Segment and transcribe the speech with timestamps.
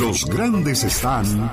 [0.00, 1.50] Los grandes están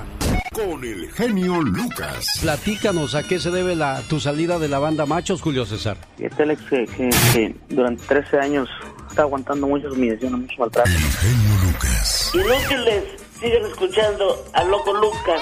[0.52, 2.26] con el genio Lucas.
[2.42, 5.98] Platícanos a qué se debe la, tu salida de la banda Machos, Julio César.
[6.18, 8.70] Este Alex que, que, durante 13 años
[9.10, 10.90] está aguantando muchas humillaciones, mucho maltrato.
[10.90, 12.32] El genio Lucas.
[12.34, 13.04] Inútiles,
[13.40, 15.42] siguen escuchando al loco Lucas.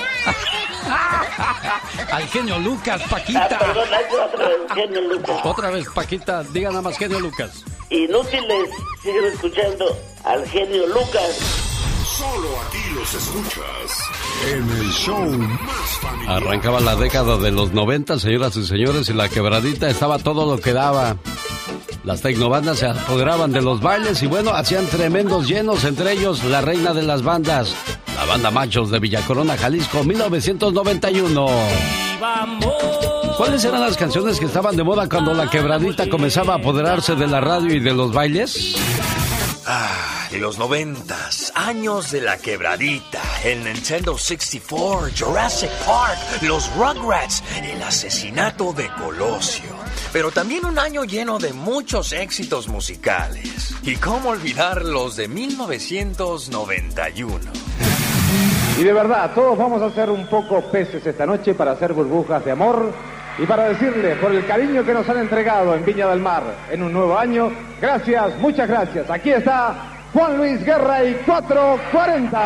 [2.12, 3.48] Al genio Lucas, Paquita.
[3.52, 3.88] Ah, perdón,
[4.34, 5.40] otra vez, genio Lucas.
[5.44, 7.64] Otra vez, Paquita, diga nada más genio Lucas.
[7.90, 8.70] Inútiles,
[9.04, 9.86] siguen escuchando
[10.24, 11.69] al genio Lucas.
[12.20, 14.10] Solo aquí los escuchas
[14.46, 16.44] en el show más familiar.
[16.44, 20.62] Arrancaba la década de los 90, señoras y señores, y la quebradita estaba todo lo
[20.62, 21.16] que daba.
[22.04, 26.60] Las tecnobandas se apoderaban de los bailes y bueno, hacían tremendos llenos, entre ellos la
[26.60, 27.74] reina de las bandas,
[28.18, 31.48] la banda Machos de Villacorona, Jalisco, 1991.
[33.38, 37.28] ¿Cuáles eran las canciones que estaban de moda cuando la quebradita comenzaba a apoderarse de
[37.28, 38.76] la radio y de los bailes?
[39.72, 47.80] Ah, los noventas, años de la quebradita, el Nintendo 64, Jurassic Park, los Rugrats, el
[47.84, 49.70] asesinato de Colosio.
[50.12, 53.76] Pero también un año lleno de muchos éxitos musicales.
[53.84, 57.38] Y cómo olvidar los de 1991.
[58.80, 62.44] Y de verdad, todos vamos a ser un poco peces esta noche para hacer burbujas
[62.44, 62.92] de amor
[63.42, 66.84] y para decirle por el cariño que nos han entregado en Viña del Mar en
[66.84, 69.10] un nuevo año, gracias, muchas gracias.
[69.10, 69.76] Aquí está
[70.14, 72.40] Juan Luis Guerra y 440.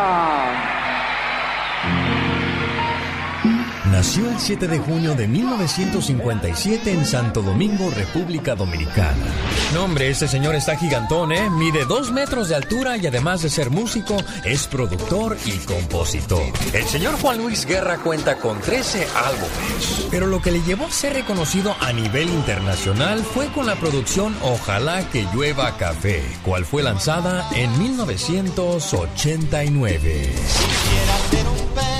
[4.04, 9.24] Nació el 7 de junio de 1957 en Santo Domingo, República Dominicana.
[9.72, 11.48] No, hombre, este señor está gigantón, ¿eh?
[11.48, 16.42] Mide dos metros de altura y además de ser músico, es productor y compositor.
[16.74, 20.06] El señor Juan Luis Guerra cuenta con 13 álbumes.
[20.10, 24.36] Pero lo que le llevó a ser reconocido a nivel internacional fue con la producción
[24.42, 30.30] Ojalá que llueva café, cual fue lanzada en 1989.
[30.30, 31.94] Quisiera ser un pez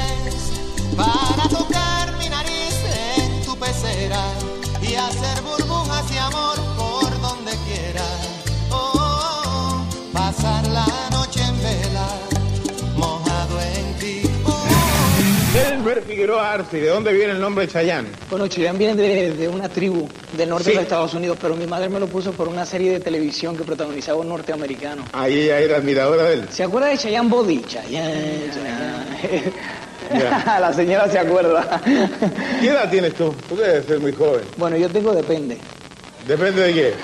[0.97, 1.54] para
[6.25, 8.05] amor por donde quiera.
[8.71, 12.09] Oh, oh, oh, pasar la noche en vela,
[12.97, 14.23] mojado en ti.
[14.47, 14.65] Oh,
[15.73, 18.07] Elmer Figueroa Arce, ¿de dónde viene el nombre Chayán?
[18.31, 21.67] Bueno, Chayán viene de, de una tribu del norte de los Estados Unidos, pero mi
[21.67, 25.05] madre me lo puso por una serie de televisión que protagonizaba un norteamericano.
[25.13, 26.49] Ahí ella era admiradora de él.
[26.51, 27.63] ¿Se acuerda de Chayán Body?
[27.63, 28.13] Chayán,
[28.53, 29.53] Chayán.
[30.61, 31.81] La señora se acuerda.
[32.61, 33.35] ¿Qué edad tienes tú?
[33.49, 34.43] Tú debes ser muy joven.
[34.57, 35.59] Bueno, yo tengo depende.
[36.27, 36.95] ¿Depende de qué?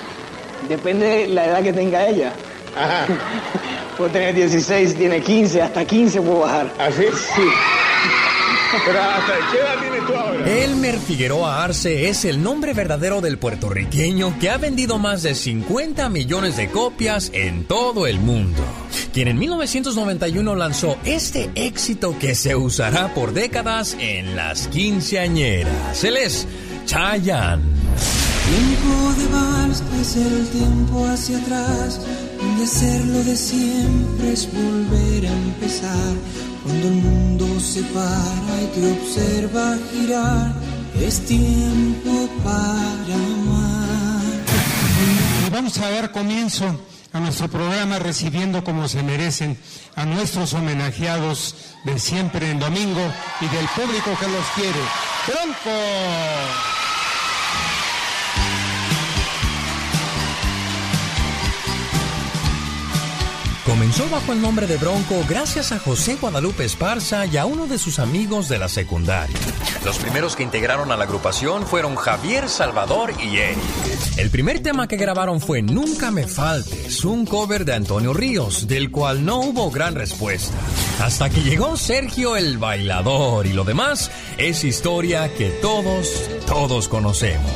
[0.69, 2.33] Depende de la edad que tenga ella.
[2.77, 3.07] Ajá.
[3.97, 6.73] Puedo tener 16, tiene 15, hasta 15 puedo bajar.
[6.79, 7.03] ¿Así?
[7.03, 7.43] Sí.
[8.87, 10.51] Pero hasta qué edad tienes tú ahora?
[10.51, 16.09] Elmer Figueroa Arce es el nombre verdadero del puertorriqueño que ha vendido más de 50
[16.09, 18.63] millones de copias en todo el mundo.
[19.13, 26.05] Quien en 1991 lanzó este éxito que se usará por décadas en las quinceañeras.
[26.05, 26.47] Él es
[26.87, 28.20] Chayanne.
[28.51, 32.01] Tiempo de vals es el tiempo hacia atrás,
[32.37, 36.15] donde hacerlo de siempre es volver a empezar.
[36.65, 40.53] Cuando el mundo se para y te observa girar,
[41.01, 44.25] es tiempo para amar.
[45.47, 46.77] Y vamos a dar comienzo
[47.13, 49.57] a nuestro programa recibiendo como se merecen
[49.95, 54.81] a nuestros homenajeados de siempre en domingo y del público que los quiere.
[55.29, 56.80] ¡Bronco!
[63.81, 67.79] Comenzó bajo el nombre de Bronco gracias a José Guadalupe Esparza y a uno de
[67.79, 69.35] sus amigos de la secundaria.
[69.87, 73.59] Los primeros que integraron a la agrupación fueron Javier, Salvador y Eric.
[74.19, 78.91] El primer tema que grabaron fue Nunca me faltes, un cover de Antonio Ríos, del
[78.91, 80.59] cual no hubo gran respuesta.
[81.03, 87.51] Hasta que llegó Sergio el bailador y lo demás es historia que todos, todos conocemos.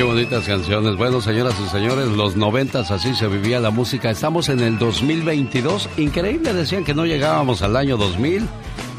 [0.00, 0.96] Qué bonitas canciones.
[0.96, 4.08] Bueno, señoras y señores, los noventas así se vivía la música.
[4.08, 5.90] Estamos en el 2022.
[5.98, 8.48] Increíble, decían que no llegábamos al año 2000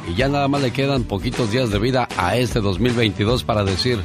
[0.07, 3.97] y ya nada más le quedan poquitos días de vida a este 2022 para decir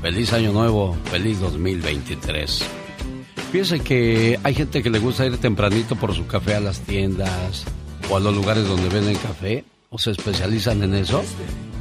[0.00, 2.64] feliz año nuevo, feliz 2023.
[3.50, 7.64] Fíjense que hay gente que le gusta ir tempranito por su café a las tiendas
[8.08, 11.24] o a los lugares donde venden café o se especializan en eso.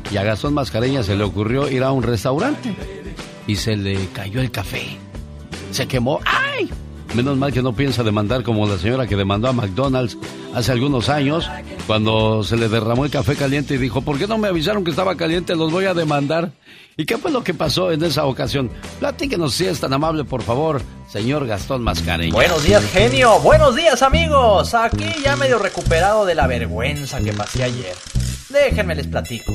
[0.09, 2.75] Y a Gastón Mascareña se le ocurrió ir a un restaurante
[3.47, 4.97] y se le cayó el café.
[5.71, 6.19] Se quemó.
[6.25, 6.69] ¡Ay!
[7.13, 10.17] Menos mal que no piensa demandar como la señora que demandó a McDonald's
[10.53, 11.49] hace algunos años
[11.87, 14.89] cuando se le derramó el café caliente y dijo, ¿por qué no me avisaron que
[14.89, 15.55] estaba caliente?
[15.55, 16.51] Los voy a demandar.
[16.97, 18.69] ¿Y qué fue lo que pasó en esa ocasión?
[18.99, 22.33] Platíquenos si es tan amable, por favor, señor Gastón Mascareña.
[22.33, 23.39] Buenos días, genio.
[23.39, 24.73] Buenos días, amigos.
[24.73, 27.95] Aquí ya medio recuperado de la vergüenza que pasé ayer.
[28.49, 29.53] Déjenme les platico.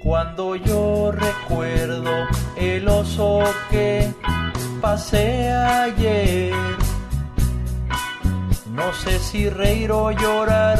[0.00, 2.10] Cuando yo recuerdo
[2.56, 4.12] el oso que
[4.80, 6.54] pasé ayer,
[8.70, 10.78] no sé si reír o llorar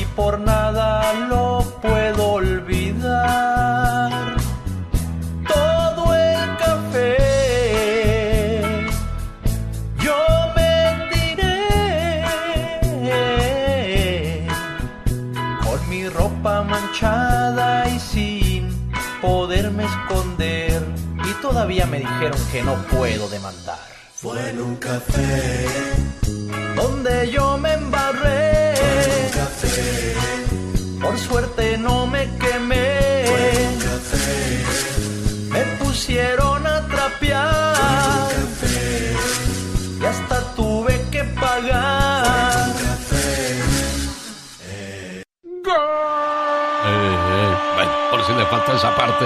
[0.00, 4.33] y por nada lo puedo olvidar.
[21.82, 23.78] Me dijeron que no puedo demandar.
[24.14, 25.66] Fue en un café.
[26.76, 28.74] Donde yo me embarré.
[31.02, 33.24] Por suerte no me quemé.
[35.50, 38.28] Me pusieron a trapear.
[40.00, 42.72] Y hasta tuve que pagar.
[44.86, 45.22] Eh,
[46.86, 49.24] eh, bueno, por si le falta esa parte.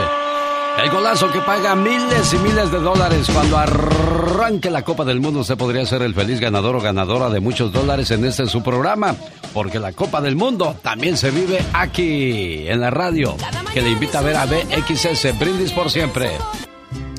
[0.83, 5.41] El golazo que paga miles y miles de dólares cuando arranque la Copa del Mundo.
[5.41, 9.17] Usted podría ser el feliz ganador o ganadora de muchos dólares en este su programa.
[9.53, 13.37] Porque la Copa del Mundo también se vive aquí, en la radio.
[13.75, 16.31] Que le invita a ver a BXS, Brindis por siempre.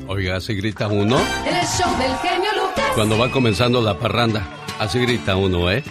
[0.06, 1.18] Oiga, así grita uno.
[1.44, 2.50] El del genio.
[2.94, 4.42] Cuando va comenzando la parranda.
[4.78, 5.84] Así grita uno, ¿eh?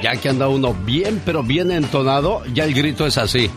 [0.00, 3.50] Ya que anda uno bien, pero bien entonado, ya el grito es así.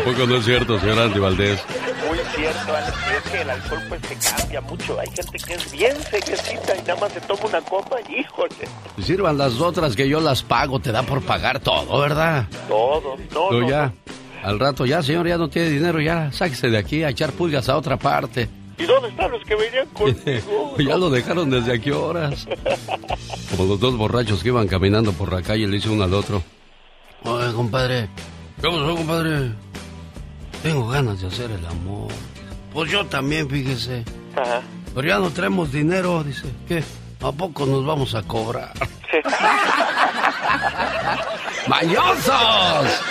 [0.00, 1.62] ¿A poco no es cierto, señor Andy Valdés?
[2.08, 4.98] Muy cierto, Alex, es que el alcohol pues se cambia mucho.
[4.98, 8.54] Hay gente que es bien sequecita y nada más se toma una copa, híjole.
[8.96, 12.48] Y sirvan las otras que yo las pago, te da por pagar todo, ¿verdad?
[12.66, 13.92] Todo, no, Pero no, ya,
[14.42, 17.68] al rato ya, señor, ya no tiene dinero, ya, sáquese de aquí a echar pulgas
[17.68, 18.48] a otra parte.
[18.78, 20.76] ¿Y dónde están los que venían conmigo?
[20.78, 22.48] ya lo dejaron desde aquí horas.
[23.50, 26.42] Como los dos borrachos que iban caminando por la calle, le hizo uno al otro.
[27.24, 28.08] Oye, compadre,
[28.62, 29.50] ¿qué pasó, compadre?
[30.62, 32.10] Tengo ganas de hacer el amor.
[32.72, 34.04] Pues yo también, fíjese.
[34.36, 34.62] Ajá.
[34.94, 36.48] Pero ya no traemos dinero, dice.
[36.68, 36.82] ¿Qué?
[37.20, 38.72] ¿A poco nos vamos a cobrar?
[41.68, 43.02] ¡Mañosos!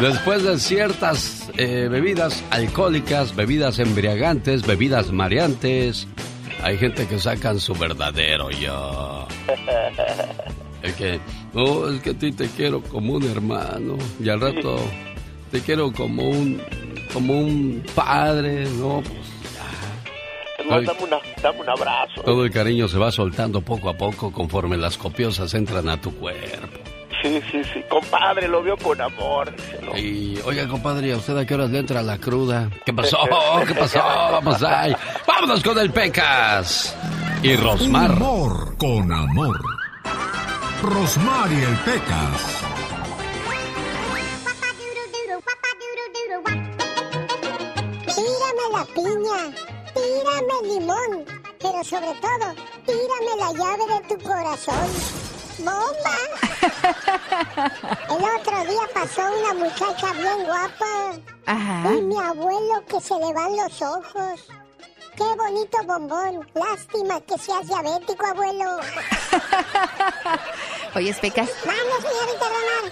[0.00, 6.06] Después de ciertas eh, bebidas alcohólicas, bebidas embriagantes, bebidas mareantes,
[6.62, 9.26] hay gente que sacan su verdadero yo.
[10.82, 11.20] El que,
[11.52, 13.96] no, es que a ti te quiero como un hermano.
[14.22, 14.78] Y al rato
[15.50, 16.60] te quiero como un,
[17.12, 19.02] como un padre, ¿no?
[20.68, 22.22] Pues, dame, una- dame un abrazo.
[22.24, 26.14] todo el cariño se va soltando poco a poco conforme las copiosas entran a tu
[26.16, 26.78] cuerpo.
[27.22, 27.82] Sí, sí, sí.
[27.88, 29.52] Compadre, lo veo con amor.
[29.96, 32.70] Y, oiga, compadre, ¿a usted a qué horas le entra la cruda?
[32.86, 33.18] ¿Qué pasó?
[33.66, 33.98] ¿Qué pasó?
[33.98, 34.94] Vamos ahí.
[35.26, 36.96] Vámonos con el Pecas.
[37.42, 38.12] Y Rosmar.
[38.12, 39.58] Humor con amor.
[40.82, 42.57] Rosmar y el Pecas.
[49.94, 51.24] Tírame limón,
[51.58, 52.54] pero sobre todo,
[52.86, 54.88] tírame la llave de tu corazón.
[55.58, 56.16] ¡Bomba!
[58.10, 61.12] El otro día pasó una muchacha bien guapa.
[61.46, 61.94] Ajá.
[61.94, 64.48] Y mi abuelo que se le van los ojos.
[65.16, 66.48] ¡Qué bonito bombón!
[66.54, 68.78] Lástima que seas diabético, abuelo.
[70.94, 71.50] Oye, Pecas,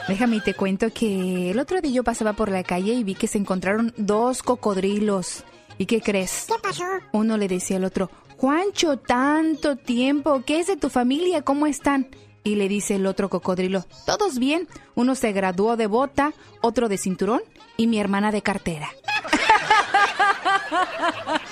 [0.09, 3.15] déjame y te cuento que el otro día yo pasaba por la calle y vi
[3.15, 5.45] que se encontraron dos cocodrilos.
[5.79, 6.47] ¿Y qué crees?
[6.49, 6.85] ¿Qué pasó?
[7.13, 11.43] Uno le decía al otro, Juancho, tanto tiempo, ¿qué es de tu familia?
[11.43, 12.09] ¿Cómo están?
[12.45, 14.69] Y le dice el otro cocodrilo, todos bien.
[14.95, 17.43] Uno se graduó de bota, otro de cinturón
[17.77, 18.89] y mi hermana de cartera.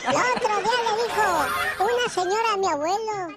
[0.09, 1.25] El otro día le dijo
[1.81, 3.29] una señora a mi abuelo,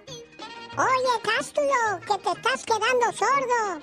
[0.77, 3.81] oye Cástulo, que te estás quedando sordo.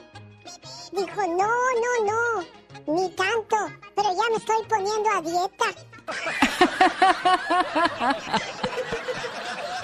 [0.93, 1.51] Dijo, no,
[1.83, 3.57] no, no, ni tanto,
[3.95, 5.94] pero ya me estoy poniendo a dieta.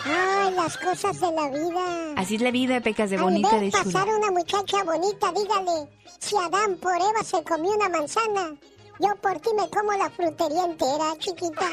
[0.05, 2.15] Ay, las cosas de la vida.
[2.17, 4.17] Así es la vida, Pecas, de Al bonita, ver de pasar chula.
[4.17, 8.55] una muchacha bonita, dígale, si Adán por Eva se comió una manzana,
[8.99, 11.67] yo por ti me como la frutería entera, chiquita.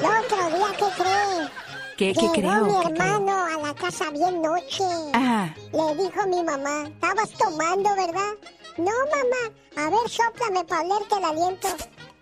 [0.00, 1.48] El otro día, ¿qué cree?
[1.96, 2.64] ¿Qué, qué Llegó creo?
[2.66, 3.06] mi ¿Qué creo?
[3.16, 4.84] hermano a la casa bien noche.
[5.14, 5.54] Ajá.
[5.72, 8.32] Le dijo mi mamá, estabas tomando, ¿verdad?
[8.78, 9.42] No, mamá.
[9.76, 11.68] A ver, sóplame para olerte el aliento.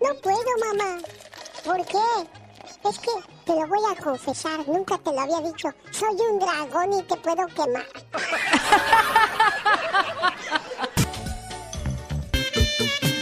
[0.00, 0.98] No puedo, mamá.
[1.64, 1.98] ¿Por qué?
[2.88, 3.10] Es que
[3.46, 5.68] te lo voy a confesar, nunca te lo había dicho.
[5.90, 7.86] Soy un dragón y te puedo quemar.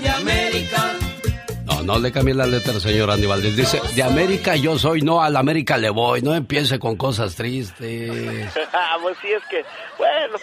[0.03, 0.93] De América.
[1.65, 3.57] No, no le cambie la letra, señor Andy Valdés.
[3.57, 6.23] Dice, de América yo soy, no a la América le voy.
[6.23, 8.53] No empiece con cosas tristes.
[8.75, 9.65] Ah, pues sí, es que,
[9.99, 10.39] bueno,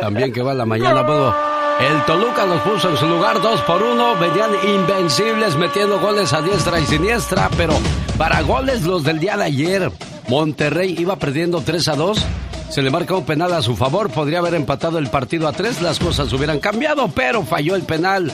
[0.00, 1.34] También que va la mañana, bueno.
[1.80, 4.14] El Toluca los puso en su lugar dos por uno.
[4.16, 7.74] Venían invencibles metiendo goles a diestra y siniestra, pero
[8.18, 9.90] para goles los del día de ayer,
[10.28, 12.24] Monterrey iba perdiendo 3 a 2.
[12.70, 14.10] Se le marca un penal a su favor.
[14.10, 15.82] Podría haber empatado el partido a 3.
[15.82, 18.32] Las cosas hubieran cambiado, pero falló el penal.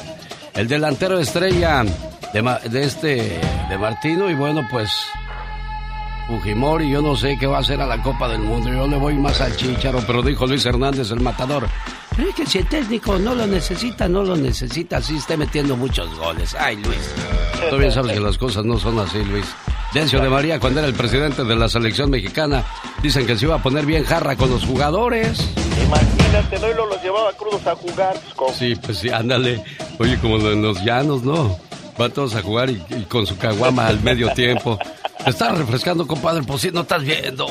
[0.54, 1.84] El delantero estrella
[2.32, 4.28] de, de este, de Martino.
[4.28, 4.90] Y bueno, pues
[6.28, 8.68] Fujimori, yo no sé qué va a hacer a la Copa del Mundo.
[8.70, 11.66] Yo le voy más al Chicharo, pero dijo Luis Hernández, el matador.
[12.14, 15.75] Pero es que si el técnico no lo necesita, no lo necesita, así esté metiendo
[15.75, 16.54] muchos goles.
[16.54, 17.14] Ay, Luis.
[17.70, 19.47] Tú bien sabes que las cosas no son así, Luis.
[19.94, 22.62] Dencio de María, cuando era el presidente de la selección mexicana,
[23.02, 25.38] dicen que se iba a poner bien jarra con los jugadores.
[25.82, 28.12] Imagínate, no y lo los llevaba crudos a jugar.
[28.12, 28.52] pues, ¿cómo?
[28.52, 29.64] Sí, pues sí, ándale.
[29.99, 31.56] Oye, como en los llanos, ¿no?
[31.97, 34.78] Van todos a jugar y, y con su caguama al medio tiempo.
[35.25, 37.46] Te estás refrescando, compadre, pues sí, no estás viendo.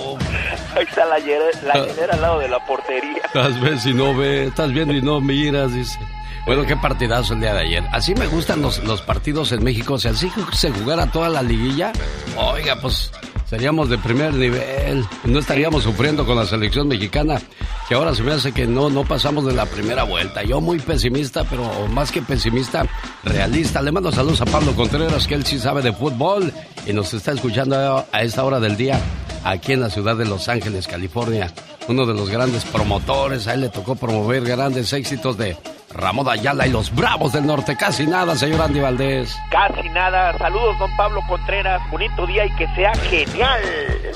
[0.75, 3.21] Ahí está la, hielera- la hielera al lado de la portería.
[3.25, 5.99] Estás ves y no ves, estás viendo y no miras, dice.
[6.45, 7.83] Bueno, qué partidazo el día de ayer.
[7.91, 9.97] Así me gustan los, los partidos en México.
[9.99, 11.91] Sea, así se jugara toda la liguilla,
[12.37, 13.11] oiga, pues
[13.49, 15.05] seríamos de primer nivel.
[15.25, 17.41] No estaríamos sufriendo con la selección mexicana,
[17.87, 20.43] que ahora se me hace que no, no pasamos de la primera vuelta.
[20.43, 22.85] Yo muy pesimista, pero más que pesimista,
[23.23, 23.81] realista.
[23.81, 26.51] Le mando saludos a Pablo Contreras, que él sí sabe de fútbol
[26.85, 28.99] y nos está escuchando a esta hora del día
[29.43, 31.51] aquí en la ciudad de Los Ángeles, California.
[31.87, 35.55] Uno de los grandes promotores, a él le tocó promover grandes éxitos de
[35.93, 37.75] Ramón Ayala y los Bravos del Norte.
[37.77, 39.35] Casi nada, señor Andy Valdés.
[39.49, 40.37] Casi nada.
[40.37, 41.81] Saludos, don Pablo Contreras.
[41.91, 43.61] Bonito día y que sea genial.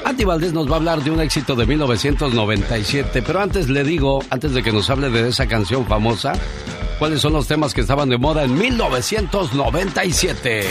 [0.05, 4.23] Andy Valdés nos va a hablar de un éxito de 1997, pero antes le digo,
[4.29, 6.33] antes de que nos hable de esa canción famosa,
[6.99, 10.65] ¿cuáles son los temas que estaban de moda en 1997?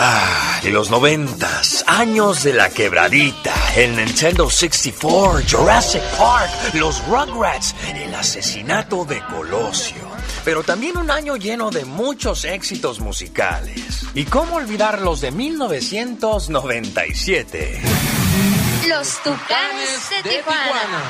[0.00, 7.74] Ah, y los noventas, años de la quebradita, el Nintendo 64, Jurassic Park, los Rugrats,
[7.94, 10.07] el asesinato de Colosio.
[10.44, 14.06] Pero también un año lleno de muchos éxitos musicales.
[14.14, 17.82] ¿Y cómo olvidar los de 1997?
[18.88, 21.04] Los Tucanes de Tijuana.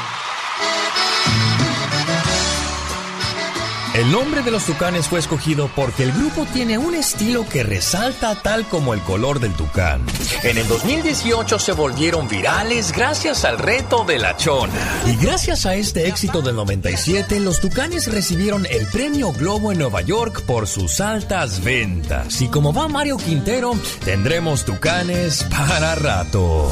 [3.99, 8.37] El nombre de los tucanes fue escogido porque el grupo tiene un estilo que resalta
[8.37, 10.07] tal como el color del tucán.
[10.45, 14.73] En el 2018 se volvieron virales gracias al reto de la chona.
[15.05, 20.01] Y gracias a este éxito del 97, los tucanes recibieron el premio Globo en Nueva
[20.03, 22.41] York por sus altas ventas.
[22.41, 23.73] Y como va Mario Quintero,
[24.05, 26.71] tendremos tucanes para rato.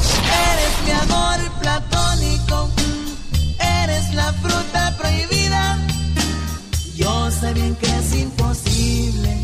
[0.53, 2.69] Eres mi amor platónico,
[3.83, 5.46] eres la fruta prohibida.
[6.97, 9.37] Yo sé bien que es imposible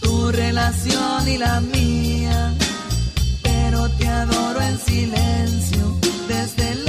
[0.00, 2.54] tu relación y la mía,
[3.42, 5.94] pero te adoro en silencio
[6.26, 6.83] desde lejos,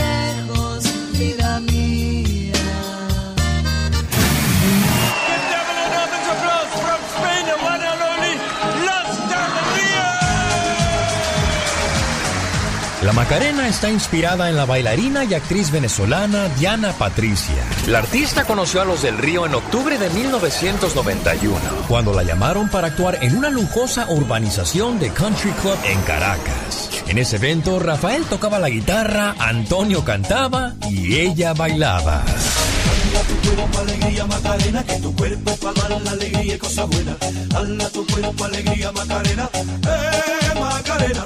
[13.06, 17.64] La Macarena está inspirada en la bailarina y actriz venezolana Diana Patricia.
[17.86, 21.56] La artista conoció a los del Río en octubre de 1991.
[21.88, 26.90] cuando la llamaron para actuar en una lujosa urbanización de Country Club en Caracas.
[27.08, 32.24] En ese evento, Rafael tocaba la guitarra, Antonio cantaba y ella bailaba.
[32.26, 37.16] tu cuerpo alegría Macarena, que tu cuerpo para dar la alegría y cosa buena.
[37.56, 41.26] Hala tu cuerpo alegría Macarena, eh Macarena.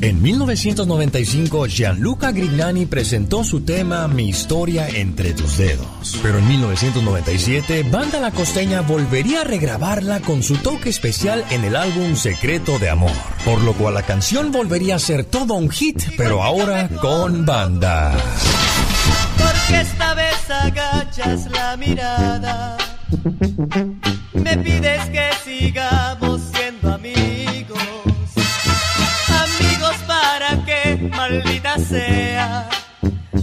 [0.00, 6.16] En 1995, Gianluca Grignani presentó su tema Mi historia entre tus dedos.
[6.22, 11.74] Pero en 1997, Banda La Costeña volvería a regrabarla con su toque especial en el
[11.74, 13.10] álbum Secreto de Amor.
[13.44, 18.16] Por lo cual la canción volvería a ser todo un hit, pero ahora con banda.
[19.36, 22.78] Porque esta vez agachas la mirada.
[24.32, 25.28] Me pides que
[31.88, 32.68] sea,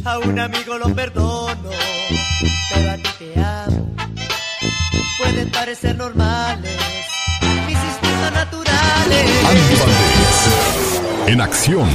[0.05, 1.69] a un amigo lo perdono,
[2.73, 3.95] pero a ti te amo.
[5.17, 6.71] Pueden parecer normales
[7.65, 9.45] mis instintos naturales.
[9.49, 11.89] Andy Valdés, en acción.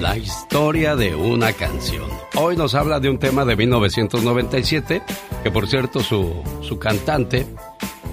[0.00, 2.08] La historia de una canción.
[2.36, 5.02] Hoy nos habla de un tema de 1997,
[5.42, 7.46] que por cierto su, su cantante,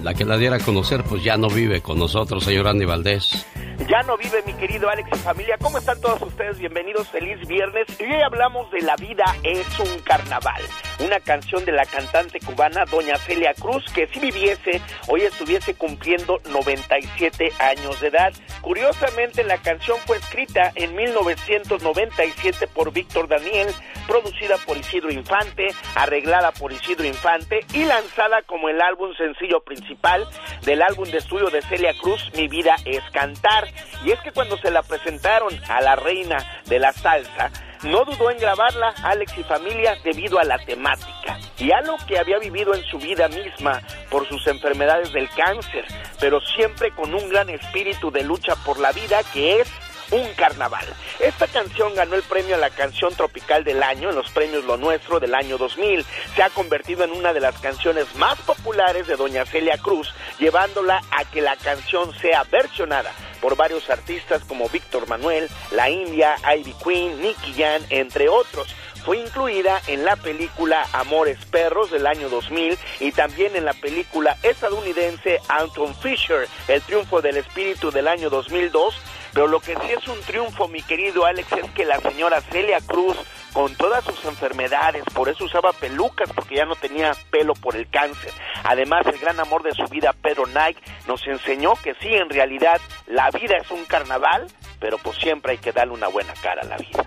[0.04, 3.48] la que la diera a conocer, pues ya no vive con nosotros, señor Andy Valdés.
[3.90, 5.56] Ya no vive mi querido Alex y familia.
[5.60, 6.60] ¿Cómo están todos ustedes?
[6.60, 7.88] Bienvenidos, feliz viernes.
[8.00, 10.62] Y hoy hablamos de La vida es un carnaval.
[11.00, 16.40] Una canción de la cantante cubana Doña Celia Cruz, que si viviese, hoy estuviese cumpliendo
[16.50, 18.34] 97 años de edad.
[18.62, 23.68] Curiosamente, la canción fue escrita en 1997 por Víctor Daniel,
[24.08, 30.28] producida por Isidro Infante, arreglada por Isidro Infante y lanzada como el álbum sencillo principal
[30.64, 33.68] del álbum de estudio de Celia Cruz, Mi vida es cantar.
[34.06, 37.52] Y es que cuando se la presentaron a la reina de la salsa,
[37.84, 42.18] no dudó en grabarla Alex y familia debido a la temática y a lo que
[42.18, 45.86] había vivido en su vida misma por sus enfermedades del cáncer,
[46.20, 49.68] pero siempre con un gran espíritu de lucha por la vida que es
[50.12, 50.86] un carnaval.
[51.20, 54.78] Esta canción ganó el premio a la canción tropical del año en los premios Lo
[54.78, 56.06] Nuestro del año 2000.
[56.36, 61.02] Se ha convertido en una de las canciones más populares de Doña Celia Cruz, llevándola
[61.12, 63.12] a que la canción sea versionada
[63.44, 68.74] por varios artistas como Víctor Manuel, La India, Ivy Queen, Nicky Jan, entre otros
[69.04, 74.38] fue incluida en la película Amores Perros del año 2000 y también en la película
[74.44, 78.96] estadounidense Anton Fisher, El Triunfo del Espíritu del año 2002.
[79.34, 82.80] Pero lo que sí es un triunfo, mi querido Alex, es que la señora Celia
[82.86, 83.18] Cruz,
[83.52, 87.90] con todas sus enfermedades, por eso usaba pelucas, porque ya no tenía pelo por el
[87.90, 88.32] cáncer.
[88.64, 92.80] Además, el gran amor de su vida, Pedro Nike, nos enseñó que sí, en realidad,
[93.08, 94.48] la vida es un carnaval,
[94.80, 97.06] pero pues siempre hay que darle una buena cara a la vida.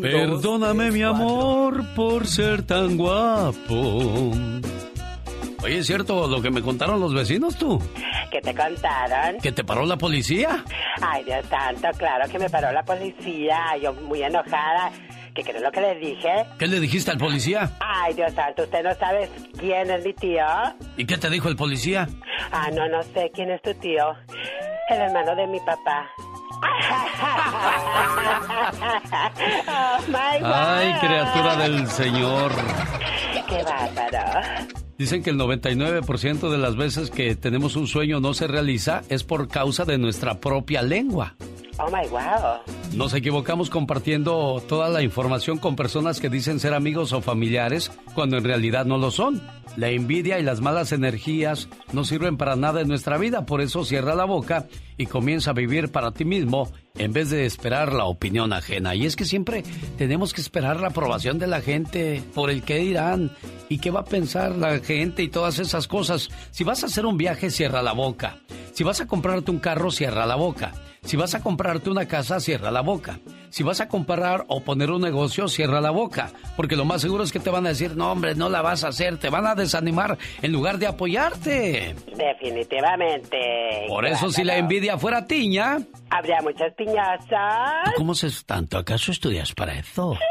[0.00, 4.32] Perdóname, mi amor, por ser tan guapo.
[5.62, 7.82] Oye, ¿es cierto lo que me contaron los vecinos tú?
[8.30, 9.38] ¿Qué te contaron?
[9.40, 10.64] ¿Que te paró la policía?
[11.00, 13.76] Ay, Dios santo, claro que me paró la policía.
[13.82, 14.90] Yo muy enojada.
[15.34, 16.46] ¿Qué crees lo que le dije?
[16.58, 17.70] ¿Qué le dijiste al policía?
[17.80, 20.44] Ay, Dios santo, ¿usted no sabe quién es mi tío?
[20.96, 22.08] ¿Y qué te dijo el policía?
[22.50, 24.14] Ah, no, no sé quién es tu tío.
[24.90, 26.08] El hermano de mi papá.
[29.68, 30.52] oh, my God.
[30.52, 32.50] Ay, criatura del Señor.
[33.48, 34.40] Qué bárbaro.
[34.98, 39.22] Dicen que el 99% de las veces que tenemos un sueño no se realiza es
[39.22, 41.36] por causa de nuestra propia lengua.
[41.80, 42.60] Oh my wow.
[42.94, 48.36] Nos equivocamos compartiendo toda la información con personas que dicen ser amigos o familiares cuando
[48.36, 49.40] en realidad no lo son.
[49.76, 53.84] La envidia y las malas energías no sirven para nada en nuestra vida, por eso
[53.84, 58.06] cierra la boca y comienza a vivir para ti mismo en vez de esperar la
[58.06, 58.96] opinión ajena.
[58.96, 59.62] Y es que siempre
[59.96, 63.30] tenemos que esperar la aprobación de la gente por el qué dirán
[63.68, 66.28] y qué va a pensar la gente y todas esas cosas.
[66.50, 68.38] Si vas a hacer un viaje, cierra la boca.
[68.72, 70.72] Si vas a comprarte un carro, cierra la boca.
[71.02, 73.20] Si vas a comprarte una casa, cierra la boca.
[73.50, 76.30] Si vas a comprar o poner un negocio, cierra la boca.
[76.56, 78.84] Porque lo más seguro es que te van a decir, no hombre, no la vas
[78.84, 79.18] a hacer.
[79.18, 81.94] Te van a desanimar en lugar de apoyarte.
[82.16, 83.86] Definitivamente.
[83.88, 85.78] Por eso si la envidia fuera tiña...
[86.10, 87.94] Habría muchas piñazas.
[87.96, 88.78] ¿Cómo se tanto?
[88.78, 90.16] ¿Acaso estudias para eso?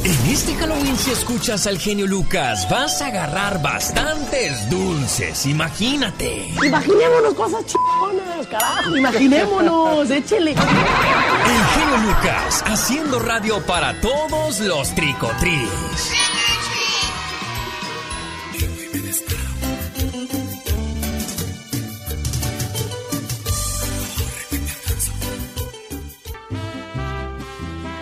[0.31, 5.45] este Halloween, si escuchas al genio Lucas, vas a agarrar bastantes dulces.
[5.45, 6.53] Imagínate.
[6.63, 8.95] Imaginémonos cosas chingonas, carajo.
[8.95, 10.51] Imaginémonos, échele.
[10.51, 15.67] El genio Lucas, haciendo radio para todos los tricotris.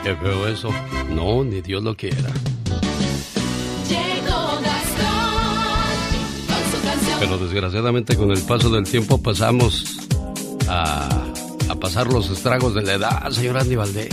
[0.10, 0.70] Qué feo eso.
[1.12, 2.32] No, ni Dios lo quiera.
[3.88, 5.38] Llegó Gastón
[6.48, 7.20] con su canción.
[7.20, 10.00] Pero desgraciadamente con el paso del tiempo pasamos
[10.68, 11.08] a,
[11.70, 14.10] a pasar los estragos de la edad, señor Andy Valdés.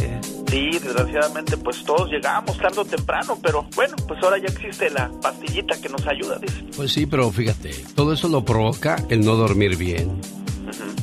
[0.50, 5.10] Sí, desgraciadamente pues todos llegamos tarde o temprano, pero bueno, pues ahora ya existe la
[5.22, 6.62] pastillita que nos ayuda, dice.
[6.76, 10.20] Pues sí, pero fíjate, todo eso lo provoca el no dormir bien,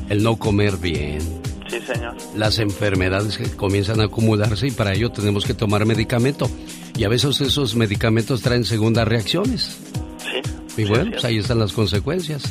[0.10, 1.42] el no comer bien,
[1.80, 2.16] Sí, señor.
[2.36, 6.50] las enfermedades que comienzan a acumularse y para ello tenemos que tomar medicamento.
[6.96, 9.78] Y a veces esos medicamentos traen segundas reacciones.
[10.20, 10.82] Sí.
[10.82, 12.44] Y bueno, sí, pues ahí están las consecuencias.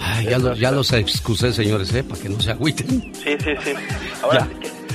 [0.00, 2.02] Ay, ya, lo- ya los excusé, señores, ¿eh?
[2.02, 2.88] para que no se agüiten.
[3.14, 3.70] Sí, sí, sí.
[4.22, 4.48] Ahora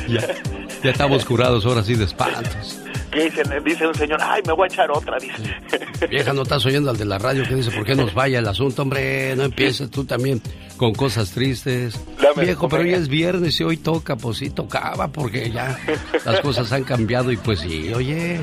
[0.07, 0.19] Ya.
[0.19, 0.27] Ya,
[0.83, 2.79] ya estamos curados ahora sí de espantos.
[3.13, 3.63] ¿Qué dicen?
[3.63, 5.56] Dice un señor, ay, me voy a echar otra, dice.
[6.10, 8.47] Vieja, no estás oyendo al de la radio que dice, ¿por qué nos vaya el
[8.47, 8.82] asunto?
[8.82, 10.41] Hombre, no empieces tú también
[10.78, 11.99] con cosas tristes.
[12.21, 15.78] Dame, Viejo, pero hoy es viernes y hoy toca, pues sí, tocaba, porque ya
[16.26, 18.39] las cosas han cambiado y pues sí, oye.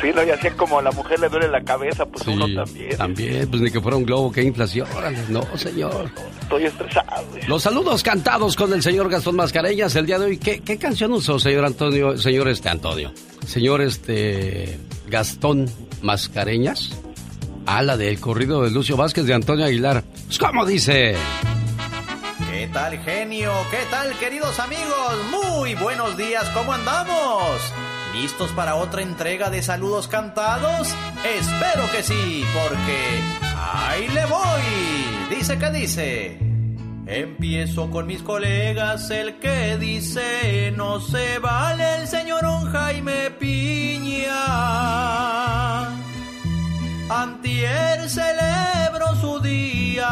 [0.00, 2.46] Sí, no, y así como a la mujer le duele la cabeza, pues Sí, uno
[2.64, 2.96] también.
[2.96, 4.88] También, pues ni que fuera un globo, qué inflación.
[5.28, 6.10] No, señor.
[6.42, 7.24] Estoy estresado.
[7.46, 10.38] Los saludos cantados con el señor Gastón Mascareñas el día de hoy.
[10.38, 12.18] ¿Qué, qué canción usó, señor Antonio?
[12.18, 13.12] Señor este Antonio.
[13.46, 15.68] Señor este Gastón
[16.02, 16.90] Mascareñas.
[17.66, 20.02] Ah, la del corrido de Lucio Vázquez de Antonio Aguilar.
[20.26, 21.14] Pues, ¿Cómo dice?
[22.50, 23.52] ¿Qué tal, genio?
[23.70, 25.14] ¿Qué tal, queridos amigos?
[25.30, 27.60] Muy buenos días, ¿cómo andamos?
[28.14, 30.88] ¿Listos para otra entrega de saludos cantados?
[31.24, 33.20] Espero que sí, porque
[33.56, 35.36] ahí le voy.
[35.36, 36.49] Dice que dice.
[37.12, 44.28] Empiezo con mis colegas, el que dice no se vale el señor Jaime Piña.
[47.10, 50.06] Antier celebro su día.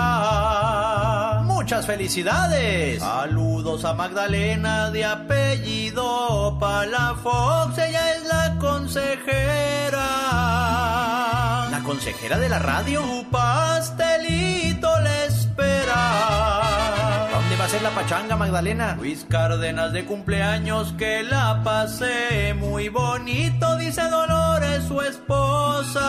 [1.44, 2.98] Muchas felicidades.
[2.98, 7.78] Saludos a Magdalena de apellido Palafox.
[7.78, 10.08] Ella es la consejera.
[11.78, 13.00] La consejera de la radio.
[13.02, 15.94] Tu pastelito le espera.
[17.32, 18.96] ¿Dónde va a ser la pachanga, Magdalena?
[18.96, 26.00] Luis Cárdenas de cumpleaños, que la pasé muy bonito, dice Dolores, su esposa.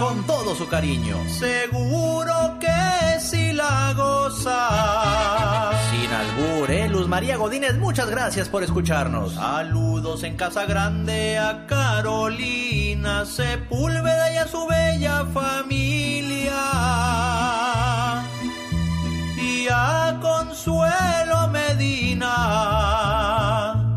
[0.00, 1.16] Con todo su cariño.
[1.28, 5.77] Seguro que sí la goza.
[6.18, 6.88] Albur, ¿eh?
[6.88, 9.34] Luz María Godínez, muchas gracias por escucharnos.
[9.34, 16.54] Saludos en Casa Grande a Carolina Sepúlveda y a su bella familia
[19.36, 22.26] y a Consuelo Medina.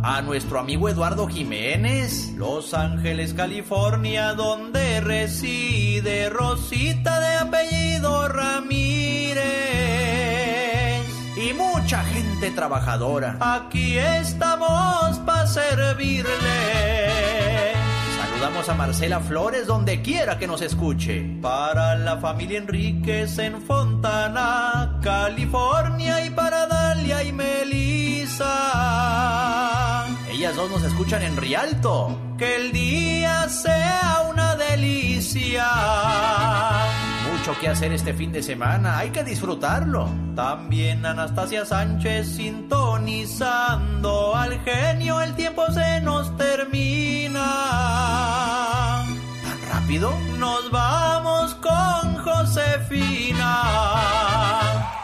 [0.03, 10.00] A nuestro amigo Eduardo Jiménez, Los Ángeles, California, donde reside Rosita de apellido Ramírez.
[11.53, 13.37] Mucha gente trabajadora.
[13.39, 16.29] Aquí estamos para servirle.
[18.21, 21.37] Saludamos a Marcela Flores donde quiera que nos escuche.
[21.41, 28.47] Para la familia Enríquez en Fontana, California y para Dalia y Melissa.
[30.31, 32.17] Ellas dos nos escuchan en Rialto.
[32.37, 35.67] Que el día sea una delicia.
[37.41, 40.07] Mucho que hacer este fin de semana, hay que disfrutarlo.
[40.35, 47.39] También Anastasia Sánchez sintonizando al genio, el tiempo se nos termina.
[49.41, 50.13] ¿Tan rápido?
[50.37, 53.63] Nos vamos con Josefina.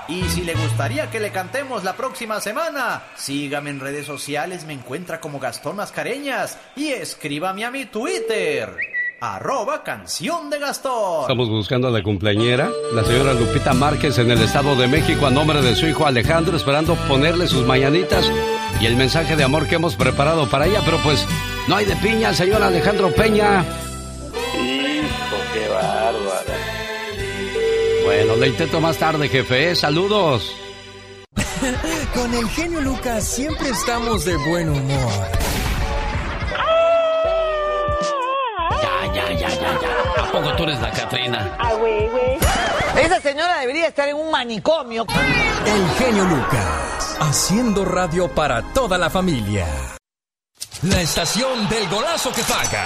[0.08, 4.74] Y si le gustaría que le cantemos la próxima semana, sígame en redes sociales, me
[4.74, 8.78] encuentra como Gastón Mascareñas y escríbame a mi Twitter,
[9.20, 11.22] arroba canción de Gastón.
[11.22, 15.32] Estamos buscando a la cumpleañera, la señora Lupita Márquez en el Estado de México a
[15.32, 18.32] nombre de su hijo Alejandro, esperando ponerle sus mañanitas
[18.80, 21.26] y el mensaje de amor que hemos preparado para ella, pero pues
[21.68, 23.66] no hay de piña, señor Alejandro Peña.
[24.56, 26.58] Hijo, qué bárbara.
[28.06, 29.72] Bueno, le intento más tarde, jefe.
[29.72, 29.76] ¿eh?
[29.76, 30.54] Saludos.
[32.14, 35.47] Con el genio Lucas siempre estamos de buen humor.
[40.18, 41.56] ¿A poco tú eres la Catrina?
[41.60, 42.38] Ah, güey, güey.
[43.02, 45.06] Esa señora debería estar en un manicomio.
[45.66, 49.68] El genio Lucas, haciendo radio para toda la familia.
[50.84, 52.86] La estación del golazo que paga.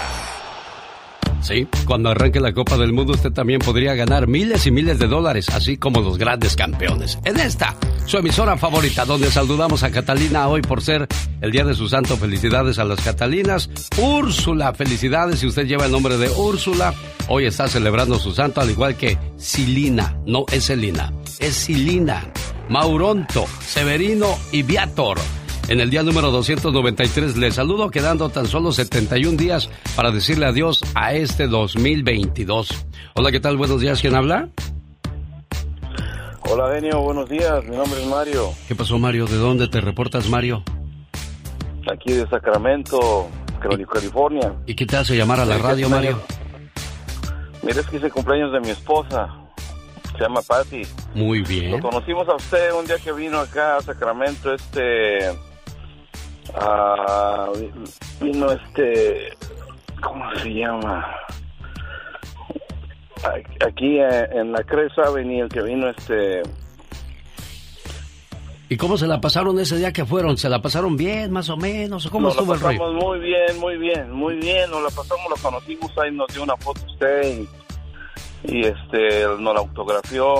[1.41, 5.07] Sí, cuando arranque la Copa del Mundo usted también podría ganar miles y miles de
[5.07, 7.17] dólares, así como los grandes campeones.
[7.25, 7.75] En esta,
[8.05, 11.07] su emisora favorita, donde saludamos a Catalina hoy por ser
[11.41, 12.15] el día de su santo.
[12.17, 13.69] Felicidades a las Catalinas.
[13.97, 16.93] Úrsula, felicidades si usted lleva el nombre de Úrsula.
[17.27, 20.17] Hoy está celebrando su santo, al igual que Silina.
[20.25, 22.23] No es Celina, es Silina.
[22.69, 25.17] Mauronto, Severino y Viator.
[25.67, 30.81] En el día número 293 les saludo quedando tan solo 71 días para decirle adiós
[30.95, 32.85] a este 2022.
[33.15, 33.55] Hola, ¿qué tal?
[33.57, 34.49] Buenos días, ¿quién habla?
[36.49, 37.63] Hola, Denio, buenos días.
[37.65, 39.25] Mi nombre es Mario, ¿Qué pasó, Mario?
[39.27, 40.63] ¿De dónde te reportas, Mario?
[41.91, 43.27] aquí de Sacramento,
[43.59, 44.53] Cali- California.
[44.67, 46.21] ¿Y qué te hace llamar a la radio, Mario?
[47.63, 49.27] Mira, es que es el cumpleaños de mi esposa.
[50.15, 50.81] Se llama Patty.
[51.15, 51.79] Muy Lo bien.
[51.81, 55.29] conocimos a usted un día que vino acá a Sacramento, este...
[56.55, 57.49] ah,
[58.19, 59.29] vino este...
[60.01, 61.05] ¿Cómo se llama?
[63.65, 66.41] Aquí eh, en la Crest Avenue, el que vino este...
[68.71, 70.37] ¿Y cómo se la pasaron ese día que fueron?
[70.37, 72.07] ¿Se la pasaron bien, más o menos?
[72.09, 72.93] ¿Cómo nos estuvo la el rollo?
[72.93, 74.71] muy bien, muy bien, muy bien.
[74.71, 77.49] Nos la pasamos, la conocimos, ahí nos dio una foto usted y,
[78.43, 80.35] y este, nos la autografió.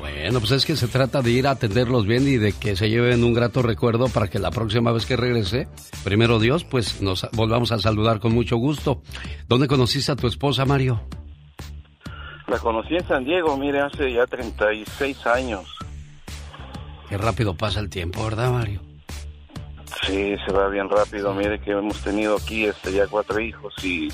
[0.00, 2.88] Bueno, pues es que se trata de ir a atenderlos bien y de que se
[2.88, 5.68] lleven un grato recuerdo para que la próxima vez que regrese,
[6.02, 9.02] primero Dios, pues nos volvamos a saludar con mucho gusto.
[9.46, 11.00] ¿Dónde conociste a tu esposa, Mario?
[12.48, 15.76] La conocí en San Diego, mire, hace ya 36 años.
[17.08, 18.80] Qué rápido pasa el tiempo, ¿verdad, Mario?
[20.06, 21.34] Sí, se va bien rápido.
[21.34, 24.08] Mire que hemos tenido aquí este, ya cuatro hijos y,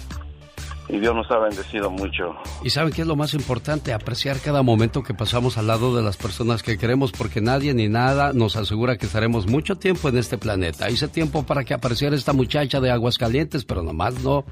[0.89, 2.35] y Dios nos ha bendecido mucho.
[2.63, 6.03] Y saben qué es lo más importante, apreciar cada momento que pasamos al lado de
[6.03, 10.19] las personas que queremos, porque nadie ni nada nos asegura que estaremos mucho tiempo en
[10.19, 10.91] este planeta.
[10.91, 14.45] Hice tiempo para que apareciera esta muchacha de Aguascalientes, pero nomás no,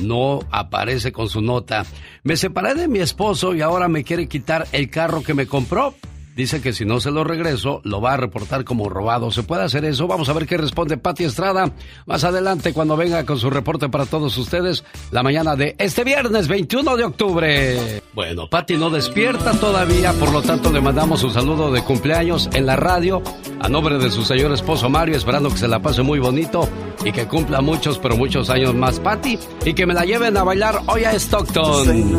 [0.00, 1.84] no aparece con su nota.
[2.22, 5.94] Me separé de mi esposo y ahora me quiere quitar el carro que me compró.
[6.36, 9.30] Dice que si no se lo regreso, lo va a reportar como robado.
[9.30, 10.06] ¿Se puede hacer eso?
[10.06, 11.72] Vamos a ver qué responde Pati Estrada
[12.06, 16.48] más adelante cuando venga con su reporte para todos ustedes la mañana de este viernes
[16.48, 18.02] 21 de octubre.
[18.14, 22.66] Bueno, Pati no despierta todavía, por lo tanto le mandamos un saludo de cumpleaños en
[22.66, 23.22] la radio
[23.60, 26.68] a nombre de su señor esposo Mario, esperando que se la pase muy bonito
[27.04, 30.44] y que cumpla muchos, pero muchos años más, Pati, y que me la lleven a
[30.44, 32.18] bailar hoy a Stockton.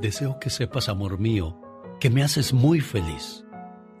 [0.00, 1.60] Deseo que sepas, amor mío,
[2.00, 3.44] que me haces muy feliz.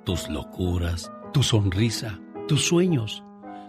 [0.06, 3.22] Tus locuras, tu sonrisa, tus sueños,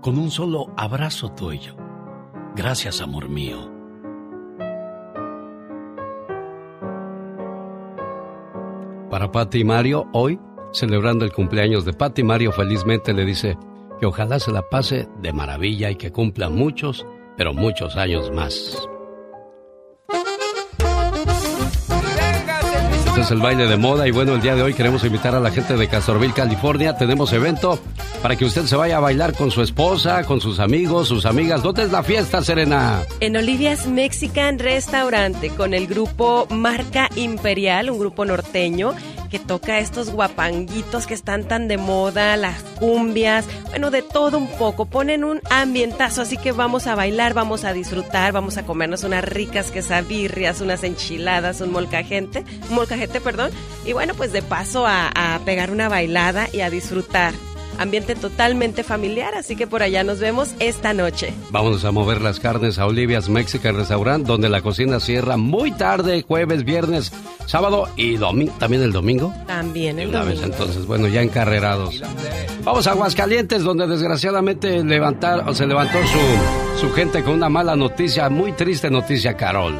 [0.00, 1.76] con un solo abrazo tuyo.
[2.56, 3.70] Gracias, amor mío.
[9.10, 10.38] Para Pati y Mario, hoy,
[10.72, 13.58] celebrando el cumpleaños de Pati, Mario felizmente le dice
[13.98, 17.04] que ojalá se la pase de maravilla y que cumpla muchos,
[17.36, 18.88] pero muchos años más.
[23.20, 25.50] Es el baile de moda y bueno, el día de hoy queremos invitar a la
[25.50, 26.96] gente de Castorville, California.
[26.96, 27.78] Tenemos evento
[28.22, 31.62] para que usted se vaya a bailar con su esposa, con sus amigos, sus amigas.
[31.62, 33.02] ¿Dónde es la fiesta, Serena?
[33.20, 38.94] En Olivia's Mexican Restaurante con el grupo Marca Imperial, un grupo norteño
[39.30, 44.48] que toca estos guapanguitos que están tan de moda, las cumbias, bueno, de todo un
[44.48, 44.86] poco.
[44.86, 49.24] Ponen un ambientazo, así que vamos a bailar, vamos a disfrutar, vamos a comernos unas
[49.24, 53.50] ricas quesabirrias, unas enchiladas, un molcajete, molcajete, perdón.
[53.86, 57.32] Y bueno, pues de paso a pegar una bailada y a disfrutar.
[57.80, 61.32] Ambiente totalmente familiar, así que por allá nos vemos esta noche.
[61.50, 66.22] Vamos a mover las carnes a Olivia's Mexican Restaurant, donde la cocina cierra muy tarde,
[66.22, 67.10] jueves, viernes,
[67.46, 68.52] sábado y domingo.
[68.58, 69.32] ¿También el domingo?
[69.46, 70.54] También el Una vez domingo.
[70.58, 72.02] entonces, bueno, ya encarrerados.
[72.64, 77.76] Vamos a Aguascalientes, donde desgraciadamente levantar, o se levantó su, su gente con una mala
[77.76, 79.74] noticia, muy triste noticia, Carol.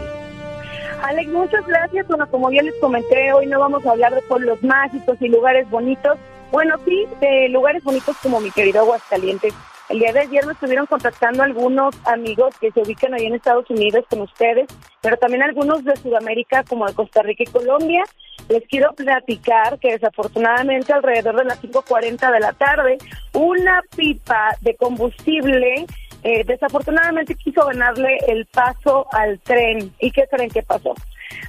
[1.02, 2.06] Alex, muchas gracias.
[2.08, 5.68] Bueno, como ya les comenté, hoy no vamos a hablar de pueblos mágicos y lugares
[5.68, 6.16] bonitos.
[6.50, 9.54] Bueno, sí, de lugares bonitos como mi querido Aguascalientes.
[9.88, 13.68] El día de ayer me estuvieron contactando algunos amigos que se ubican ahí en Estados
[13.70, 14.68] Unidos con ustedes,
[15.00, 18.04] pero también algunos de Sudamérica como de Costa Rica y Colombia.
[18.48, 22.98] Les quiero platicar que desafortunadamente alrededor de las 5.40 de la tarde,
[23.32, 25.86] una pipa de combustible
[26.22, 29.92] eh, desafortunadamente quiso ganarle el paso al tren.
[30.00, 30.94] ¿Y qué creen que pasó?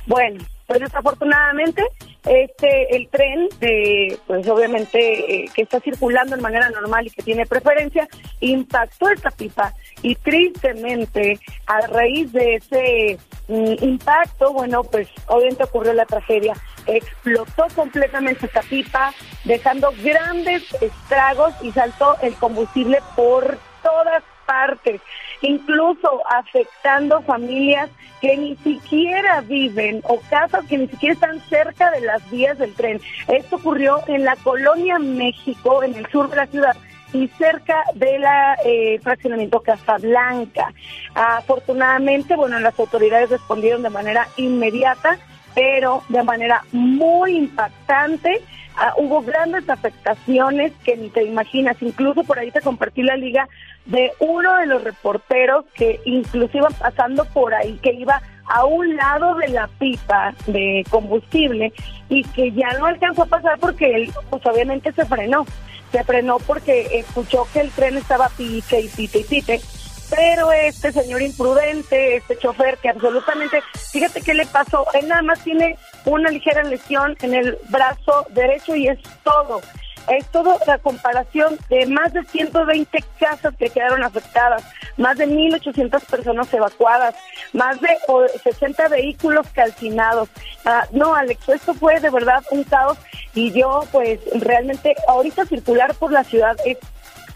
[0.05, 1.83] Bueno, pues desafortunadamente
[2.25, 7.23] este el tren de pues obviamente eh, que está circulando de manera normal y que
[7.23, 8.07] tiene preferencia
[8.39, 15.93] impactó esta pipa y tristemente a raíz de ese mm, impacto, bueno, pues obviamente ocurrió
[15.93, 16.53] la tragedia.
[16.87, 25.01] Explotó completamente esta pipa, dejando grandes estragos y saltó el combustible por todas partes,
[25.41, 27.89] incluso afectando familias
[28.21, 32.73] que ni siquiera viven o casas que ni siquiera están cerca de las vías del
[32.73, 33.01] tren.
[33.27, 36.75] Esto ocurrió en la colonia México, en el sur de la ciudad
[37.13, 40.73] y cerca de la eh, fraccionamiento Casablanca.
[41.13, 45.17] Afortunadamente, bueno, las autoridades respondieron de manera inmediata,
[45.53, 48.41] pero de manera muy impactante.
[48.75, 51.81] Ah, hubo grandes afectaciones que ni te imaginas.
[51.81, 53.47] Incluso por ahí te compartí la liga
[53.85, 58.95] de uno de los reporteros que incluso iba pasando por ahí, que iba a un
[58.95, 61.73] lado de la pipa de combustible
[62.09, 65.45] y que ya no alcanzó a pasar porque él, pues obviamente se frenó.
[65.91, 69.61] Se frenó porque escuchó que el tren estaba pique y pite y pite.
[70.09, 75.41] Pero este señor imprudente, este chofer que absolutamente, fíjate qué le pasó, él nada más
[75.41, 79.61] tiene una ligera lesión en el brazo derecho y es todo.
[80.09, 84.63] Es todo la comparación de más de 120 casas que quedaron afectadas,
[84.97, 87.15] más de 1.800 personas evacuadas,
[87.53, 90.27] más de o, 60 vehículos calcinados.
[90.65, 92.97] Ah, no, Alex, esto fue de verdad un caos
[93.35, 96.77] y yo pues realmente ahorita circular por la ciudad es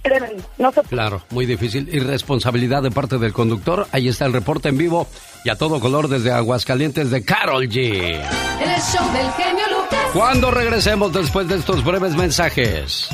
[0.05, 0.43] tremendo.
[0.57, 1.89] No se Claro, muy difícil.
[1.91, 3.87] Irresponsabilidad de parte del conductor.
[3.91, 5.07] Ahí está el reporte en vivo
[5.43, 8.21] y a todo color desde Aguascalientes de Carol G.
[8.61, 9.99] En el show del genio Lucas.
[10.13, 13.09] Cuando regresemos después de estos breves mensajes,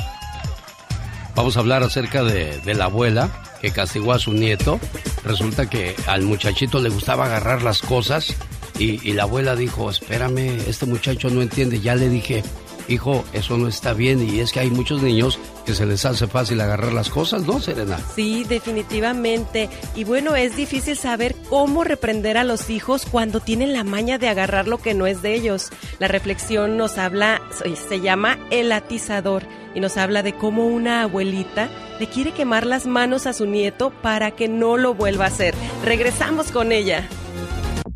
[1.34, 4.78] vamos a hablar acerca de, de la abuela que castigó a su nieto.
[5.24, 8.34] Resulta que al muchachito le gustaba agarrar las cosas
[8.78, 12.42] y, y la abuela dijo, espérame, este muchacho no entiende, ya le dije,
[12.88, 16.26] hijo, eso no está bien y es que hay muchos niños que se les hace
[16.26, 17.98] fácil agarrar las cosas, ¿no, Serena?
[18.14, 19.68] Sí, definitivamente.
[19.94, 24.28] Y bueno, es difícil saber cómo reprender a los hijos cuando tienen la maña de
[24.28, 25.70] agarrar lo que no es de ellos.
[25.98, 27.40] La reflexión nos habla,
[27.88, 31.68] se llama el atizador, y nos habla de cómo una abuelita
[31.98, 35.54] le quiere quemar las manos a su nieto para que no lo vuelva a hacer.
[35.84, 37.08] Regresamos con ella.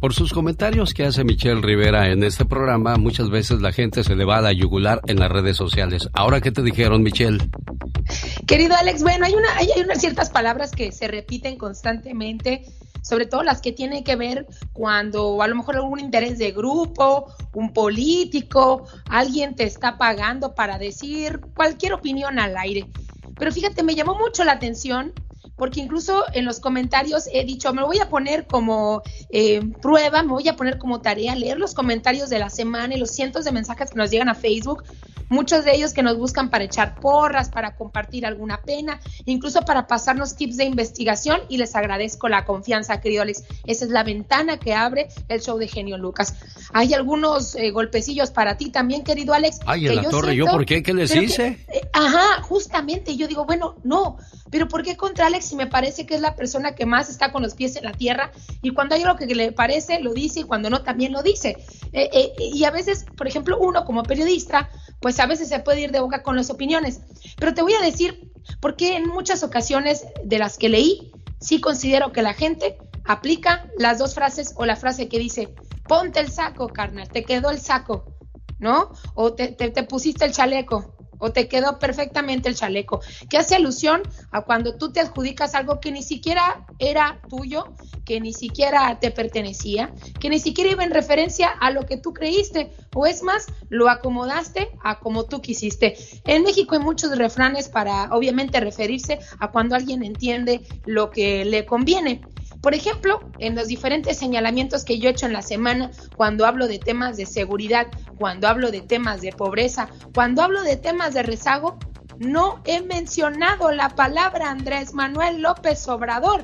[0.06, 4.14] Por sus comentarios que hace Michelle Rivera en este programa, muchas veces la gente se
[4.14, 6.08] le va a la yugular en las redes sociales.
[6.12, 7.50] ¿Ahora qué te dijeron, Michelle?
[8.46, 12.66] Querido Alex, bueno, hay, hay unas ciertas palabras que se repiten constantemente,
[13.02, 17.26] sobre todo las que tienen que ver cuando a lo mejor algún interés de grupo,
[17.52, 22.88] un político, alguien te está pagando para decir cualquier opinión al aire.
[23.36, 25.12] Pero fíjate, me llamó mucho la atención
[25.56, 30.32] porque incluso en los comentarios he dicho, me voy a poner como eh, prueba, me
[30.32, 33.52] voy a poner como tarea leer los comentarios de la semana y los cientos de
[33.52, 34.84] mensajes que nos llegan a Facebook,
[35.28, 39.86] muchos de ellos que nos buscan para echar porras, para compartir alguna pena, incluso para
[39.86, 43.44] pasarnos tips de investigación y les agradezco la confianza, querido Alex.
[43.66, 46.34] Esa es la ventana que abre el show de Genio Lucas.
[46.72, 49.60] Hay algunos eh, golpecillos para ti también, querido Alex.
[49.66, 50.82] Ay, en la torre, ¿yo por qué?
[50.82, 51.46] ¿Qué les que- hice?
[51.72, 53.16] eh, ajá, justamente.
[53.16, 54.18] Yo digo, bueno, no,
[54.50, 57.32] pero ¿por qué contra Alex si me parece que es la persona que más está
[57.32, 58.30] con los pies en la tierra?
[58.62, 61.56] Y cuando hay algo que le parece, lo dice, y cuando no, también lo dice.
[61.92, 64.68] Eh, eh, y a veces, por ejemplo, uno como periodista,
[65.00, 67.00] pues a veces se puede ir de boca con las opiniones.
[67.38, 68.30] Pero te voy a decir
[68.60, 73.68] por qué en muchas ocasiones de las que leí, sí considero que la gente aplica
[73.78, 75.54] las dos frases o la frase que dice,
[75.88, 78.12] ponte el saco, carnal, te quedó el saco.
[78.58, 78.90] ¿no?
[79.14, 84.02] O te- te pusiste el chaleco, o te quedó perfectamente el chaleco, que hace alusión
[84.30, 87.74] a cuando tú te adjudicas algo que ni siquiera era tuyo,
[88.04, 92.12] que ni siquiera te pertenecía, que ni siquiera iba en referencia a lo que tú
[92.12, 95.96] creíste, o es más, lo acomodaste a como tú quisiste.
[96.24, 101.66] En México hay muchos refranes para, obviamente, referirse a cuando alguien entiende lo que le
[101.66, 102.22] conviene.
[102.60, 106.66] Por ejemplo, en los diferentes señalamientos que yo he hecho en la semana, cuando hablo
[106.66, 107.86] de temas de seguridad,
[108.18, 111.78] cuando hablo de temas de pobreza, cuando hablo de temas de rezago,
[112.18, 116.42] no he mencionado la palabra Andrés Manuel López Obrador.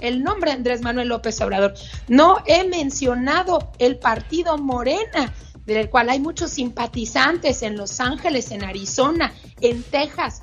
[0.00, 1.74] El nombre Andrés Manuel López Obrador.
[2.08, 5.32] No he mencionado el partido Morena,
[5.64, 10.42] del cual hay muchos simpatizantes en Los Ángeles, en Arizona, en Texas.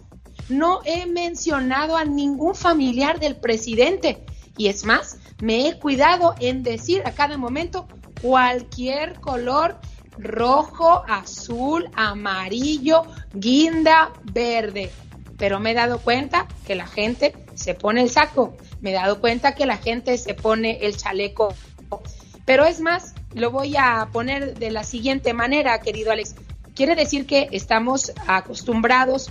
[0.49, 4.25] No he mencionado a ningún familiar del presidente.
[4.57, 7.87] Y es más, me he cuidado en decir a cada momento
[8.21, 9.79] cualquier color
[10.17, 13.03] rojo, azul, amarillo,
[13.33, 14.91] guinda, verde.
[15.37, 19.19] Pero me he dado cuenta que la gente se pone el saco, me he dado
[19.19, 21.53] cuenta que la gente se pone el chaleco.
[22.45, 26.35] Pero es más, lo voy a poner de la siguiente manera, querido Alex.
[26.75, 29.29] Quiere decir que estamos acostumbrados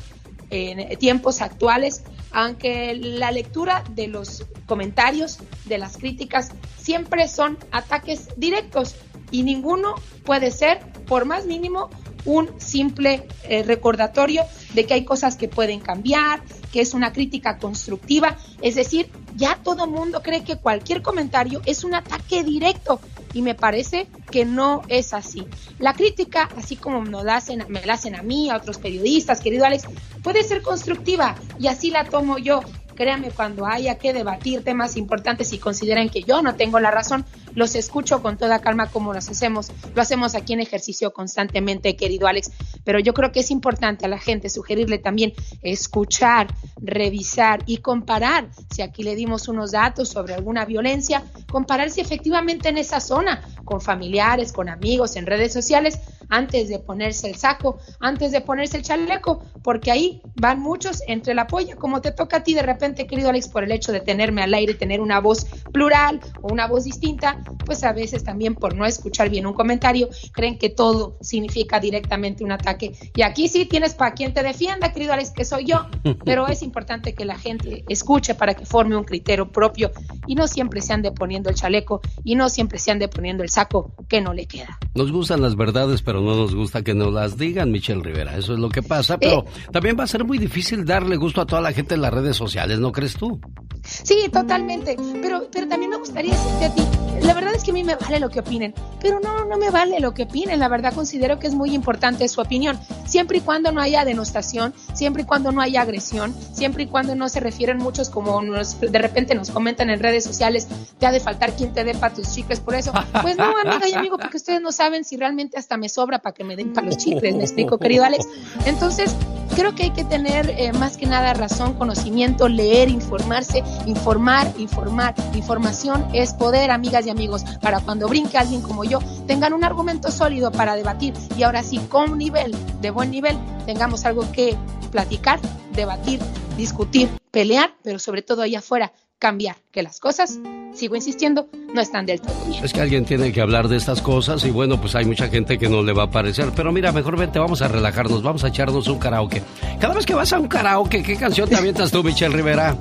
[0.51, 2.03] en tiempos actuales
[2.33, 8.95] aunque la lectura de los comentarios, de las críticas, siempre son ataques directos
[9.31, 11.91] y ninguno puede ser, por más mínimo,
[12.25, 17.59] un simple eh, recordatorio de que hay cosas que pueden cambiar, que es una crítica
[17.59, 18.37] constructiva.
[18.61, 23.01] Es decir, ya todo mundo cree que cualquier comentario es un ataque directo
[23.35, 25.47] y me parece que no es así.
[25.79, 29.41] La crítica, así como me la hacen, me la hacen a mí, a otros periodistas,
[29.41, 29.85] querido Alex,
[30.23, 32.63] puede ser constructiva y así la tomo yo.
[32.95, 37.25] Créanme, cuando haya que debatir temas importantes y consideren que yo no tengo la razón,
[37.55, 39.71] los escucho con toda calma como los hacemos.
[39.95, 42.51] Lo hacemos aquí en ejercicio constantemente, querido Alex.
[42.85, 45.33] Pero yo creo que es importante a la gente sugerirle también
[45.63, 46.49] escuchar,
[46.81, 48.49] revisar y comparar.
[48.75, 53.43] Si aquí le dimos unos datos sobre alguna violencia, comparar si efectivamente en esa zona,
[53.65, 55.99] con familiares, con amigos, en redes sociales,
[56.29, 61.35] antes de ponerse el saco, antes de ponerse el chaleco, porque ahí van muchos entre
[61.35, 64.01] la polla, como te toca a ti de repente, querido Alex, por el hecho de
[64.01, 68.55] tenerme al aire, tener una voz plural o una voz distinta, pues a veces también
[68.55, 72.93] por no escuchar bien un comentario, creen que todo significa directamente un ataque.
[73.15, 75.87] Y aquí sí tienes para quien te defienda, querido Alex, que soy yo,
[76.25, 79.91] pero es importante que la gente escuche para que forme un criterio propio
[80.27, 83.49] y no siempre se ande poniendo el chaleco y no siempre se ande poniendo el
[83.49, 84.79] saco que no le queda.
[84.95, 88.37] Nos gustan las verdades, pero no nos gusta que nos las digan, Michelle Rivera.
[88.37, 89.63] Eso es lo que pasa, pero Eh.
[89.73, 92.37] también va a ser muy difícil darle gusto a toda la gente en las redes
[92.37, 93.41] sociales, ¿no crees tú?
[93.85, 94.97] Sí, totalmente.
[95.21, 96.83] Pero, pero también me gustaría decirte a ti,
[97.23, 99.71] la verdad es que a mí me vale lo que opinen, pero no, no me
[99.71, 100.59] vale lo que opinen.
[100.59, 104.75] La verdad considero que es muy importante su opinión, siempre y cuando no haya denostación,
[104.93, 108.81] siempre y cuando no haya agresión, siempre y cuando no se refieren muchos como nos,
[108.81, 110.67] de repente nos comentan en redes sociales,
[110.99, 112.93] te ha de faltar quien te dé para tus chicles por eso.
[113.23, 116.35] Pues no, amiga y amigo, porque ustedes no saben si realmente hasta me sobra para
[116.35, 118.27] que me den para los chicles, me explico, querido Alex.
[118.67, 119.15] Entonces,
[119.55, 125.15] creo que hay que tener eh, más que nada razón, conocimiento, leer, informarse, informar, informar.
[125.35, 130.11] Información es poder, amigas y amigos, para cuando brinque alguien como yo, tengan un argumento
[130.11, 134.57] sólido para debatir y ahora sí, con nivel, de buen nivel, tengamos algo que
[134.91, 135.41] platicar,
[135.73, 136.21] debatir,
[136.57, 140.41] discutir, pelear, pero sobre todo allá afuera, cambiar, que las cosas,
[140.75, 142.65] sigo insistiendo, no están del todo bien.
[142.65, 145.59] Es que alguien tiene que hablar de estas cosas y bueno, pues hay mucha gente
[145.59, 146.51] que no le va a parecer.
[146.57, 149.43] Pero mira, mejor vente, vamos a relajarnos, vamos a echarnos un karaoke.
[149.81, 152.77] Cada vez que vas a un karaoke, ¿qué canción te avientas tú, Michelle Rivera?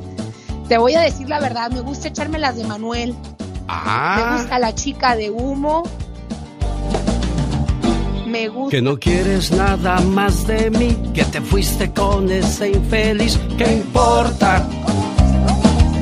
[0.68, 3.16] Te voy a decir la verdad, me gusta echarme las de Manuel.
[3.72, 5.84] Me Ah, gusta la chica de humo.
[8.28, 8.72] Me gusta.
[8.78, 13.38] que no quieres nada más de mí, que te fuiste con ese infeliz.
[13.58, 14.66] ¿Qué importa?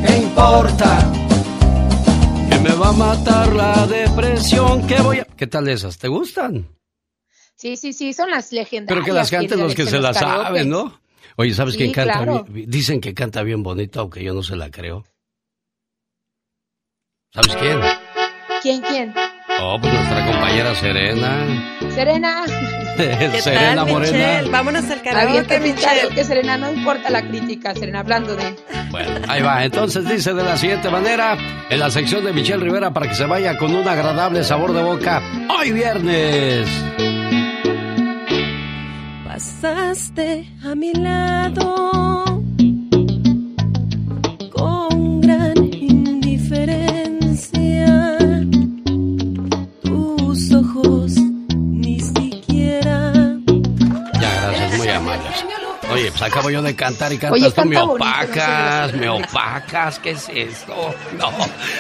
[0.06, 1.12] ¿Qué importa?
[2.50, 5.26] Que me va a matar la depresión, que voy a...
[5.26, 5.98] ¿Qué tal esas?
[5.98, 6.68] ¿Te gustan?
[7.56, 9.04] Sí, sí, sí, son las legendarias.
[9.04, 11.00] Pero que las canten los que se las saben, ¿no?
[11.36, 12.46] Oye, ¿sabes Sí, quién canta claro.
[12.50, 15.04] Dicen que canta bien bonito, aunque yo no se la creo.
[17.32, 17.80] ¿Sabes quién?
[18.64, 19.14] ¿Quién, quién?
[19.62, 21.78] Oh, pues nuestra compañera Serena.
[21.94, 22.44] Serena.
[23.40, 24.42] Serena Morena.
[24.50, 26.00] Vámonos al karaoke, mi Michelle.
[26.02, 28.56] karaoke, Serena, no importa la crítica, Serena, hablando de...
[28.90, 29.64] Bueno, ahí va.
[29.64, 31.38] Entonces dice de la siguiente manera,
[31.70, 34.82] en la sección de Michelle Rivera para que se vaya con un agradable sabor de
[34.82, 35.22] boca.
[35.56, 36.68] Hoy viernes.
[39.24, 42.29] Pasaste a mi lado
[55.92, 60.12] Oye, pues acabo yo de cantar y cantas Oye, tú, me opacas, me opacas, ¿qué
[60.12, 60.76] es esto?
[61.18, 61.32] No,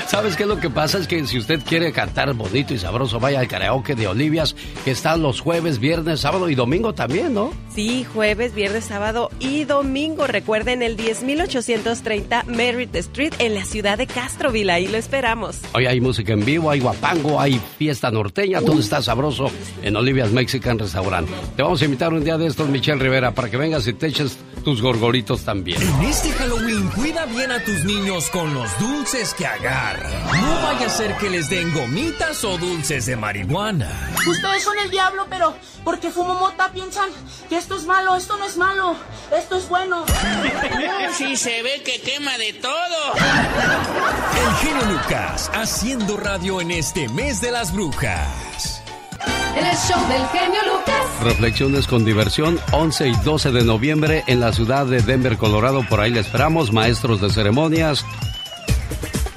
[0.07, 0.97] ¿sabes qué es lo que pasa?
[0.97, 4.91] Es que si usted quiere cantar bonito y sabroso, vaya al karaoke de Olivias, que
[4.91, 7.51] está los jueves, viernes, sábado y domingo también, ¿no?
[7.73, 10.27] Sí, jueves, viernes, sábado y domingo.
[10.27, 14.71] Recuerden el 10830 Merritt Street en la ciudad de Castroville.
[14.71, 15.59] Ahí lo esperamos.
[15.73, 19.51] Hoy hay música en vivo, hay guapango, hay fiesta norteña, todo está sabroso
[19.83, 21.29] en Olivia's Mexican Restaurant.
[21.55, 24.07] Te vamos a invitar un día de estos, Michelle Rivera, para que vengas y te
[24.07, 25.81] eches tus gorgoritos también.
[25.81, 30.11] En este Halloween cuida bien a tus niños con los dulces que agarran.
[30.41, 33.89] No vaya a ser que les den gomitas o dulces de marihuana.
[34.27, 37.09] Ustedes son el diablo, pero porque fumo mota piensan
[37.49, 38.95] que esto es malo, esto no es malo,
[39.37, 40.05] esto es bueno.
[41.17, 43.13] Sí, se ve que quema de todo.
[43.15, 48.78] El genio Lucas haciendo radio en este mes de las brujas.
[49.55, 49.71] El del
[50.71, 51.23] Lucas.
[51.23, 55.83] Reflexiones con diversión, 11 y 12 de noviembre en la ciudad de Denver, Colorado.
[55.87, 58.05] Por ahí le esperamos, maestros de ceremonias.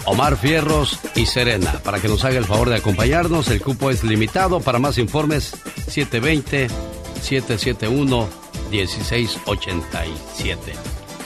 [0.04, 3.46] Omar Fierros y Serena, para que nos haga el favor de acompañarnos.
[3.48, 4.60] El cupo es limitado.
[4.60, 5.56] Para más informes,
[5.88, 8.28] 720-771-1687.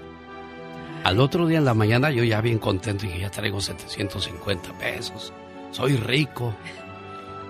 [1.04, 5.34] Al otro día en la mañana yo ya bien contento y ya traigo 750 pesos.
[5.72, 6.54] Soy rico.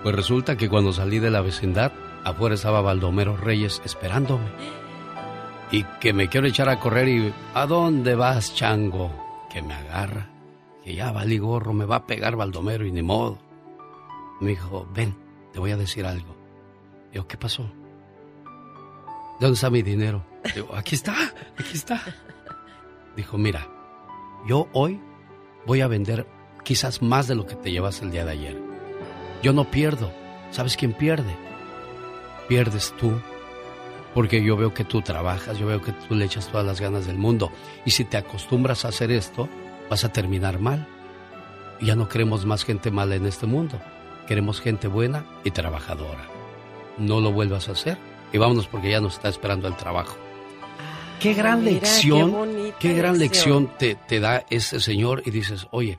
[0.02, 1.92] Pues resulta que cuando salí de la vecindad,
[2.24, 4.46] afuera estaba Baldomero Reyes esperándome.
[5.70, 9.10] Y que me quiero echar a correr y ¿a dónde vas, chango?
[9.48, 10.28] Que me agarra.
[10.84, 13.38] Que ya valí gorro, me va a pegar Baldomero y ni modo.
[14.40, 15.16] Me dijo, ven,
[15.52, 16.34] te voy a decir algo.
[17.12, 17.62] Digo, ¿qué pasó?
[17.62, 20.24] ¿De dónde está mi dinero?
[20.54, 21.14] Digo, aquí está,
[21.58, 22.02] aquí está.
[23.16, 23.66] Dijo, mira,
[24.46, 25.00] yo hoy
[25.66, 26.26] voy a vender
[26.64, 28.58] quizás más de lo que te llevas el día de ayer.
[29.42, 30.12] Yo no pierdo.
[30.50, 31.36] ¿Sabes quién pierde?
[32.48, 33.12] Pierdes tú.
[34.14, 37.06] Porque yo veo que tú trabajas, yo veo que tú le echas todas las ganas
[37.06, 37.52] del mundo.
[37.84, 39.48] Y si te acostumbras a hacer esto,
[39.88, 40.86] vas a terminar mal.
[41.80, 43.80] Ya no queremos más gente mala en este mundo.
[44.26, 46.28] Queremos gente buena y trabajadora.
[46.98, 47.98] No lo vuelvas a hacer
[48.32, 50.16] y vámonos porque ya nos está esperando el trabajo.
[51.20, 52.34] Qué gran Mira, lección,
[52.78, 53.64] qué gran lección.
[53.64, 55.98] lección te, te da ese señor y dices, oye,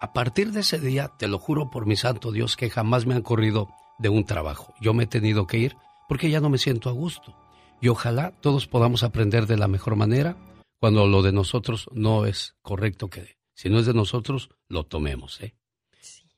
[0.00, 3.14] a partir de ese día, te lo juro por mi santo Dios que jamás me
[3.14, 4.74] han corrido de un trabajo.
[4.80, 5.76] Yo me he tenido que ir
[6.08, 7.34] porque ya no me siento a gusto.
[7.80, 10.36] Y ojalá todos podamos aprender de la mejor manera
[10.80, 15.40] cuando lo de nosotros no es correcto que si no es de nosotros, lo tomemos,
[15.40, 15.54] ¿eh?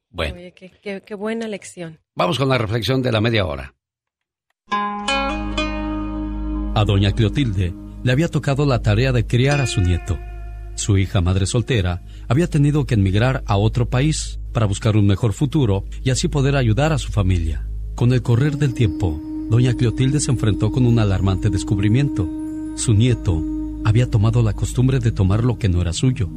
[0.08, 2.00] Bueno, Oye, qué, qué- qué buena lección.
[2.16, 3.74] vamos con la reflexión de la media hora.
[6.74, 10.18] A doña Clotilde le había tocado la tarea de criar a su nieto.
[10.74, 15.32] Su hija, madre soltera, había tenido que emigrar a otro país para buscar un mejor
[15.34, 17.68] futuro y así poder ayudar a su familia.
[17.96, 19.20] Con el correr del tiempo,
[19.50, 22.28] doña Clotilde se enfrentó con un alarmante descubrimiento.
[22.76, 23.42] Su nieto
[23.84, 26.28] había tomado la costumbre de tomar lo que no era suyo.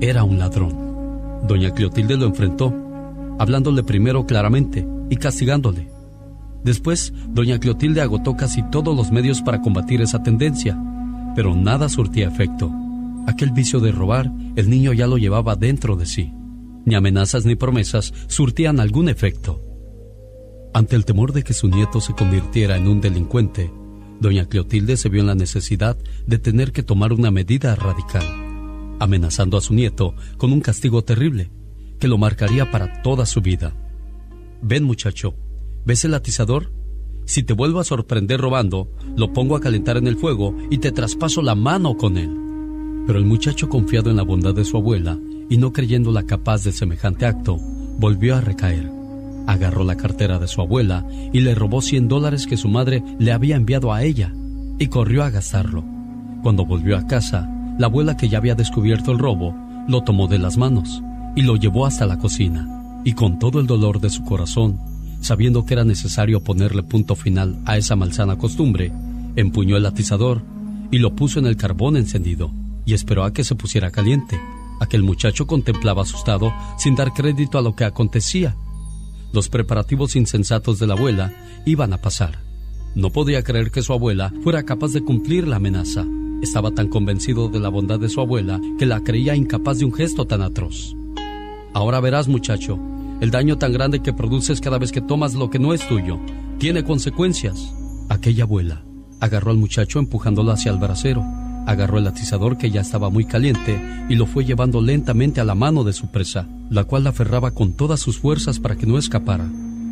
[0.00, 0.74] Era un ladrón.
[1.46, 2.74] Doña Clotilde lo enfrentó,
[3.38, 5.90] hablándole primero claramente y castigándole.
[6.64, 10.82] Después, doña Clotilde agotó casi todos los medios para combatir esa tendencia,
[11.36, 12.72] pero nada surtía efecto.
[13.26, 16.32] Aquel vicio de robar, el niño ya lo llevaba dentro de sí.
[16.86, 19.67] Ni amenazas ni promesas surtían algún efecto.
[20.74, 23.70] Ante el temor de que su nieto se convirtiera en un delincuente,
[24.20, 25.96] doña Clotilde se vio en la necesidad
[26.26, 28.24] de tener que tomar una medida radical,
[29.00, 31.50] amenazando a su nieto con un castigo terrible
[31.98, 33.74] que lo marcaría para toda su vida.
[34.62, 35.34] Ven muchacho,
[35.84, 36.70] ¿ves el atizador?
[37.24, 40.92] Si te vuelvo a sorprender robando, lo pongo a calentar en el fuego y te
[40.92, 42.30] traspaso la mano con él.
[43.06, 46.72] Pero el muchacho, confiado en la bondad de su abuela y no creyéndola capaz de
[46.72, 48.97] semejante acto, volvió a recaer.
[49.48, 53.32] Agarró la cartera de su abuela y le robó 100 dólares que su madre le
[53.32, 54.30] había enviado a ella
[54.78, 55.82] y corrió a gastarlo.
[56.42, 59.54] Cuando volvió a casa, la abuela que ya había descubierto el robo
[59.88, 61.02] lo tomó de las manos
[61.34, 63.00] y lo llevó hasta la cocina.
[63.06, 64.78] Y con todo el dolor de su corazón,
[65.22, 68.92] sabiendo que era necesario ponerle punto final a esa malsana costumbre,
[69.34, 70.42] empuñó el atizador
[70.90, 72.50] y lo puso en el carbón encendido
[72.84, 74.38] y esperó a que se pusiera caliente.
[74.78, 78.54] Aquel muchacho contemplaba asustado sin dar crédito a lo que acontecía.
[79.32, 81.32] Los preparativos insensatos de la abuela
[81.66, 82.38] iban a pasar.
[82.94, 86.06] No podía creer que su abuela fuera capaz de cumplir la amenaza.
[86.42, 89.92] Estaba tan convencido de la bondad de su abuela que la creía incapaz de un
[89.92, 90.94] gesto tan atroz.
[91.74, 92.78] Ahora verás, muchacho,
[93.20, 96.18] el daño tan grande que produces cada vez que tomas lo que no es tuyo.
[96.58, 97.74] Tiene consecuencias.
[98.08, 98.84] Aquella abuela
[99.20, 101.22] agarró al muchacho empujándolo hacia el brasero,
[101.68, 105.54] agarró el atizador que ya estaba muy caliente y lo fue llevando lentamente a la
[105.54, 108.96] mano de su presa, la cual la aferraba con todas sus fuerzas para que no
[108.96, 109.46] escapara.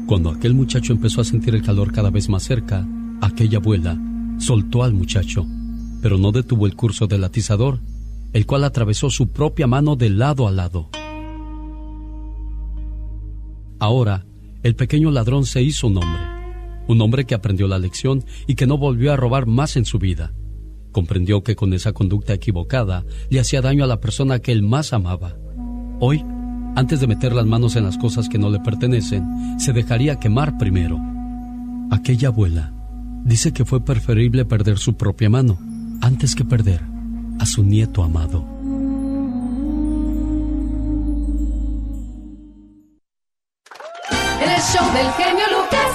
[0.07, 2.87] Cuando aquel muchacho empezó a sentir el calor cada vez más cerca,
[3.20, 3.99] aquella abuela
[4.39, 5.47] soltó al muchacho,
[6.01, 7.79] pero no detuvo el curso del atizador,
[8.33, 10.89] el cual atravesó su propia mano de lado a lado.
[13.79, 14.24] Ahora,
[14.62, 16.22] el pequeño ladrón se hizo un hombre,
[16.89, 19.99] un hombre que aprendió la lección y que no volvió a robar más en su
[19.99, 20.33] vida.
[20.97, 24.95] Comprendió que con esa conducta equivocada le hacía daño a la persona que él más
[24.95, 25.37] amaba.
[26.01, 26.25] Hoy,
[26.75, 30.57] antes de meter las manos en las cosas que no le pertenecen, se dejaría quemar
[30.57, 30.99] primero.
[31.91, 32.73] Aquella abuela
[33.27, 35.59] dice que fue preferible perder su propia mano
[36.01, 36.81] antes que perder
[37.39, 38.47] a su nieto amado.
[44.41, 45.86] El show del genio Lucas.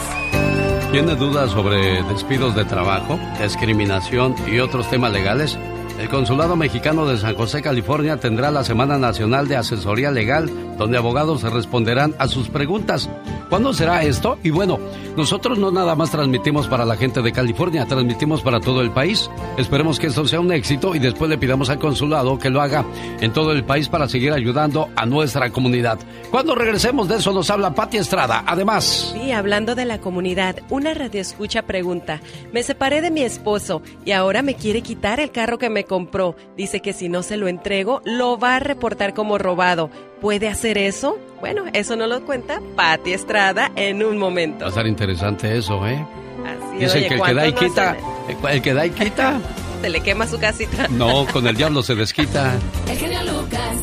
[0.91, 5.57] ¿Tiene dudas sobre despidos de trabajo, discriminación y otros temas legales?
[6.01, 10.97] El Consulado Mexicano de San José, California, tendrá la Semana Nacional de Asesoría Legal, donde
[10.97, 13.07] abogados responderán a sus preguntas.
[13.49, 14.39] ¿Cuándo será esto?
[14.41, 14.79] Y bueno,
[15.15, 19.29] nosotros no nada más transmitimos para la gente de California, transmitimos para todo el país.
[19.57, 22.83] Esperemos que esto sea un éxito y después le pidamos al consulado que lo haga
[23.19, 25.99] en todo el país para seguir ayudando a nuestra comunidad.
[26.31, 28.43] Cuando regresemos de eso nos habla Pati Estrada.
[28.47, 32.21] Además, Sí, hablando de la comunidad, una radioescucha pregunta,
[32.53, 36.37] me separé de mi esposo y ahora me quiere quitar el carro que me compró.
[36.55, 39.89] Dice que si no se lo entrego, lo va a reportar como robado.
[40.21, 41.19] ¿Puede hacer eso?
[41.41, 44.59] Bueno, eso no lo cuenta Pati Estrada en un momento.
[44.61, 46.01] va a estar interesante eso, ¿eh?
[46.45, 47.97] Así, Dicen oye, que el que ¿cuánto da y quita,
[48.41, 49.41] se el que da y quita,
[49.81, 50.87] Se le quema su casita.
[50.91, 52.53] no, con el diablo se desquita.
[52.87, 53.75] El genio Lucas.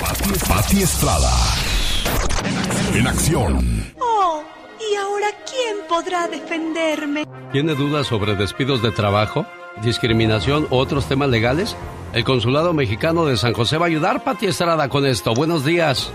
[0.00, 1.30] Pati, Pati Estrada.
[2.92, 3.94] En acción.
[4.00, 4.42] Oh,
[4.80, 7.24] ¿y ahora quién podrá defenderme?
[7.52, 9.46] ¿Tiene dudas sobre despidos de trabajo,
[9.82, 11.76] discriminación u otros temas legales?
[12.12, 15.34] El Consulado Mexicano de San José va a ayudar, Pati Estrada, con esto.
[15.34, 16.10] Buenos días.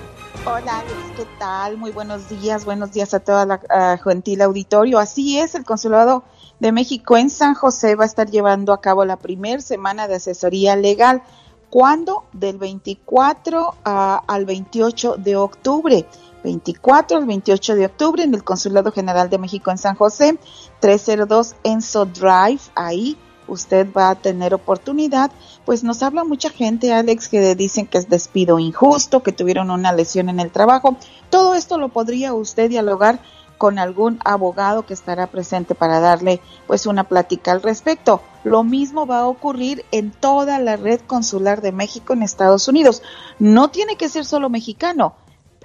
[0.45, 0.84] Hola
[1.16, 1.78] ¿qué tal?
[1.78, 4.99] Muy buenos días, buenos días a toda la gentil auditorio.
[4.99, 6.24] Así es, el Consulado
[6.59, 10.16] de México en San José va a estar llevando a cabo la primera semana de
[10.16, 11.22] asesoría legal.
[11.70, 12.26] ¿Cuándo?
[12.34, 16.05] Del 24 ah, al 28 de octubre.
[16.43, 20.38] 24 al 28 de octubre en el Consulado General de México en San José,
[20.82, 23.18] 302 Enso Drive, ahí
[23.48, 25.32] usted va a tener oportunidad.
[25.66, 29.94] Pues nos habla mucha gente, Alex, que dicen que es despido injusto, que tuvieron una
[29.94, 30.98] lesión en el trabajo.
[31.30, 33.20] Todo esto lo podría usted dialogar
[33.58, 38.22] con algún abogado que estará presente para darle pues una plática al respecto.
[38.44, 43.02] Lo mismo va a ocurrir en toda la red consular de México en Estados Unidos.
[43.39, 45.16] No tiene que ser solo mexicano.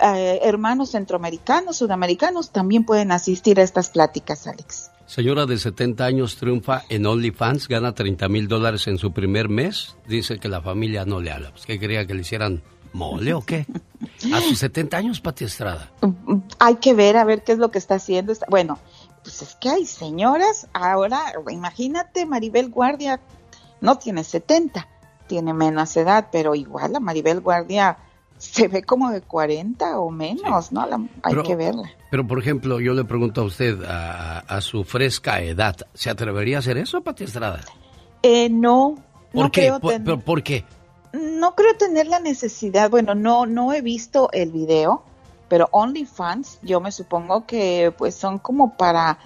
[0.01, 4.93] Eh, hermanos centroamericanos, sudamericanos también pueden asistir a estas pláticas, Alex.
[5.09, 9.97] Señora de 70 años triunfa en OnlyFans, gana 30 mil dólares en su primer mes.
[10.07, 11.51] Dice que la familia no le habla.
[11.51, 13.65] Pues, ¿Qué quería que le hicieran mole o qué?
[14.35, 15.91] A sus 70 años, Pati Estrada.
[16.59, 18.35] Hay que ver a ver qué es lo que está haciendo.
[18.51, 18.79] Bueno,
[19.23, 23.19] pues es que hay señoras, ahora imagínate Maribel Guardia,
[23.81, 24.87] no tiene 70,
[25.27, 27.97] tiene menos edad, pero igual la Maribel Guardia
[28.39, 30.87] se ve como de 40 o menos, ¿no?
[30.87, 31.91] La- hay Pero- que verla.
[32.11, 36.57] Pero, por ejemplo, yo le pregunto a usted, a, a su fresca edad, ¿se atrevería
[36.57, 37.61] a hacer eso, Pati Estrada?
[38.23, 38.95] Eh, no,
[39.33, 39.61] ¿Por no qué?
[39.63, 40.65] creo ¿Por, ten- pero ¿por qué?
[41.13, 45.03] no creo tener la necesidad, bueno, no, no he visto el video,
[45.49, 49.19] pero OnlyFans, yo me supongo que pues son como para,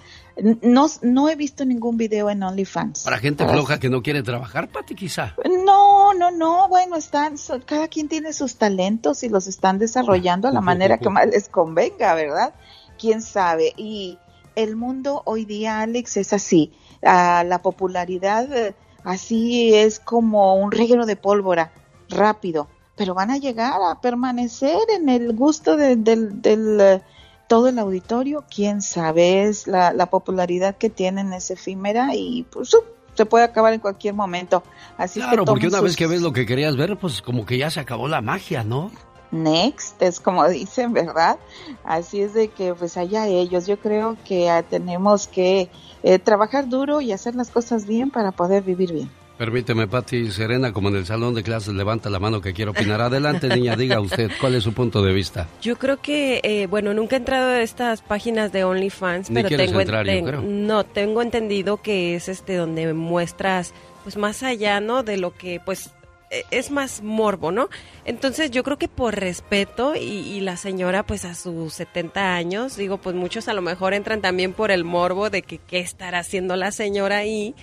[0.61, 3.03] no, no he visto ningún video en OnlyFans.
[3.03, 5.35] Para gente floja que no quiere trabajar, Pati, quizá.
[5.65, 10.51] No, no, no, bueno, están, cada quien tiene sus talentos y los están desarrollando a
[10.51, 12.53] la manera que más les convenga, ¿verdad?
[12.99, 13.73] Quién sabe.
[13.77, 14.17] Y
[14.55, 16.71] el mundo hoy día, Alex, es así.
[17.05, 21.71] Ah, la popularidad eh, así es como un reguero de pólvora,
[22.09, 27.01] rápido, pero van a llegar a permanecer en el gusto de- del, del, eh,
[27.47, 32.73] todo el auditorio, quién sabe, es la, la popularidad que tienen es efímera y pues
[32.73, 32.83] uh,
[33.13, 34.63] se puede acabar en cualquier momento.
[34.97, 37.57] Así que Claro, porque una vez que ves lo que querías ver, pues como que
[37.57, 38.91] ya se acabó la magia, ¿no?
[39.33, 41.37] next, es como dicen, ¿verdad?
[41.83, 45.69] Así es de que pues allá ellos, yo creo que ah, tenemos que
[46.03, 49.22] eh, trabajar duro y hacer las cosas bien para poder vivir bien.
[49.37, 53.01] Permíteme, Pati Serena, como en el salón de clases, levanta la mano que quiero opinar.
[53.01, 55.47] Adelante, niña, diga usted, ¿cuál es su punto de vista?
[55.61, 59.67] Yo creo que, eh, bueno, nunca he entrado a estas páginas de OnlyFans, pero quieres
[59.67, 60.41] tengo, entrar, yo ten- creo.
[60.43, 63.73] no, tengo entendido que es este donde muestras,
[64.03, 65.01] pues más allá, ¿no?
[65.01, 65.89] De lo que, pues,
[66.29, 67.69] e- es más morbo, ¿no?
[68.05, 72.77] Entonces yo creo que por respeto y, y la señora, pues a sus 70 años,
[72.77, 76.19] digo, pues muchos a lo mejor entran también por el morbo de que qué estará
[76.19, 77.55] haciendo la señora ahí.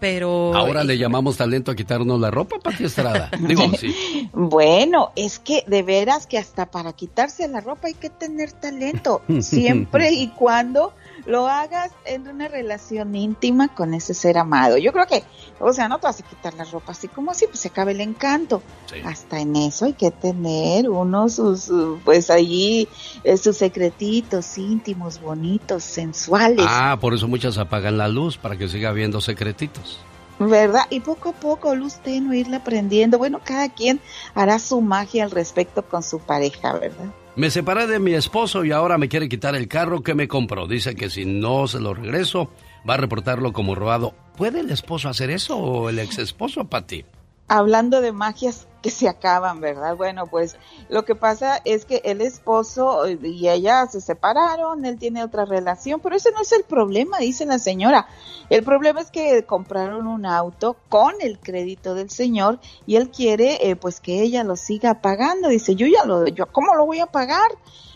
[0.00, 0.54] Pero...
[0.54, 3.30] Ahora le llamamos talento a quitarnos la ropa, Pati Estrada.
[3.40, 4.28] Digo, sí.
[4.32, 9.22] Bueno, es que de veras que hasta para quitarse la ropa hay que tener talento,
[9.40, 10.92] siempre y cuando
[11.28, 14.78] lo hagas en una relación íntima con ese ser amado.
[14.78, 15.22] Yo creo que,
[15.60, 17.90] o sea, no te vas a quitar la ropa así como así, pues se acaba
[17.90, 18.62] el encanto.
[19.04, 21.70] Hasta en eso hay que tener uno sus,
[22.02, 22.88] pues allí,
[23.24, 26.64] eh, sus secretitos íntimos, bonitos, sensuales.
[26.66, 30.00] Ah, por eso muchas apagan la luz, para que siga habiendo secretitos.
[30.38, 30.86] ¿Verdad?
[30.88, 33.18] Y poco a poco, luz tenue, irle aprendiendo.
[33.18, 34.00] Bueno, cada quien
[34.34, 37.12] hará su magia al respecto con su pareja, ¿verdad?
[37.38, 40.66] Me separé de mi esposo y ahora me quiere quitar el carro que me compró.
[40.66, 42.50] Dice que si no se lo regreso,
[42.88, 44.12] va a reportarlo como robado.
[44.36, 47.04] ¿Puede el esposo hacer eso o el ex esposo, Pati?
[47.48, 49.96] Hablando de magias que se acaban, ¿verdad?
[49.96, 50.56] Bueno, pues
[50.88, 56.00] lo que pasa es que el esposo y ella se separaron, él tiene otra relación,
[56.00, 58.06] pero ese no es el problema, dice la señora.
[58.50, 63.68] El problema es que compraron un auto con el crédito del señor y él quiere
[63.68, 65.48] eh, pues que ella lo siga pagando.
[65.48, 67.50] Dice, yo ya lo, yo, ¿cómo lo voy a pagar?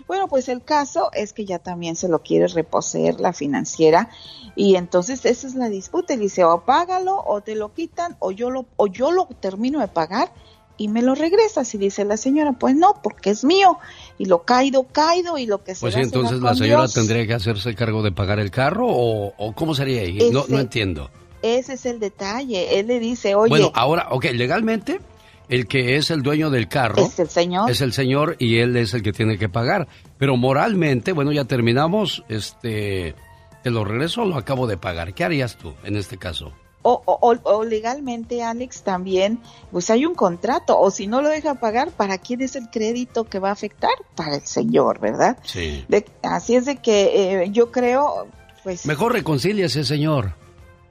[0.06, 4.10] Bueno, pues el caso es que ya también se lo quiere reposeer la financiera
[4.56, 6.14] y entonces esa es la disputa.
[6.14, 9.80] Y dice, o págalo o te lo quitan o yo lo, o yo lo termino
[9.80, 10.32] de pagar
[10.76, 11.74] y me lo regresas.
[11.74, 13.78] Y dice la señora, pues no, porque es mío.
[14.18, 15.90] Y lo caído, caído y lo que sea.
[15.90, 19.74] Pues entonces la señora tendría que hacerse cargo de pagar el carro o, o cómo
[19.74, 20.30] sería ahí.
[20.30, 21.10] no, no entiendo.
[21.42, 22.78] Ese es el detalle.
[22.78, 23.48] Él le dice, oye.
[23.48, 25.00] Bueno, ahora, ok, legalmente
[25.48, 27.70] el que es el dueño del carro es el señor.
[27.70, 29.88] Es el señor y él es el que tiene que pagar.
[30.18, 33.14] Pero moralmente, bueno, ya terminamos, este,
[33.62, 35.14] te lo regreso o lo acabo de pagar.
[35.14, 36.52] ¿Qué harías tú en este caso?
[36.84, 39.38] O, o, legalmente, Alex, también,
[39.70, 43.22] pues hay un contrato, o si no lo deja pagar, ¿para quién es el crédito
[43.22, 43.92] que va a afectar?
[44.16, 45.38] Para el señor, ¿verdad?
[45.44, 45.86] Sí.
[46.22, 48.26] así es de que eh, yo creo,
[48.64, 48.84] pues...
[48.84, 50.34] Mejor reconcíliese, señor.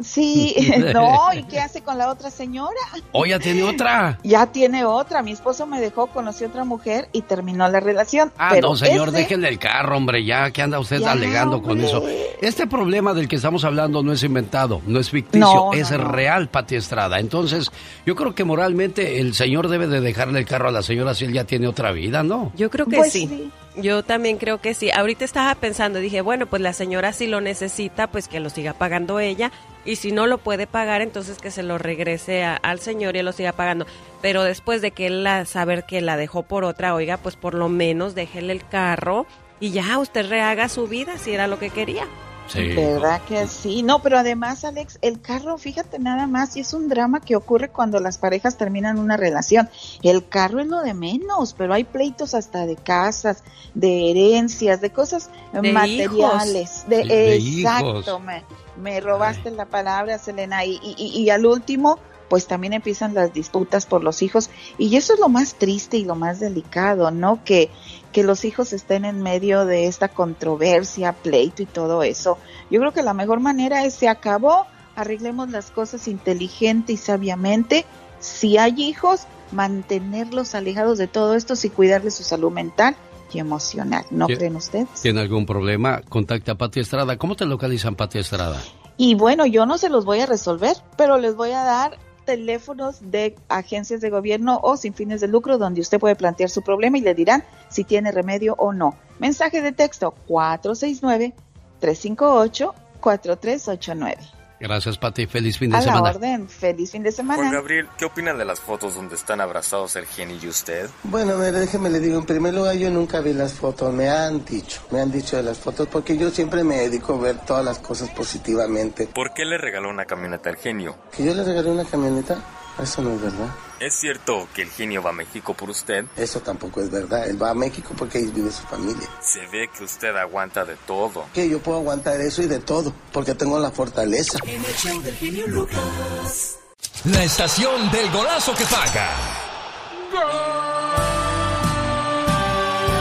[0.03, 0.55] Sí,
[0.93, 2.79] no, ¿y qué hace con la otra señora?
[3.11, 4.19] ¿O ya tiene otra?
[4.23, 5.21] Ya tiene otra.
[5.21, 8.31] Mi esposo me dejó, conocí a otra mujer y terminó la relación.
[8.37, 12.03] Ah, no, señor, déjenle el carro, hombre, ya, ¿qué anda usted alegando con eso?
[12.41, 16.75] Este problema del que estamos hablando no es inventado, no es ficticio, es real, Pati
[16.75, 17.19] Estrada.
[17.19, 17.71] Entonces,
[18.05, 21.25] yo creo que moralmente el señor debe de dejarle el carro a la señora si
[21.25, 22.51] él ya tiene otra vida, ¿no?
[22.55, 23.51] Yo creo que pues sí.
[23.77, 24.91] Yo también creo que sí.
[24.91, 28.73] Ahorita estaba pensando, dije, bueno, pues la señora si lo necesita, pues que lo siga
[28.73, 29.51] pagando ella.
[29.83, 33.25] Y si no lo puede pagar, entonces que se lo regrese al señor y él
[33.25, 33.85] lo siga pagando.
[34.21, 37.53] Pero después de que él la, saber que la dejó por otra, oiga, pues por
[37.53, 39.25] lo menos déjele el carro
[39.59, 42.07] y ya usted rehaga su vida si era lo que quería.
[42.53, 43.83] ¿Verdad que sí?
[43.83, 47.69] No, pero además, Alex, el carro, fíjate nada más, y es un drama que ocurre
[47.69, 49.69] cuando las parejas terminan una relación.
[50.03, 54.91] El carro es lo de menos, pero hay pleitos hasta de casas, de herencias, de
[54.91, 56.85] cosas materiales.
[56.87, 58.43] De, exacto, me,
[58.81, 60.65] me, robaste la palabra, Selena.
[60.65, 61.99] Y, y, y al último,
[62.31, 64.49] pues también empiezan las disputas por los hijos.
[64.77, 67.43] Y eso es lo más triste y lo más delicado, ¿no?
[67.43, 67.69] Que
[68.11, 72.37] que los hijos estén en medio de esta controversia, pleito y todo eso.
[72.69, 77.85] Yo creo que la mejor manera es se acabó, arreglemos las cosas inteligente y sabiamente.
[78.19, 82.95] Si hay hijos, mantenerlos alejados de todo esto y cuidarles su salud mental
[83.33, 84.05] y emocional.
[84.11, 84.89] ¿No creen ustedes?
[85.01, 86.01] ¿Tiene algún problema?
[86.07, 87.17] Contacta a Pati Estrada.
[87.17, 88.61] ¿Cómo te localizan, Pati Estrada?
[88.97, 93.11] Y bueno, yo no se los voy a resolver, pero les voy a dar teléfonos
[93.11, 96.97] de agencias de gobierno o sin fines de lucro donde usted puede plantear su problema
[96.97, 98.95] y le dirán si tiene remedio o no.
[99.19, 101.33] Mensaje de texto 469
[101.79, 104.40] 358 4389.
[104.61, 105.25] Gracias, Pati.
[105.25, 106.01] Feliz fin de a semana.
[106.03, 106.47] La orden.
[106.47, 107.41] Feliz fin de semana.
[107.41, 110.87] Juan Gabriel, ¿qué opinan de las fotos donde están abrazados el genio y usted?
[111.03, 113.91] Bueno, déjeme le digo, en primer lugar, yo nunca vi las fotos.
[113.91, 117.21] Me han dicho, me han dicho de las fotos, porque yo siempre me dedico a
[117.21, 119.07] ver todas las cosas positivamente.
[119.07, 120.95] ¿Por qué le regaló una camioneta al genio?
[121.15, 122.37] ¿Que yo le regalé una camioneta?
[122.79, 123.49] Eso no es verdad.
[123.81, 126.05] ¿Es cierto que el genio va a México por usted?
[126.15, 127.27] Eso tampoco es verdad.
[127.27, 129.09] Él va a México porque ahí vive su familia.
[129.21, 131.25] Se ve que usted aguanta de todo.
[131.33, 134.37] Que yo puedo aguantar eso y de todo, porque tengo la fortaleza.
[134.45, 136.59] En el show del genio Lucas.
[137.05, 139.09] La estación del golazo que paga.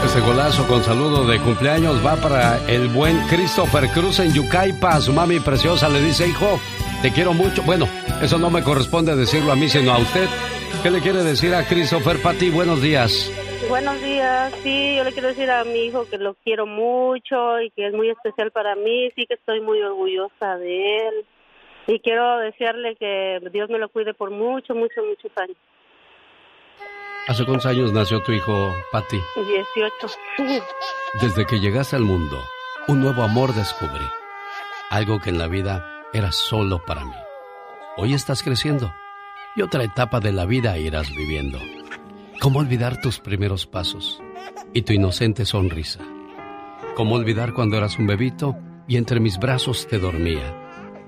[0.03, 4.99] Ese golazo con saludo de cumpleaños va para el buen Christopher Cruz en Yucaipa.
[4.99, 6.59] Su mami preciosa le dice, hijo,
[7.01, 7.63] te quiero mucho.
[7.63, 7.85] Bueno,
[8.21, 10.27] eso no me corresponde decirlo a mí, sino a usted.
[10.83, 12.49] ¿Qué le quiere decir a Christopher Pati?
[12.49, 13.31] Buenos días.
[13.69, 17.69] Buenos días, sí, yo le quiero decir a mi hijo que lo quiero mucho y
[17.69, 21.25] que es muy especial para mí, sí que estoy muy orgullosa de él
[21.87, 25.55] y quiero desearle que Dios me lo cuide por mucho, mucho, muchos años.
[27.27, 29.21] ¿Hace cuántos años nació tu hijo, Patti?
[29.35, 30.65] 18.
[31.21, 32.37] Desde que llegaste al mundo,
[32.87, 34.05] un nuevo amor descubrí.
[34.89, 37.15] Algo que en la vida era solo para mí.
[37.97, 38.93] Hoy estás creciendo
[39.55, 41.59] y otra etapa de la vida irás viviendo.
[42.41, 44.21] ¿Cómo olvidar tus primeros pasos
[44.73, 45.99] y tu inocente sonrisa?
[46.95, 48.57] ¿Cómo olvidar cuando eras un bebito
[48.87, 50.57] y entre mis brazos te dormía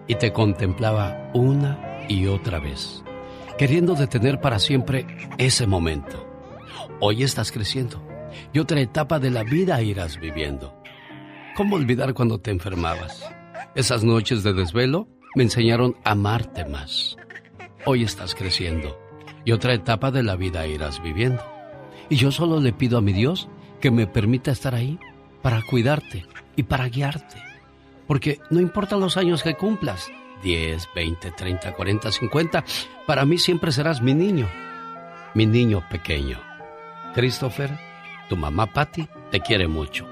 [0.07, 3.03] y te contemplaba una y otra vez,
[3.57, 5.05] queriendo detener para siempre
[5.37, 6.25] ese momento?
[7.01, 8.01] Hoy estás creciendo
[8.53, 10.81] y otra etapa de la vida irás viviendo.
[11.55, 13.23] ¿Cómo olvidar cuando te enfermabas?
[13.75, 17.17] Esas noches de desvelo me enseñaron a amarte más.
[17.85, 18.99] Hoy estás creciendo
[19.45, 21.41] y otra etapa de la vida irás viviendo.
[22.07, 23.49] Y yo solo le pido a mi Dios
[23.81, 24.99] que me permita estar ahí
[25.41, 27.41] para cuidarte y para guiarte.
[28.05, 30.11] Porque no importa los años que cumplas,
[30.43, 32.63] 10, 20, 30, 40, 50,
[33.07, 34.47] para mí siempre serás mi niño,
[35.33, 36.39] mi niño pequeño.
[37.15, 37.71] Christopher,
[38.29, 40.05] tu mamá Patty te quiere mucho.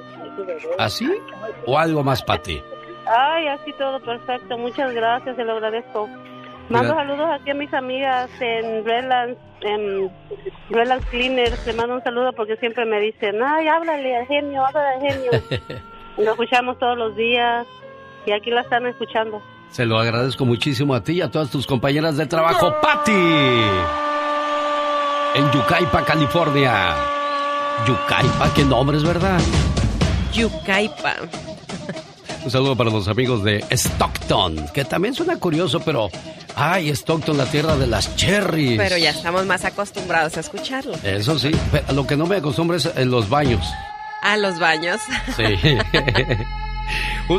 [0.79, 1.07] ¿Así
[1.67, 2.59] o algo más, Patty?
[3.11, 4.57] Ay, así todo perfecto.
[4.57, 6.09] Muchas gracias, se lo agradezco.
[6.69, 10.09] Mando saludos aquí a mis amigas en Redlands, en
[10.69, 11.67] Redlands Cleaners.
[11.67, 15.31] Le mando un saludo porque siempre me dicen, ay, háblale al genio, háblale al genio.
[16.17, 17.67] lo escuchamos todos los días
[18.25, 19.41] y aquí la están escuchando.
[19.69, 22.73] Se lo agradezco muchísimo a ti y a todas tus compañeras de trabajo.
[22.81, 23.11] ¡Patti!
[25.35, 26.95] En Yucaipa, California.
[27.85, 29.39] Yucaipa, qué nombre es verdad.
[30.33, 31.15] Yucaipa.
[32.43, 36.09] Un saludo para los amigos de Stockton, que también suena curioso, pero
[36.55, 38.77] ay, Stockton, la tierra de las cherries.
[38.79, 40.93] Pero ya estamos más acostumbrados a escucharlo.
[41.03, 41.51] Eso sí,
[41.93, 43.63] lo que no me acostumbro es en los baños.
[44.23, 44.99] A los baños.
[45.35, 45.43] Sí.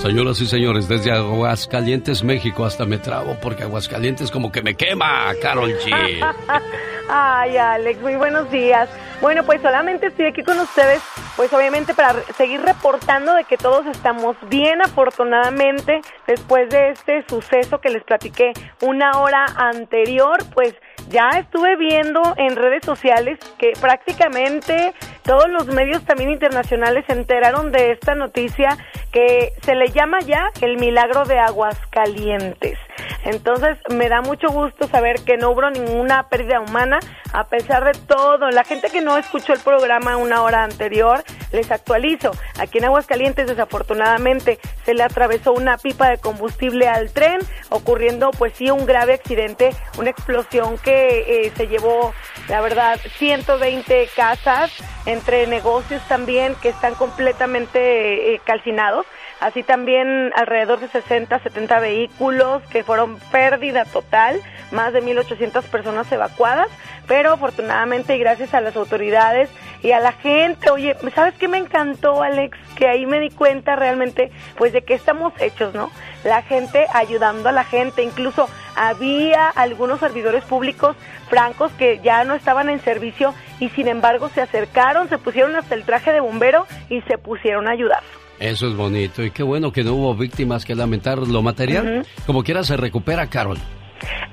[0.03, 5.33] Señoras y señores, desde Aguascalientes, México, hasta me trabo porque Aguascalientes como que me quema,
[5.41, 5.93] Carol G.
[7.09, 8.91] Ay, Alex, muy buenos días.
[9.21, 11.01] Bueno, pues solamente estoy aquí con ustedes,
[11.37, 17.81] pues obviamente para seguir reportando de que todos estamos bien, afortunadamente, después de este suceso
[17.81, 20.75] que les platiqué una hora anterior, pues
[21.11, 27.73] ya estuve viendo en redes sociales que prácticamente todos los medios también internacionales se enteraron
[27.73, 28.77] de esta noticia
[29.13, 32.79] que se le llama ya el milagro de Aguascalientes.
[33.25, 36.99] Entonces me da mucho gusto saber que no hubo ninguna pérdida humana
[37.33, 38.51] a pesar de todo.
[38.51, 42.33] La gente que no escuchó el programa una hora anterior, les actualizo.
[42.59, 48.55] Aquí en Aguascalientes desafortunadamente se le atravesó una pipa de combustible al tren, ocurriendo pues
[48.57, 52.15] sí un grave accidente, una explosión que eh, se llevó,
[52.49, 54.73] la verdad, 120 casas
[55.07, 59.07] entre negocios también que están completamente eh, calcinados
[59.43, 64.41] así también alrededor de 60, 70 vehículos que fueron pérdida total,
[64.71, 66.69] más de 1.800 personas evacuadas,
[67.09, 69.51] pero afortunadamente y gracias a las autoridades
[69.83, 72.57] y a la gente, oye, ¿sabes qué me encantó, Alex?
[72.77, 75.91] Que ahí me di cuenta realmente, pues, de qué estamos hechos, ¿no?
[76.25, 80.97] La gente ayudando a la gente, incluso había algunos servidores públicos
[81.29, 85.75] francos que ya no estaban en servicio y sin embargo se acercaron, se pusieron hasta
[85.75, 88.03] el traje de bombero y se pusieron a ayudar.
[88.39, 92.07] Eso es bonito y qué bueno que no hubo víctimas que lamentar lo material.
[92.27, 93.59] Como quiera se recupera, Carol.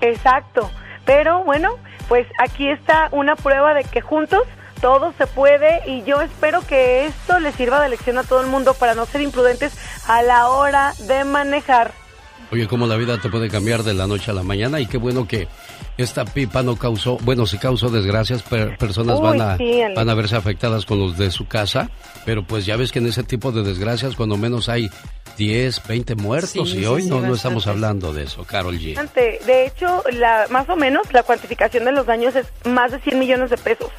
[0.02, 0.72] Exacto.
[1.06, 1.78] Pero bueno,
[2.08, 4.44] pues aquí está una prueba de que juntos
[4.82, 8.48] todo se puede y yo espero que esto le sirva de lección a todo el
[8.48, 9.78] mundo para no ser imprudentes
[10.08, 11.92] a la hora de manejar.
[12.52, 14.98] Oye, cómo la vida te puede cambiar de la noche a la mañana y qué
[14.98, 15.48] bueno que
[15.98, 19.58] esta pipa no causó, bueno, si causó desgracias, personas van a
[19.96, 21.92] van a verse afectadas con los de su casa,
[22.26, 24.90] pero pues ya ves que en ese tipo de desgracias cuando menos hay
[25.38, 28.96] 10, 20 muertos y hoy no, no estamos hablando de eso, Carol G.
[29.46, 33.20] De hecho, la, más o menos la cuantificación de los daños es más de 100
[33.20, 33.92] millones de pesos.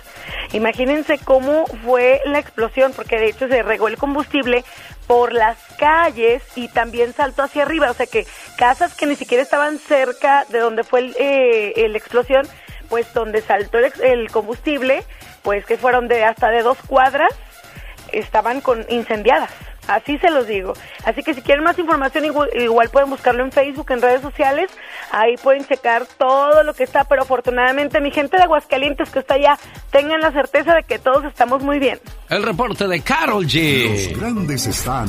[0.52, 4.64] Imagínense cómo fue la explosión, porque de hecho se regó el combustible
[5.10, 9.42] por las calles y también saltó hacia arriba, o sea que casas que ni siquiera
[9.42, 12.46] estaban cerca de donde fue el, eh, la explosión,
[12.88, 15.02] pues donde saltó el, combustible,
[15.42, 17.32] pues que fueron de hasta de dos cuadras,
[18.12, 19.50] estaban con incendiadas.
[19.90, 20.74] Así se los digo.
[21.04, 24.70] Así que si quieren más información, igual, igual pueden buscarlo en Facebook, en redes sociales.
[25.10, 27.04] Ahí pueden checar todo lo que está.
[27.04, 29.58] Pero afortunadamente, mi gente de Aguascalientes que está allá,
[29.90, 31.98] tengan la certeza de que todos estamos muy bien.
[32.28, 34.10] El reporte de Carol G.
[34.10, 35.08] Los grandes están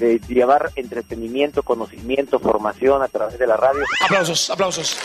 [0.00, 3.82] de llevar entretenimiento, conocimiento, formación a través de la radio.
[4.04, 4.98] Aplausos, aplausos.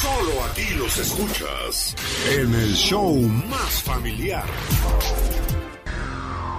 [0.00, 1.96] Solo aquí los escuchas
[2.30, 4.44] en el show más familiar.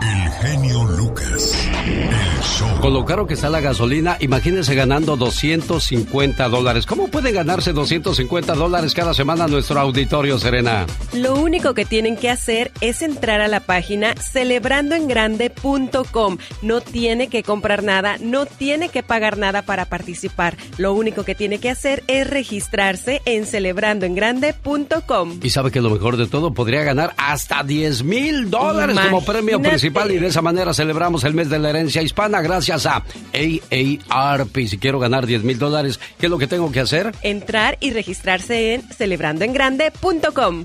[0.08, 1.68] El genio Lucas.
[1.86, 2.80] El show.
[2.80, 6.86] Con lo caro que está la gasolina, imagínense ganando 250 dólares.
[6.86, 10.86] ¿Cómo puede ganarse 250 dólares cada semana nuestro auditorio, Serena?
[11.12, 16.38] Lo único que tienen que hacer es entrar a la página celebrandoengrande.com.
[16.62, 20.56] No tiene que comprar nada, no tiene que pagar nada para participar.
[20.78, 25.42] Lo único que tiene que hacer es registrarse en celebrandoengrande.com.
[25.44, 29.58] Y sabe que lo mejor de todo, podría ganar hasta 10 mil dólares como premio
[29.58, 29.97] Imagínate.
[29.98, 34.68] Principal y de esa manera celebramos el mes de la herencia hispana gracias a AARP.
[34.68, 37.14] Si quiero ganar 10 mil dólares, ¿qué es lo que tengo que hacer?
[37.22, 40.64] Entrar y registrarse en celebrandoengrande.com.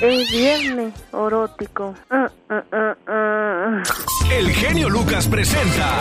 [0.00, 1.94] Es viernes erótico.
[2.10, 3.82] Ah, ah, ah.
[4.36, 5.98] El genio Lucas presenta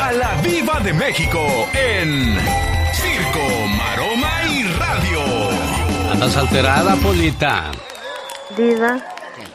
[0.00, 1.40] a la Viva de México
[1.72, 2.36] en
[2.92, 5.20] Circo, Maroma y Radio.
[6.12, 7.70] Andas alterada, Polita.
[8.56, 9.02] Diva,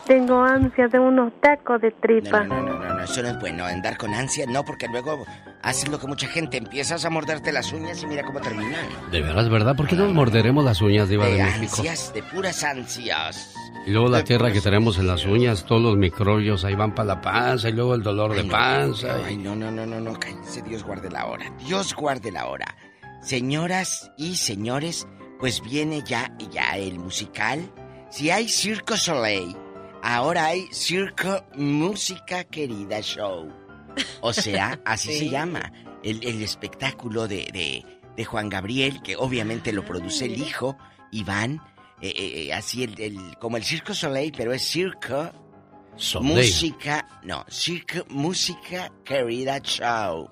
[0.06, 2.44] tengo ansia de unos tacos de tripa.
[2.44, 5.26] No, no, no, no, eso no es bueno, andar con ansia, no, porque luego
[5.62, 8.86] haces lo que mucha gente, empiezas a morderte las uñas y mira cómo terminan.
[9.12, 9.76] De veras, ¿verdad?
[9.76, 11.78] ¿Por qué nos morderemos las uñas, Diva de De México?
[11.78, 13.54] ansias, de puras ansias.
[13.86, 17.08] Y luego la tierra que tenemos en las uñas, todos los microbios ahí van para
[17.16, 19.16] la panza y luego el dolor de panza.
[19.26, 21.52] Ay, no, no, no, no, no, cállense, Dios guarde la hora.
[21.66, 22.66] Dios guarde la hora.
[23.22, 25.08] Señoras y señores,
[25.40, 27.60] pues viene ya, ya el musical.
[28.10, 29.56] Si hay Circo Soleil,
[30.06, 33.52] ahora hay Circo Música Querida Show.
[34.22, 35.20] O sea, así Sí.
[35.20, 35.72] se llama.
[36.04, 37.84] El, el espectáculo de, de,
[38.16, 40.78] de Juan Gabriel, que obviamente lo produce el hijo,
[41.12, 41.62] Iván.
[42.02, 45.32] eh, eh, eh, así el, el- como el Circo Soleil, pero es Circo
[45.96, 46.36] Soleil.
[46.36, 50.30] Música, no, Circo Música Querida Show.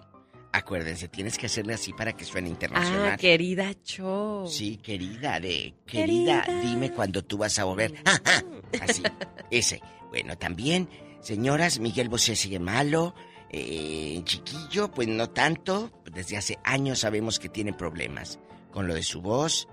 [0.56, 3.12] Acuérdense, tienes que hacerle así para que suene internacional.
[3.14, 4.46] Ah, querida Cho.
[4.48, 6.62] Sí, querida, de querida, Querida.
[6.62, 7.96] dime cuando tú vas a volver.
[8.06, 8.44] Ah, ah,
[8.82, 9.02] Así,
[9.50, 9.82] ese.
[10.10, 10.88] Bueno, también,
[11.22, 13.16] señoras, Miguel Bosé sigue malo.
[13.50, 15.92] eh, chiquillo, pues no tanto.
[16.12, 18.40] Desde hace años sabemos que tiene problemas
[18.72, 19.68] con lo de su voz.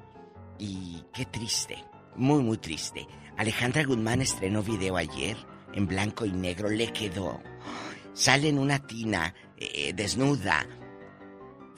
[0.58, 1.84] Y qué triste,
[2.16, 3.06] muy, muy triste.
[3.36, 5.36] Alejandra Guzmán estrenó video ayer
[5.74, 7.40] en blanco y negro, le quedó.
[8.12, 10.66] Sale en una tina, eh, desnuda,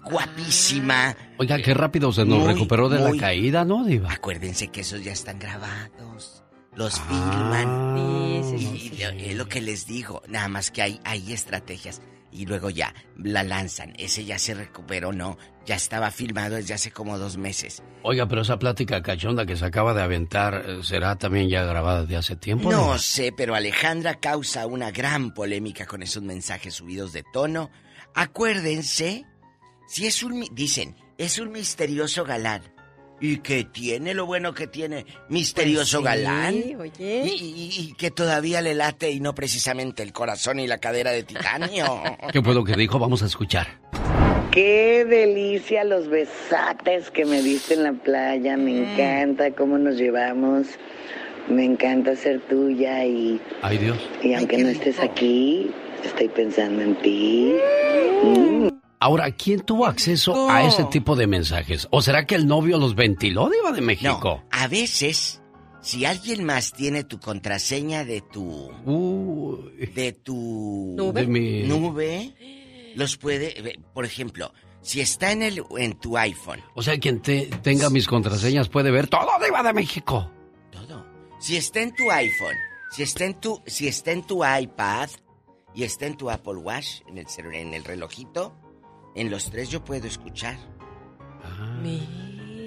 [0.05, 1.16] guapísima.
[1.39, 4.12] Oiga, qué rápido se nos Muy, recuperó de muy- la caída, ¿no, Diva?
[4.12, 6.43] Acuérdense que esos ya están grabados.
[6.74, 7.05] Los Ah.
[7.09, 8.43] filman.
[8.43, 10.22] Sí, sí, Y- sí, y lo- es lo que les digo.
[10.28, 12.01] Nada más que hay, hay estrategias.
[12.33, 13.93] Y luego ya la lanzan.
[13.99, 15.37] Ese ya se recuperó, no.
[15.66, 17.83] Ya estaba filmado desde hace como dos meses.
[18.03, 22.05] Oiga, pero esa plática cachonda que se acaba de aventar, eh, ¿será también ya grabada
[22.05, 22.72] de hace tiempo?
[22.72, 27.70] No sé, pero Alejandra causa una gran polémica con esos mensajes subidos de tono.
[28.14, 29.24] Acuérdense,
[29.87, 30.45] si es un...
[30.53, 32.72] Dicen, es un misterioso galán.
[33.23, 36.55] ¿Y qué tiene lo bueno que tiene misterioso Pues sí, galán?
[36.81, 37.23] oye.
[37.25, 41.12] Y, y- y que todavía le late y no precisamente el corazón y la cadera
[41.12, 42.03] de titanio.
[42.33, 42.99] ¿Qué fue lo que dijo?
[42.99, 43.79] Vamos a escuchar.
[44.51, 48.57] Qué delicia los besates que me diste en la playa.
[48.57, 50.66] Me encanta cómo nos llevamos.
[51.49, 53.99] Me encanta ser tuya y, Ay, Dios.
[54.23, 55.70] y aunque no estés aquí,
[56.05, 57.53] estoy pensando en ti.
[58.25, 58.68] Mm.
[59.03, 61.88] Ahora, ¿quién tuvo acceso a ese tipo de mensajes?
[61.90, 64.42] ¿O será que el novio los ventiló, Diva de México?
[64.44, 65.42] No, a veces,
[65.80, 68.70] si alguien más tiene tu contraseña de tu...
[69.94, 70.94] de tu...
[70.96, 71.20] ¿Nube?
[71.22, 73.80] De mi- nube, los puede...
[73.92, 78.07] Por ejemplo, si está en, el, en tu iPhone, O sea, quien te- tenga mis
[78.07, 80.30] contraseñas puede ver todo, Diva de México.
[81.40, 82.57] si está en tu iPhone,
[82.92, 85.09] si está en tu, si está en tu iPad
[85.74, 88.55] y está en tu Apple Watch, en el, celu- en el relojito,
[89.14, 90.56] en los tres yo puedo escuchar.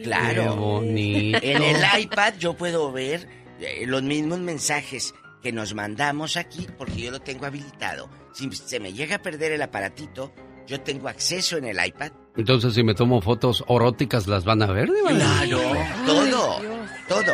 [0.04, 0.44] Claro.
[0.44, 1.40] Qué bonito.
[1.42, 3.28] En el iPad yo puedo ver
[3.60, 8.10] eh, los mismos mensajes que nos mandamos aquí porque yo lo tengo habilitado.
[8.34, 10.34] Si se me llega a perder el aparatito,
[10.68, 12.12] Yo tengo acceso en el iPad.
[12.36, 14.90] Entonces, si me tomo fotos eróticas, ¿las van a ver?
[14.90, 15.60] Claro,
[16.08, 16.60] todo,
[17.08, 17.34] todo,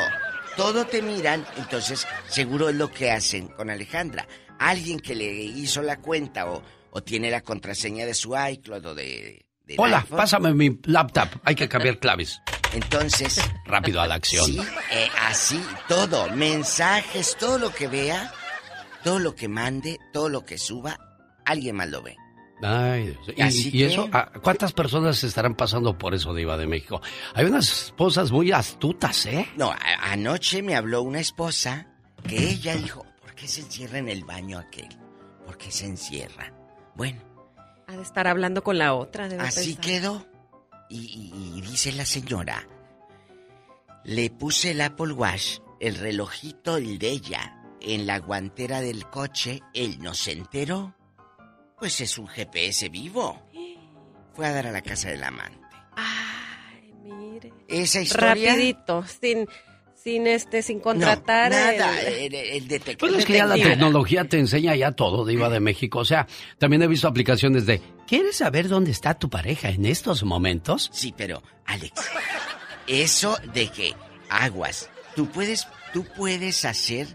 [0.58, 1.46] todo te miran.
[1.58, 4.28] Entonces, seguro es lo que hacen con Alejandra.
[4.60, 6.62] Alguien que le hizo la cuenta o,
[6.92, 9.46] o tiene la contraseña de su iCloud o de...
[9.78, 11.30] Hola, pásame mi laptop.
[11.44, 12.42] Hay que cambiar claves.
[12.74, 13.40] Entonces...
[13.66, 14.46] Rápido a la acción.
[14.46, 14.60] Sí,
[14.92, 16.30] eh, así, todo.
[16.32, 18.34] Mensajes, todo lo que vea,
[19.04, 21.00] todo lo que mande, todo lo que suba,
[21.46, 22.18] alguien más lo ve.
[22.64, 24.08] Ay, y, eso,
[24.44, 27.02] ¿cuántas personas estarán pasando por eso, Diva de México?
[27.34, 29.48] Hay unas esposas muy astutas, ¿eh?
[29.58, 29.74] No,
[30.04, 31.88] anoche me habló una esposa
[32.28, 34.90] que ella dijo, ¿por qué se encierra en el baño aquel?
[35.44, 36.54] ¿Por qué se encierra?
[37.02, 37.20] Bueno.
[37.88, 40.26] Ha de estar hablando con la otra, Así quedó.
[40.90, 42.68] Y, y dice la señora,
[44.04, 49.62] le puse el Apple Watch, el relojito, el de ella, en la guantera del coche,
[49.74, 50.96] él no se enteró
[51.82, 53.42] pues es un GPS vivo.
[54.34, 55.58] Fue a dar a la casa del amante.
[55.96, 57.52] Ay, mire.
[57.68, 58.54] Esa historia.
[58.54, 59.50] Rapidito, sin,
[60.04, 61.52] sin este, sin contratar.
[61.52, 62.98] nada, el, el, detective.
[62.98, 66.00] Pues es que ya la tecnología te enseña ya todo, Diva de México.
[66.00, 66.28] O sea,
[66.58, 67.82] también he visto aplicaciones de.
[68.08, 70.90] ¿Quieres saber dónde está tu pareja en estos momentos?
[70.92, 71.94] Sí, pero, Alex,
[72.88, 73.94] eso de que
[74.30, 77.08] aguas, tú puedes, tú puedes hacer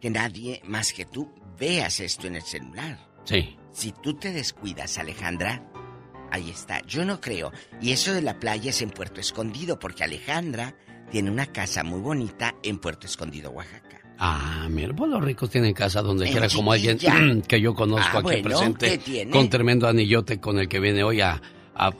[0.00, 2.98] que nadie más que tú veas esto en el celular.
[3.24, 3.56] Sí.
[3.72, 5.62] Si tú te descuidas, Alejandra,
[6.30, 6.80] ahí está.
[6.86, 7.52] Yo no creo.
[7.80, 10.74] Y eso de la playa es en Puerto Escondido, porque Alejandra
[11.10, 14.00] tiene una casa muy bonita en Puerto Escondido, Oaxaca.
[14.18, 16.98] Ah, mira, pues los ricos tienen casa donde quiera, como alguien
[17.48, 19.00] que yo conozco ah, aquí presente,
[19.30, 21.40] con tremendo anillote con el que viene hoy a,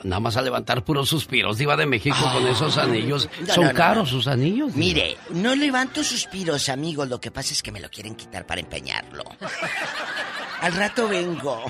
[0.05, 1.57] nada más a levantar puros suspiros.
[1.57, 3.29] Diva de México con esos anillos.
[3.47, 4.75] Son caros sus anillos.
[4.77, 7.07] Mire, no levanto suspiros, amigo.
[7.07, 9.25] Lo que pasa es que me lo quieren quitar para empeñarlo.
[10.61, 11.65] Al rato vengo.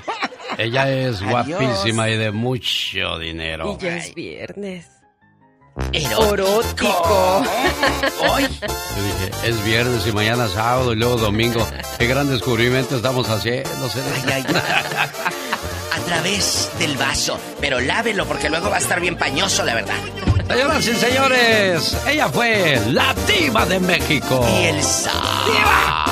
[0.57, 3.77] Ella es guapísima y de mucho dinero.
[3.79, 5.00] Y ya es viernes.
[5.93, 7.43] Erótico.
[8.29, 8.43] Hoy.
[8.43, 11.65] Yo dije, es viernes y mañana sábado y luego domingo.
[11.97, 13.69] Qué gran descubrimiento estamos haciendo.
[14.27, 14.45] Ay, ay,
[15.93, 17.39] A través del vaso.
[17.59, 19.95] Pero lávelo porque luego va a estar bien pañoso, la verdad.
[20.47, 24.45] Señoras y señores, ella fue la diva de México.
[24.49, 26.05] Y el ¡Diva!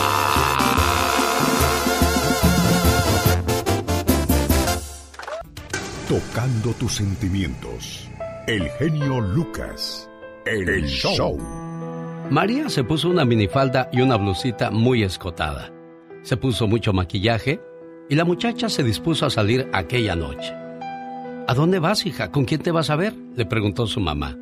[6.08, 8.09] Tocando tus sentimientos.
[8.50, 10.10] El genio Lucas.
[10.44, 11.38] El, show.
[12.32, 15.72] María se puso una minifalda y una blusita muy escotada.
[16.24, 17.62] Se puso mucho maquillaje
[18.10, 20.52] y la muchacha se dispuso a salir aquella noche.
[21.48, 22.32] ¿A dónde vas, hija?
[22.32, 23.14] ¿Con quién te vas a ver?
[23.36, 24.36] le preguntó su mamá.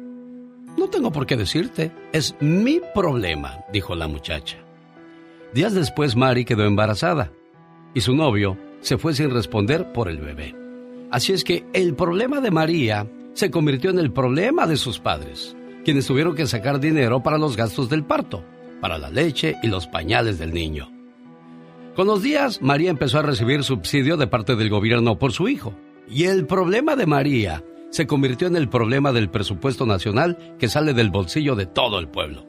[0.77, 1.91] No tengo por qué decirte.
[2.13, 4.55] Es mi problema, dijo la muchacha.
[5.53, 7.33] Días después, Mari quedó embarazada
[7.93, 10.55] y su novio se fue sin responder por el bebé.
[11.11, 13.05] Así es que el problema de María
[13.37, 17.55] se convirtió en el problema de sus padres, quienes tuvieron que sacar dinero para los
[17.55, 18.43] gastos del parto,
[18.81, 20.91] para la leche y los pañales del niño.
[21.95, 25.75] Con los días, María empezó a recibir subsidio de parte del gobierno por su hijo.
[26.09, 30.95] Y el problema de María se convirtió en el problema del presupuesto nacional que sale
[30.95, 32.47] del bolsillo de todo el pueblo.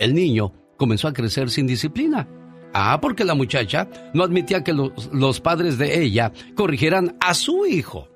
[0.00, 2.28] El niño comenzó a crecer sin disciplina
[2.72, 8.08] Ah, porque la muchacha no admitía que los, padres de ella corrigieran a su hijo.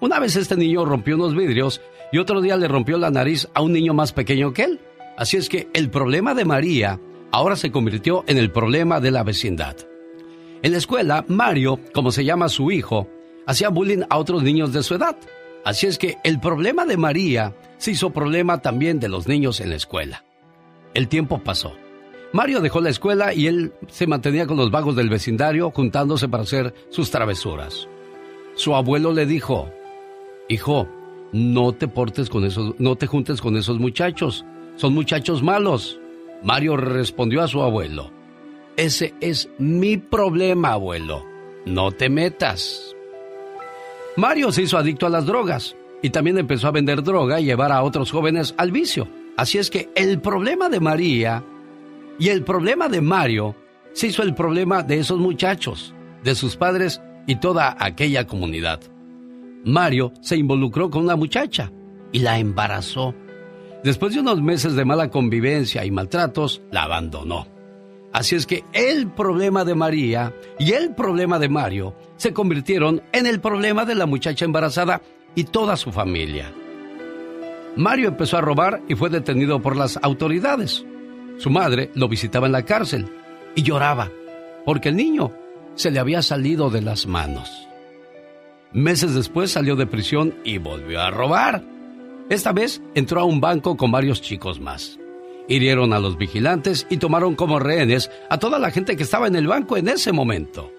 [0.00, 3.60] Una vez este niño rompió unos vidrios y otro día le rompió la nariz a
[3.60, 4.80] un niño más pequeño que él.
[5.18, 6.98] Así es que el problema de María
[7.30, 9.76] ahora se convirtió en el problema de la vecindad.
[10.62, 13.08] En la escuela, Mario, como se llama su hijo,
[13.46, 15.16] hacía bullying a otros niños de su edad.
[15.64, 19.68] Así es que el problema de María se hizo problema también de los niños en
[19.68, 20.24] la escuela.
[20.94, 21.74] El tiempo pasó.
[22.32, 26.44] Mario dejó la escuela y él se mantenía con los vagos del vecindario juntándose para
[26.44, 27.88] hacer sus travesuras.
[28.54, 29.70] Su abuelo le dijo,
[30.50, 30.88] Hijo,
[31.32, 34.44] no te portes con esos, no te juntes con esos muchachos,
[34.74, 36.00] son muchachos malos.
[36.42, 38.10] Mario respondió a su abuelo,
[38.76, 41.24] Ese es mi problema, abuelo,
[41.66, 42.96] no te metas.
[44.16, 47.70] Mario se hizo adicto a las drogas y también empezó a vender droga y llevar
[47.70, 49.06] a otros jóvenes al vicio.
[49.36, 51.44] Así es que el problema de María
[52.18, 53.54] y el problema de Mario
[53.92, 58.80] se hizo el problema de esos muchachos, de sus padres y toda aquella comunidad.
[59.64, 61.70] Mario se involucró con una muchacha
[62.12, 63.14] y la embarazó.
[63.84, 67.46] Después de unos meses de mala convivencia y maltratos, la abandonó.
[68.12, 73.26] Así es que el problema de María y el problema de Mario se convirtieron en
[73.26, 75.00] el problema de la muchacha embarazada
[75.34, 76.52] y toda su familia.
[77.76, 80.84] Mario empezó a robar y fue detenido por las autoridades.
[81.38, 83.06] Su madre lo visitaba en la cárcel
[83.54, 84.10] y lloraba
[84.64, 85.32] porque el niño
[85.76, 87.69] se le había salido de las manos.
[88.72, 91.64] Meses después salió de prisión y volvió a robar.
[92.28, 94.96] Esta vez entró a un banco con varios chicos más.
[95.48, 99.34] Hirieron a los vigilantes y tomaron como rehenes a toda la gente que estaba en
[99.34, 100.70] el banco en ese momento.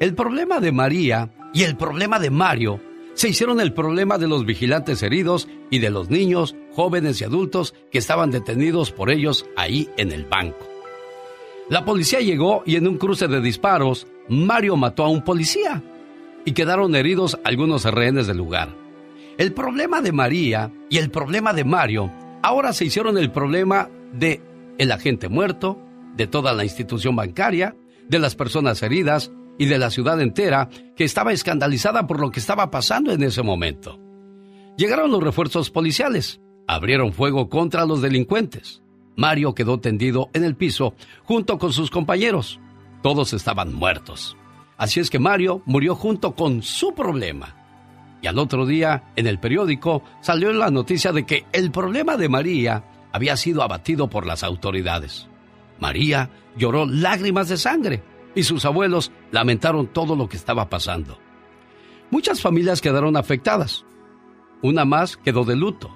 [0.00, 2.80] El problema de María y el problema de Mario
[3.14, 7.72] se hicieron el problema de los vigilantes heridos y de los niños, jóvenes y adultos
[7.92, 10.66] que estaban detenidos por ellos ahí en el banco.
[11.68, 15.82] La policía llegó y en un cruce de disparos, Mario mató a un policía
[16.48, 18.74] y quedaron heridos algunos rehenes del lugar.
[19.36, 22.10] El problema de María y el problema de Mario
[22.42, 24.40] ahora se hicieron el problema de
[24.78, 25.78] el agente muerto,
[26.16, 27.76] de toda la institución bancaria,
[28.08, 32.40] de las personas heridas y de la ciudad entera que estaba escandalizada por lo que
[32.40, 34.00] estaba pasando en ese momento.
[34.78, 38.82] Llegaron los refuerzos policiales, abrieron fuego contra los delincuentes.
[39.16, 40.94] Mario quedó tendido en el piso
[41.24, 42.58] junto con sus compañeros.
[43.02, 44.34] Todos estaban muertos.
[44.78, 47.56] Así es que Mario murió junto con su problema.
[48.22, 52.28] Y al otro día, en el periódico, salió la noticia de que el problema de
[52.28, 55.28] María había sido abatido por las autoridades.
[55.80, 58.02] María lloró lágrimas de sangre
[58.34, 61.18] y sus abuelos lamentaron todo lo que estaba pasando.
[62.10, 63.84] Muchas familias quedaron afectadas.
[64.62, 65.90] Una más quedó de luto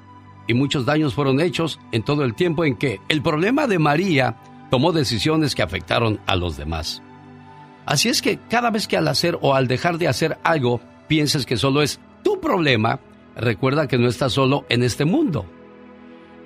[0.46, 4.36] y muchos daños fueron hechos en todo el tiempo en que el problema de María
[4.70, 7.02] tomó decisiones que afectaron a los demás.
[7.86, 11.46] Así es que cada vez que al hacer o al dejar de hacer algo pienses
[11.46, 13.00] que solo es tu problema,
[13.36, 15.46] recuerda que no estás solo en este mundo.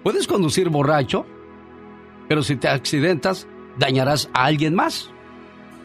[0.03, 1.27] Puedes conducir borracho,
[2.29, 3.47] pero si te accidentas,
[3.79, 5.11] dañarás a alguien más.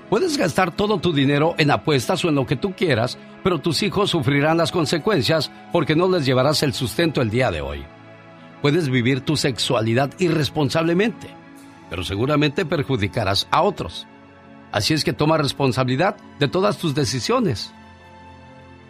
[0.10, 3.82] Puedes gastar todo tu dinero en apuestas o en lo que tú quieras, pero tus
[3.82, 7.84] hijos sufrirán las consecuencias porque no les llevarás el sustento el día de hoy.
[8.62, 11.28] Puedes vivir tu sexualidad irresponsablemente,
[11.90, 14.06] pero seguramente perjudicarás a otros.
[14.72, 17.74] Así es que toma responsabilidad de todas tus decisiones.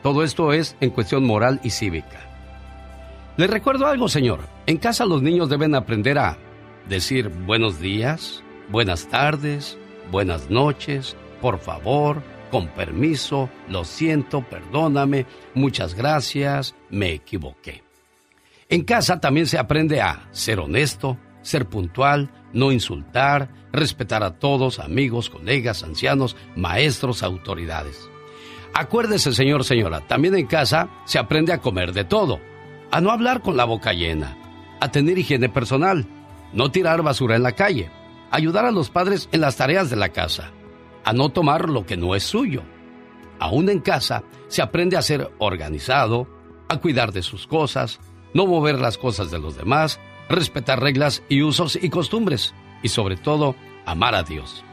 [0.03, 2.19] Todo esto es en cuestión moral y cívica.
[3.37, 4.41] Les recuerdo algo, señor.
[4.65, 6.37] En casa los niños deben aprender a
[6.87, 9.77] decir buenos días, buenas tardes,
[10.11, 12.21] buenas noches, por favor,
[12.51, 17.83] con permiso, lo siento, perdóname, muchas gracias, me equivoqué.
[18.69, 24.79] En casa también se aprende a ser honesto, ser puntual, no insultar, respetar a todos,
[24.79, 28.09] amigos, colegas, ancianos, maestros, autoridades.
[28.73, 32.39] Acuérdese, señor, señora, también en casa se aprende a comer de todo,
[32.91, 34.37] a no hablar con la boca llena,
[34.79, 36.05] a tener higiene personal,
[36.53, 37.91] no tirar basura en la calle,
[38.31, 40.51] ayudar a los padres en las tareas de la casa,
[41.03, 42.63] a no tomar lo que no es suyo.
[43.39, 46.27] Aún en casa se aprende a ser organizado,
[46.69, 47.99] a cuidar de sus cosas,
[48.33, 49.99] no mover las cosas de los demás,
[50.29, 52.53] respetar reglas y usos y costumbres,
[52.83, 54.63] y sobre todo, amar a Dios.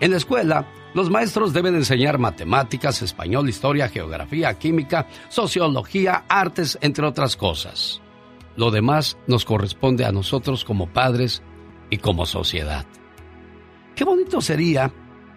[0.00, 7.06] En la escuela, los maestros deben enseñar matemáticas, español, historia, geografía, química, sociología, artes, entre
[7.06, 8.02] otras cosas.
[8.56, 11.42] Lo demás nos corresponde a nosotros como padres
[11.88, 12.84] y como sociedad.
[13.94, 14.92] Qué bonito sería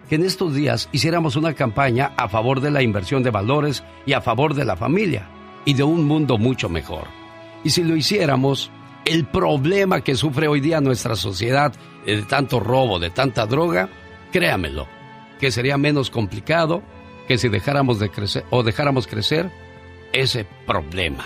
[0.08, 4.12] que en estos días hiciéramos una campaña a favor de la inversión de valores y
[4.12, 5.28] a favor de la familia
[5.64, 7.08] y de un mundo mucho mejor.
[7.64, 8.70] Y si lo hiciéramos,
[9.06, 11.72] el problema que sufre hoy día nuestra sociedad
[12.04, 13.88] de tanto robo, de tanta droga,
[14.32, 14.86] créamelo,
[15.40, 16.82] que sería menos complicado
[17.26, 19.50] que si dejáramos de crecer o dejáramos crecer
[20.12, 21.24] ese problema.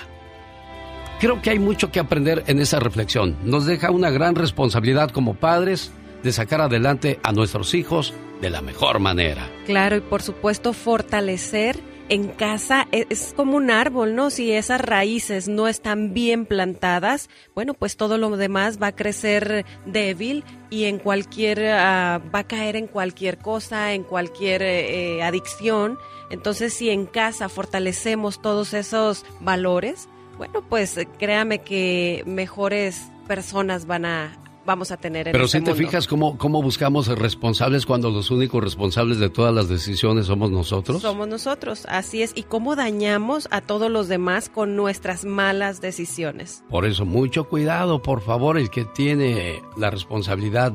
[1.21, 3.37] Creo que hay mucho que aprender en esa reflexión.
[3.45, 5.93] Nos deja una gran responsabilidad como padres
[6.23, 9.49] de sacar adelante a nuestros hijos de la mejor manera.
[9.67, 11.79] Claro, y por supuesto fortalecer
[12.11, 14.31] en casa e, es como un árbol, ¿no?
[14.31, 19.65] Si esas raíces no están bien plantadas, bueno, pues todo lo demás va a crecer
[19.87, 25.23] débil y en cualquier, ah, va a caer en cualquier cosa, en cualquier eh, eh,
[25.23, 25.99] adicción.
[26.31, 33.87] Entonces, si en casa fortalecemos todos esos valores, bueno, pues eh, créame que mejores personas
[33.87, 37.87] van a vamos a tener en Pero este si te fijas cómo, cómo buscamos responsables
[37.87, 41.03] cuando los únicos responsables de todas las decisiones somos nosotros.
[41.03, 42.33] Somos nosotros, así es.
[42.35, 46.65] Y cómo dañamos a todos los demás con nuestras malas decisiones.
[46.69, 50.73] Por eso, mucho cuidado, por favor, el que tiene la responsabilidad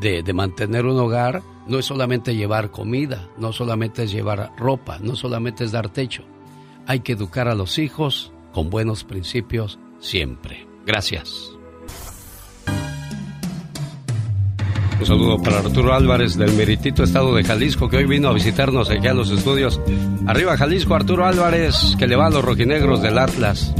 [0.00, 4.98] de, de mantener un hogar no es solamente llevar comida, no solamente es llevar ropa,
[5.00, 6.24] no solamente es dar techo.
[6.86, 10.66] Hay que educar a los hijos con buenos principios siempre.
[10.86, 11.55] Gracias.
[14.98, 18.90] Un saludo para Arturo Álvarez del Meritito Estado de Jalisco que hoy vino a visitarnos
[18.90, 19.80] aquí a los estudios.
[20.26, 23.74] Arriba Jalisco, Arturo Álvarez, que le va a los rojinegros del Atlas.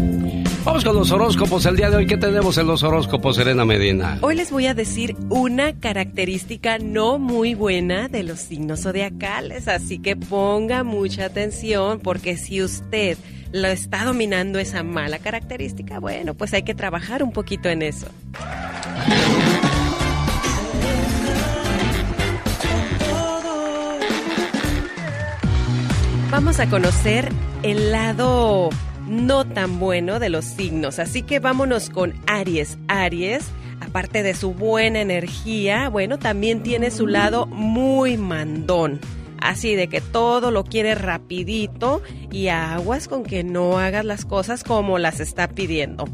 [0.65, 2.07] Vamos con los horóscopos el día de hoy.
[2.07, 4.19] ¿Qué tenemos en los horóscopos, Serena Medina?
[4.21, 9.99] Hoy les voy a decir una característica no muy buena de los signos zodiacales, así
[9.99, 13.17] que ponga mucha atención porque si usted
[13.53, 18.09] lo está dominando esa mala característica, bueno, pues hay que trabajar un poquito en eso.
[26.37, 27.31] Vamos a conocer
[27.63, 28.69] el lado
[29.09, 32.77] no tan bueno de los signos, así que vámonos con Aries.
[32.89, 33.49] Aries,
[33.81, 39.01] aparte de su buena energía, bueno, también tiene su lado muy mandón
[39.39, 44.63] así de que todo lo quiere rapidito y aguas con que no hagas las cosas
[44.63, 46.05] como las está pidiendo.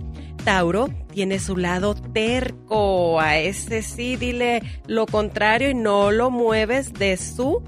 [0.45, 6.93] Tauro tiene su lado terco, a ese sí dile lo contrario y no lo mueves
[6.93, 7.61] de su,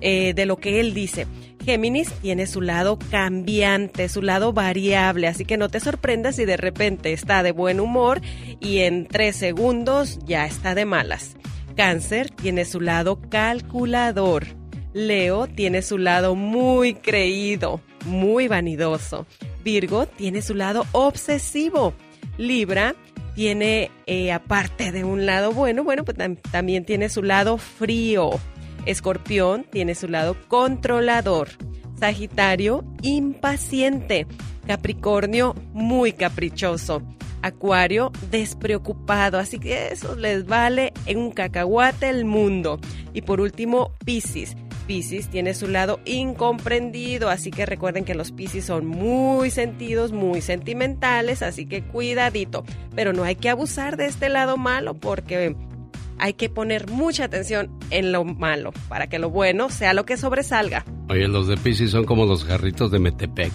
[0.00, 1.26] eh, de lo que él dice.
[1.66, 6.56] Géminis tiene su lado cambiante, su lado variable, así que no te sorprendas si de
[6.56, 8.20] repente está de buen humor
[8.60, 11.34] y en tres segundos ya está de malas.
[11.76, 14.46] Cáncer tiene su lado calculador.
[14.94, 19.26] Leo tiene su lado muy creído, muy vanidoso.
[19.64, 21.94] Virgo tiene su lado obsesivo.
[22.38, 22.94] Libra
[23.34, 26.16] tiene, eh, aparte de un lado bueno, bueno, pues
[26.52, 28.30] también tiene su lado frío.
[28.86, 31.48] Escorpión tiene su lado controlador.
[31.98, 34.26] Sagitario, impaciente.
[34.66, 37.02] Capricornio, muy caprichoso.
[37.42, 39.38] Acuario, despreocupado.
[39.38, 42.80] Así que eso les vale en un cacahuate el mundo.
[43.12, 44.56] Y por último, Piscis
[44.86, 50.40] Piscis tiene su lado incomprendido, así que recuerden que los Piscis son muy sentidos, muy
[50.40, 52.64] sentimentales, así que cuidadito.
[52.94, 55.56] Pero no hay que abusar de este lado malo porque
[56.18, 60.16] hay que poner mucha atención en lo malo para que lo bueno sea lo que
[60.16, 60.84] sobresalga.
[61.08, 63.52] Oye, los de Piscis son como los jarritos de Metepec.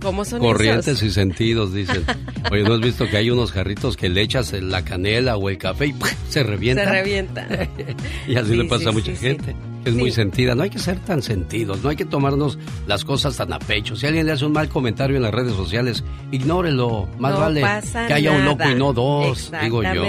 [0.00, 2.04] ¿Cómo son Corrientes y sentidos, dicen.
[2.50, 5.58] Oye, ¿no has visto que hay unos jarritos que le echas la canela o el
[5.58, 5.94] café y
[6.28, 6.84] se revienta?
[6.84, 7.46] Se revienta.
[8.26, 9.54] y así le pasa a mucha gente
[9.84, 10.54] es muy sentida.
[10.54, 13.96] No hay que ser tan sentidos, no hay que tomarnos las cosas tan a pecho.
[13.96, 17.08] Si alguien le hace un mal comentario en las redes sociales, ignórelo.
[17.18, 17.62] Más vale
[18.06, 20.04] que haya un loco y no dos, digo yo.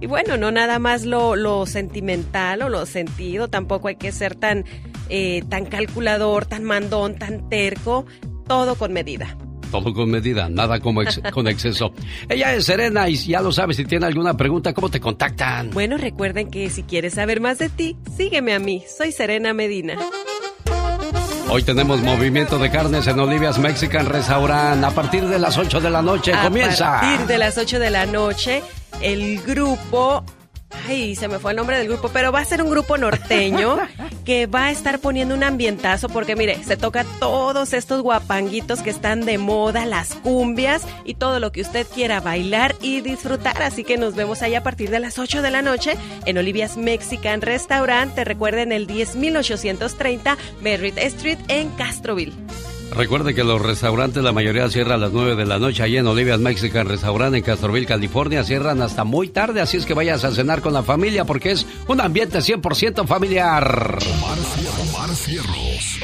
[0.00, 4.34] Y bueno, no nada más lo, lo sentimental o lo sentido, tampoco hay que ser
[4.34, 4.64] tan,
[5.08, 8.06] eh, tan calculador, tan mandón, tan terco.
[8.46, 9.38] Todo con medida
[9.74, 11.02] todo con medida, nada como
[11.32, 11.92] con exceso.
[12.28, 15.70] Ella es Serena y ya lo sabes, si tiene alguna pregunta, ¿cómo te contactan?
[15.70, 18.84] Bueno, recuerden que si quieres saber más de ti, sígueme a mí.
[18.86, 19.98] Soy Serena Medina.
[21.48, 24.84] Hoy tenemos movimiento de carnes en Olivia's Mexican Restaurant.
[24.84, 26.98] A partir de las 8 de la noche comienza.
[26.98, 28.62] A partir de las 8 de la noche,
[29.02, 30.24] el grupo
[30.86, 33.78] Ay, se me fue el nombre del grupo, pero va a ser un grupo norteño
[34.24, 38.90] que va a estar poniendo un ambientazo porque mire, se toca todos estos guapanguitos que
[38.90, 43.62] están de moda, las cumbias y todo lo que usted quiera bailar y disfrutar.
[43.62, 45.96] Así que nos vemos ahí a partir de las 8 de la noche
[46.26, 48.14] en Olivia's Mexican Restaurant.
[48.14, 52.32] Te recuerden el 10830 Merritt Street en Castroville.
[52.92, 56.06] Recuerde que los restaurantes, la mayoría cierran a las 9 de la noche allí en
[56.06, 58.44] Olivia's Mexican Restaurant en Castroville, California.
[58.44, 61.66] Cierran hasta muy tarde, así es que vayas a cenar con la familia porque es
[61.88, 63.98] un ambiente 100% familiar.
[64.22, 65.98] Omar, Cierros.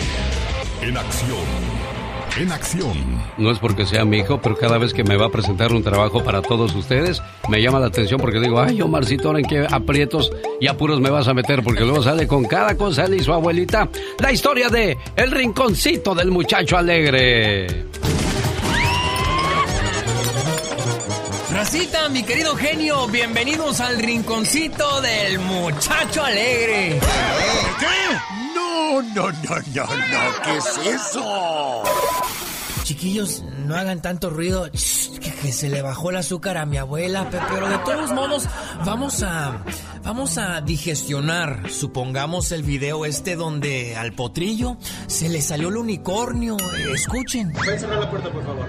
[0.83, 1.70] En acción
[2.39, 2.93] en acción.
[3.39, 5.83] No es porque sea mi hijo, pero cada vez que me va a presentar un
[5.83, 9.67] trabajo para todos ustedes, me llama la atención porque digo, ay, Omarcito, ahora en qué
[9.71, 10.31] aprietos
[10.61, 13.33] y apuros me vas a meter, porque luego sale con cada cosa él y su
[13.33, 13.89] abuelita
[14.19, 17.87] la historia de El Rinconcito del Muchacho Alegre.
[21.53, 26.99] Racita, mi querido genio, bienvenidos al rinconcito del muchacho alegre.
[27.79, 28.40] ¿Qué?
[28.61, 31.83] No, no, no, no, no, ¿qué es eso?
[32.83, 37.69] Chiquillos, no hagan tanto ruido, que, se le bajó el azúcar a mi abuela, pero
[37.69, 38.49] de todos modos
[38.85, 39.65] vamos a
[40.05, 44.77] vamos a digestionar, supongamos el video este donde al potrillo
[45.07, 46.57] se le salió el unicornio.
[46.95, 47.49] Escuchen.
[47.49, 48.69] ¿Me pueden cerrar la puerta, por favor?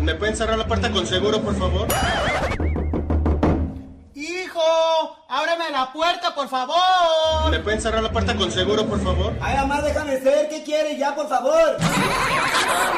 [0.00, 1.88] ¿Me pueden cerrar la puerta con seguro, por favor?
[4.22, 5.16] ¡Hijo!
[5.28, 7.50] ¡Ábreme la puerta, por favor!
[7.50, 9.34] ¿Me pueden cerrar la puerta con seguro, por favor?
[9.40, 11.76] Ay, mamá, déjame ver qué quiere ya, por favor.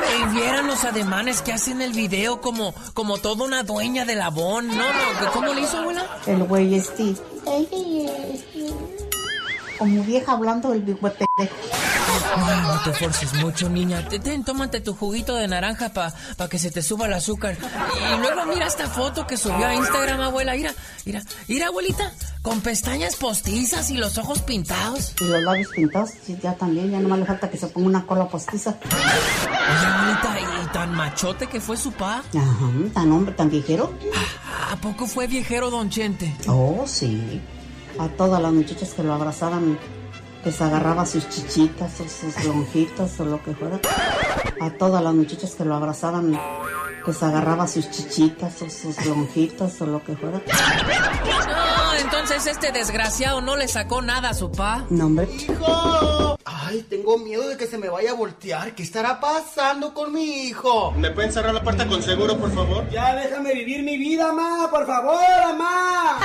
[0.01, 4.69] Me vieran los ademanes que hacen el video como, como toda una dueña de labón.
[4.69, 6.05] No, no, ¿cómo le hizo, abuela?
[6.27, 7.15] El güey este.
[9.79, 11.57] Como vieja hablando del pendejo.
[12.37, 14.07] No, te forces mucho, niña.
[14.09, 17.57] Ten, tómate tu juguito de naranja para pa que se te suba el azúcar.
[17.57, 20.55] Y luego mira esta foto que subió a Instagram, abuela.
[20.55, 20.75] Mira,
[21.05, 22.13] mira, mira, abuelita.
[22.43, 25.15] Con pestañas postizas y los ojos pintados.
[25.21, 26.91] Y los labios pintados, sí, ya también.
[26.91, 28.77] Ya no me le falta que se ponga una cola postiza.
[28.85, 32.19] Oye, abuelita, y tan machote que fue su pa.
[32.19, 33.95] Ajá, tan hombre, tan viejero.
[34.71, 36.35] ¿A poco fue viejero, don Chente?
[36.47, 37.41] Oh, sí.
[37.99, 39.79] A todas las muchachas que lo abrazaban,
[40.45, 43.79] les agarraba sus chichitas o sus lonjitas o lo que fuera.
[44.61, 46.39] A todas las muchachas que lo abrazaban,
[47.07, 50.43] les agarraba sus chichitas o sus lonjitas o lo que fuera.
[52.05, 54.85] Entonces este desgraciado no le sacó nada a su pa.
[54.91, 55.27] No, hombre.
[55.33, 56.39] ¡Hijo!
[56.45, 58.75] Ay, tengo miedo de que se me vaya a voltear.
[58.75, 60.93] ¿Qué estará pasando con mi hijo?
[60.93, 62.89] ¿Me pueden cerrar la puerta con seguro, por favor?
[62.91, 65.19] Ya déjame vivir mi vida, ma, por favor,
[65.57, 66.19] ma.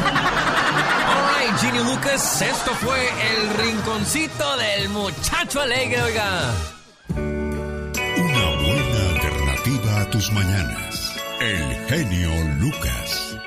[1.08, 3.00] Alright, Ginny Lucas, esto fue
[3.32, 6.54] el rinconcito del muchacho alegre, oiga.
[7.16, 11.16] Una buena alternativa a tus mañanas.
[11.40, 12.30] El genio
[12.60, 13.38] Lucas.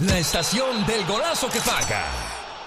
[0.00, 2.04] La estación del golazo que paga.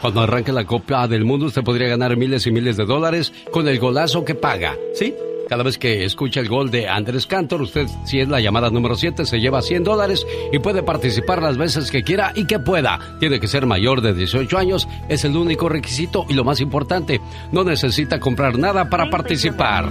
[0.02, 3.70] Cuando arranque la Copa del Mundo, usted podría ganar miles y miles de dólares con
[3.70, 4.76] el golazo que paga.
[4.94, 5.16] ¿Sí?
[5.48, 8.96] Cada vez que escucha el gol de Andrés Cantor, usted, si es la llamada número
[8.96, 13.00] 7, se lleva 100 dólares y puede participar las veces que quiera y que pueda.
[13.22, 17.22] Tiene que ser mayor de 18 años, es el único requisito y lo más importante,
[17.54, 19.90] no necesita comprar nada para participar.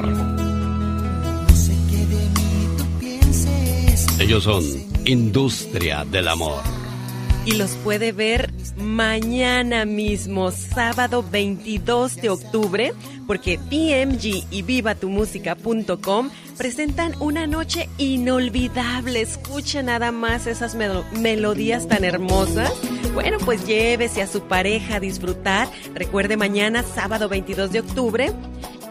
[4.19, 4.63] Ellos son
[5.07, 6.80] Industria del Amor.
[7.47, 12.93] Y los puede ver mañana mismo, sábado 22 de octubre,
[13.27, 19.23] porque PMG y vivatumusica.com presentan una noche inolvidable.
[19.23, 22.73] Escucha nada más esas melo- melodías tan hermosas.
[23.15, 25.69] Bueno, pues llévese a su pareja a disfrutar.
[25.95, 28.33] Recuerde mañana, sábado 22 de octubre,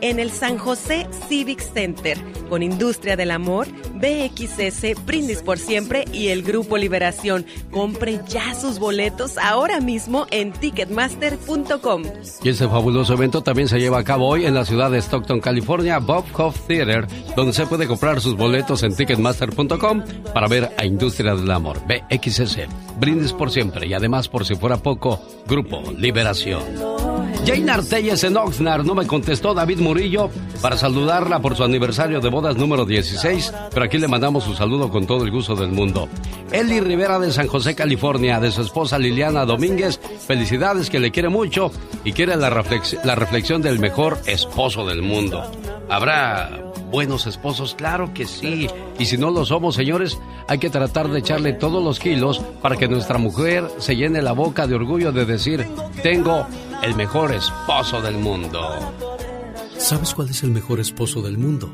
[0.02, 2.18] en el San José Civic Center,
[2.50, 3.68] con Industria del Amor,
[4.00, 7.46] BXS, Brindis por Siempre y el Grupo Liberación.
[7.72, 12.04] Compre ya sus boletos ahora mismo en ticketmaster.com.
[12.44, 15.40] Y este fabuloso evento también se lleva a cabo hoy en la ciudad de Stockton,
[15.40, 20.04] California, Bob Hoff Theater, donde se puede comprar sus boletos en ticketmaster.com
[20.34, 22.60] para ver a Industria del Amor, BXS,
[23.00, 26.64] Brindis por Siempre y además, por si fuera poco, Grupo Liberación.
[27.46, 30.30] Jane Artelles en Oxnard no me contestó David Murillo
[30.62, 34.92] para saludarla por su aniversario de bodas número 16, pero aquí le mandamos su saludo
[34.92, 36.08] con todo el gusto del mundo.
[36.52, 41.28] Eli Rivera de San José, California, de su esposa Liliana Domínguez, felicidades que le quiere
[41.28, 41.72] mucho
[42.04, 42.52] y quiere la,
[43.04, 45.42] la reflexión del mejor esposo del mundo.
[45.90, 47.74] ¿Habrá buenos esposos?
[47.74, 48.68] Claro que sí.
[49.00, 52.78] Y si no lo somos, señores, hay que tratar de echarle todos los kilos para
[52.78, 55.66] que nuestra mujer se llene la boca de orgullo de decir,
[56.04, 56.46] tengo
[56.84, 58.62] el mejor esposo del mundo.
[59.80, 61.74] ¿Sabes cuál es el mejor esposo del mundo?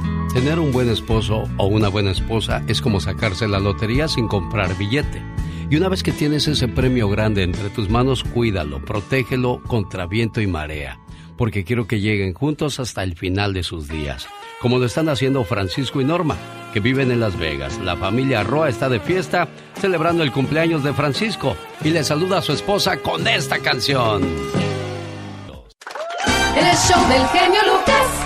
[0.33, 4.77] Tener un buen esposo o una buena esposa es como sacarse la lotería sin comprar
[4.77, 5.21] billete.
[5.69, 10.39] Y una vez que tienes ese premio grande entre tus manos, cuídalo, protégelo contra viento
[10.39, 10.97] y marea,
[11.37, 14.29] porque quiero que lleguen juntos hasta el final de sus días,
[14.61, 16.37] como lo están haciendo Francisco y Norma,
[16.73, 17.77] que viven en Las Vegas.
[17.79, 19.49] La familia Roa está de fiesta
[19.81, 24.23] celebrando el cumpleaños de Francisco y le saluda a su esposa con esta canción.
[26.55, 28.20] El show del genio Lucas.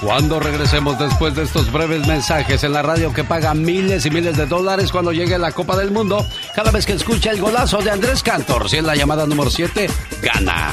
[0.00, 4.36] Cuando regresemos después de estos breves mensajes en la radio que paga miles y miles
[4.36, 7.90] de dólares cuando llegue la Copa del Mundo, cada vez que escucha el golazo de
[7.90, 9.88] Andrés Cantor, si es la llamada número 7,
[10.22, 10.72] gana.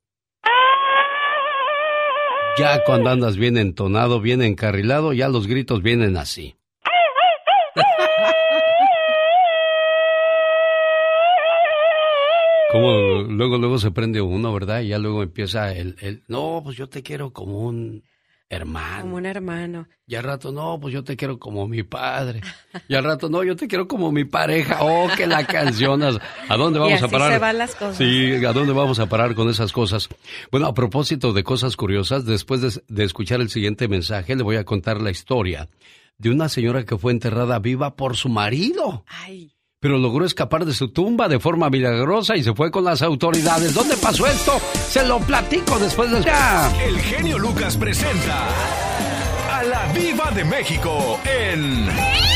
[2.58, 6.56] Ya cuando andas bien entonado, bien encarrilado, ya los gritos vienen así.
[12.72, 14.82] Como luego, luego se prende uno, ¿verdad?
[14.82, 18.04] Y ya luego empieza el, el, no, pues yo te quiero como un
[18.50, 19.02] hermano.
[19.02, 19.88] Como un hermano.
[20.08, 22.42] Y al rato, no, pues yo te quiero como mi padre.
[22.88, 24.80] Y al rato, no, yo te quiero como mi pareja.
[24.82, 26.02] Oh, que la canción.
[26.04, 27.32] ¿A dónde vamos Y así a parar?
[27.34, 27.98] se van las cosas.
[27.98, 30.10] Sí, ¿a dónde vamos a parar con esas cosas?
[30.52, 34.58] Bueno, a propósito de cosas curiosas, después de, de escuchar el siguiente mensaje, le voy
[34.58, 35.70] a contar la historia
[36.18, 39.06] de una señora que fue enterrada viva por su marido.
[39.08, 39.54] Ay.
[39.82, 43.74] Pero logró escapar de su tumba de forma milagrosa y se fue con las autoridades.
[43.74, 44.60] ¿Dónde pasó esto?
[44.88, 46.20] Se lo platico después de...
[46.86, 48.48] El genio Lucas presenta
[49.52, 51.88] a la Viva de México en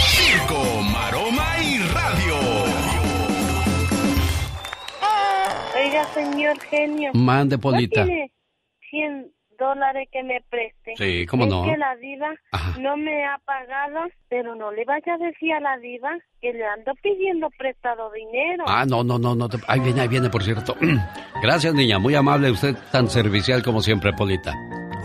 [0.08, 2.36] Circo, Maroma y Radio.
[5.76, 7.12] Oiga, señor genio.
[7.14, 8.02] Mande, Polita.
[8.02, 8.32] ¿No tiene
[8.90, 10.94] 100 dólares que me preste?
[10.98, 11.64] Sí, ¿cómo Es no?
[11.66, 12.30] que la diva
[12.80, 14.00] no me ha pagado,
[14.30, 16.10] pero no le vaya a decir a la diva
[16.42, 18.64] que le ando pidiendo prestado dinero.
[18.68, 19.50] Ah, no, no, no, no.
[19.50, 19.58] Te...
[19.68, 20.76] Ahí viene, ahí viene, por cierto.
[21.42, 22.00] Gracias, niña.
[22.00, 22.52] Muy amable.
[22.52, 24.54] Usted tan servicial como siempre, Polita.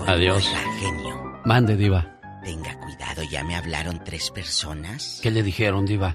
[0.07, 0.47] Adiós.
[0.47, 2.07] Oiga, genio, Mande, Diva.
[2.45, 6.15] tenga cuidado, ya me hablaron tres personas ¿Qué le dijeron, Diva?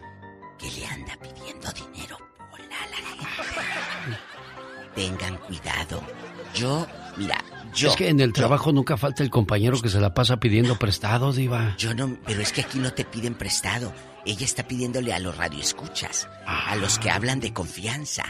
[0.57, 2.17] que le anda pidiendo dinero.
[2.49, 2.97] Pola, la
[4.95, 6.01] Tengan cuidado.
[6.53, 6.87] Yo,
[7.17, 7.37] mira,
[7.75, 7.89] yo.
[7.89, 11.33] es que en el trabajo nunca falta el compañero que se la pasa pidiendo prestado,
[11.33, 11.75] Diva.
[11.77, 13.93] Yo no, pero es que aquí no te piden prestado.
[14.25, 18.23] Ella está pidiéndole a los radioescuchas, a los que hablan de confianza,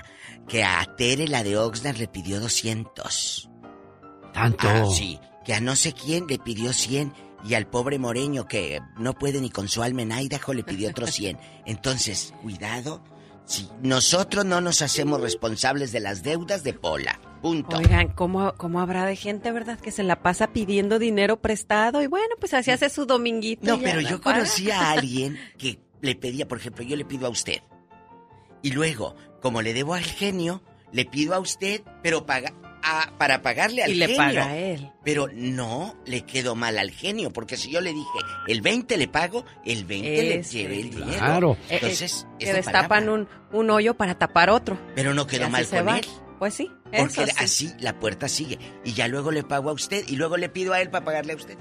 [0.47, 3.49] que a Tere, la de Oxnard, le pidió 200.
[4.33, 4.67] Tanto.
[4.67, 7.13] Ah, sí, que a no sé quién le pidió 100
[7.47, 10.89] y al pobre Moreño que no puede ni con su alma en Idaho le pidió
[10.89, 11.37] otros 100.
[11.65, 13.03] Entonces, cuidado,
[13.45, 17.19] si nosotros no nos hacemos responsables de las deudas de Pola.
[17.45, 17.77] Punto.
[17.77, 22.01] Oigan, ¿cómo, ¿cómo habrá de gente, verdad, que se la pasa pidiendo dinero prestado?
[22.01, 23.67] Y bueno, pues así hace su dominguito.
[23.67, 27.29] No, pero yo conocí a alguien que le pedía, por ejemplo, yo le pido a
[27.29, 27.61] usted.
[28.63, 32.51] Y luego, como le debo al genio, le pido a usted, pero paga,
[32.81, 34.17] a- para pagarle al Y le genio.
[34.23, 34.91] paga a él.
[35.03, 39.07] Pero no le quedó mal al genio, porque si yo le dije, el 20 le
[39.07, 40.23] pago, el 20 Ese.
[40.57, 41.17] le llevé el dinero.
[41.19, 41.51] Claro.
[41.69, 44.79] Eh, eh, Entonces, que es de destapan un, un hoyo para tapar otro.
[44.95, 45.99] Pero no quedó mal con va.
[45.99, 46.05] él.
[46.39, 47.31] Pues sí, Porque sí.
[47.37, 48.59] así la puerta sigue.
[48.83, 51.33] Y ya luego le pago a usted y luego le pido a él para pagarle
[51.33, 51.57] a usted.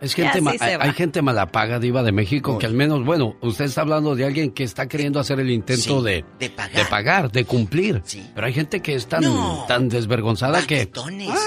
[0.00, 3.80] Es gente hay, hay gente malapaga, Diva de México, que al menos, bueno, usted está
[3.82, 6.76] hablando de alguien que está queriendo hacer el intento Sí, de, de pagar.
[6.76, 8.02] de pagar, de cumplir.
[8.34, 9.64] Pero hay gente que es tan, No.
[9.66, 10.90] tan desvergonzada que.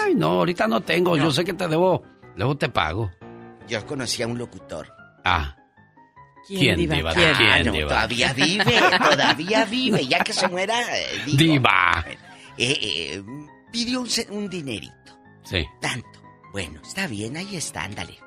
[0.03, 1.25] Ay, no, ahorita no tengo, No.
[1.25, 2.01] yo sé que te debo.
[2.35, 3.11] Luego te pago.
[3.67, 4.87] Yo conocí a un locutor.
[5.23, 5.55] Ah.
[6.47, 6.95] ¿Quién, ¿Quién, Diva?
[6.95, 7.13] Diva?
[7.13, 7.33] ¿Quién?
[7.35, 7.87] ¿Quién, Ah, no, Diva?
[7.89, 8.73] todavía vive,
[9.11, 10.07] todavía vive.
[10.07, 11.37] Ya que se muera, eh, digo.
[11.37, 12.05] Diva.
[12.57, 13.23] Eh, eh,
[13.71, 14.93] pidió un, un dinerito.
[15.43, 15.65] Sí.
[15.81, 16.07] Tanto.
[16.51, 18.17] Bueno, está bien, ahí está, ándale.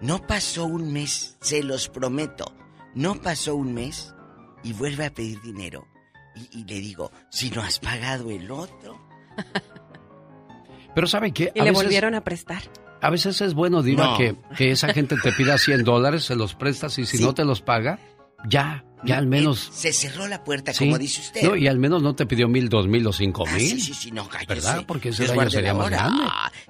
[0.00, 2.54] No pasó un mes, se los prometo.
[2.94, 4.14] No pasó un mes
[4.62, 5.86] y vuelve a pedir dinero.
[6.34, 8.98] Y, y le digo, si no has pagado el otro.
[10.94, 11.52] Pero ¿sabe qué?
[11.54, 12.62] Y A le veces- volvieron a prestar.
[13.02, 14.18] A veces es bueno, Diva, No.
[14.18, 17.22] que, que esa gente te pida 100 dólares, se los prestas y si Sí.
[17.24, 17.98] no te los paga,
[18.46, 19.70] ya, ya al menos...
[19.72, 20.84] Se cerró la puerta, Sí.
[20.84, 21.42] como dice usted.
[21.42, 23.68] No, y al menos no te pidió mil, dos mil o cinco Ah, mil.
[23.70, 24.54] sí, sí, sí, no, cállese.
[24.54, 24.84] ¿Verdad?
[24.86, 26.24] Porque ese Dios daño sería más grande.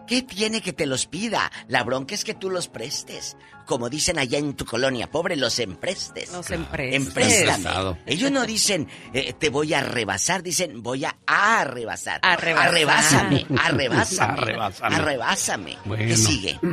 [0.06, 1.50] ¿Qué tiene que te los pida?
[1.68, 3.36] La bronca es que tú los prestes.
[3.66, 6.32] Como dicen allá en tu colonia, pobre, los emprestes.
[6.32, 7.06] Los emprestes.
[7.06, 7.44] Empréstame.
[7.62, 7.98] Prestado.
[8.06, 12.18] Ellos no dicen, eh, te voy a rebasar, dicen, voy a arrebasar.
[12.22, 12.68] Arrebasar.
[12.68, 14.32] Arrebásame, arrebásame.
[14.40, 14.96] Arrebásame.
[14.96, 15.78] Arrebásame.
[15.84, 16.04] Bueno.
[16.06, 16.58] ¿Qué sigue?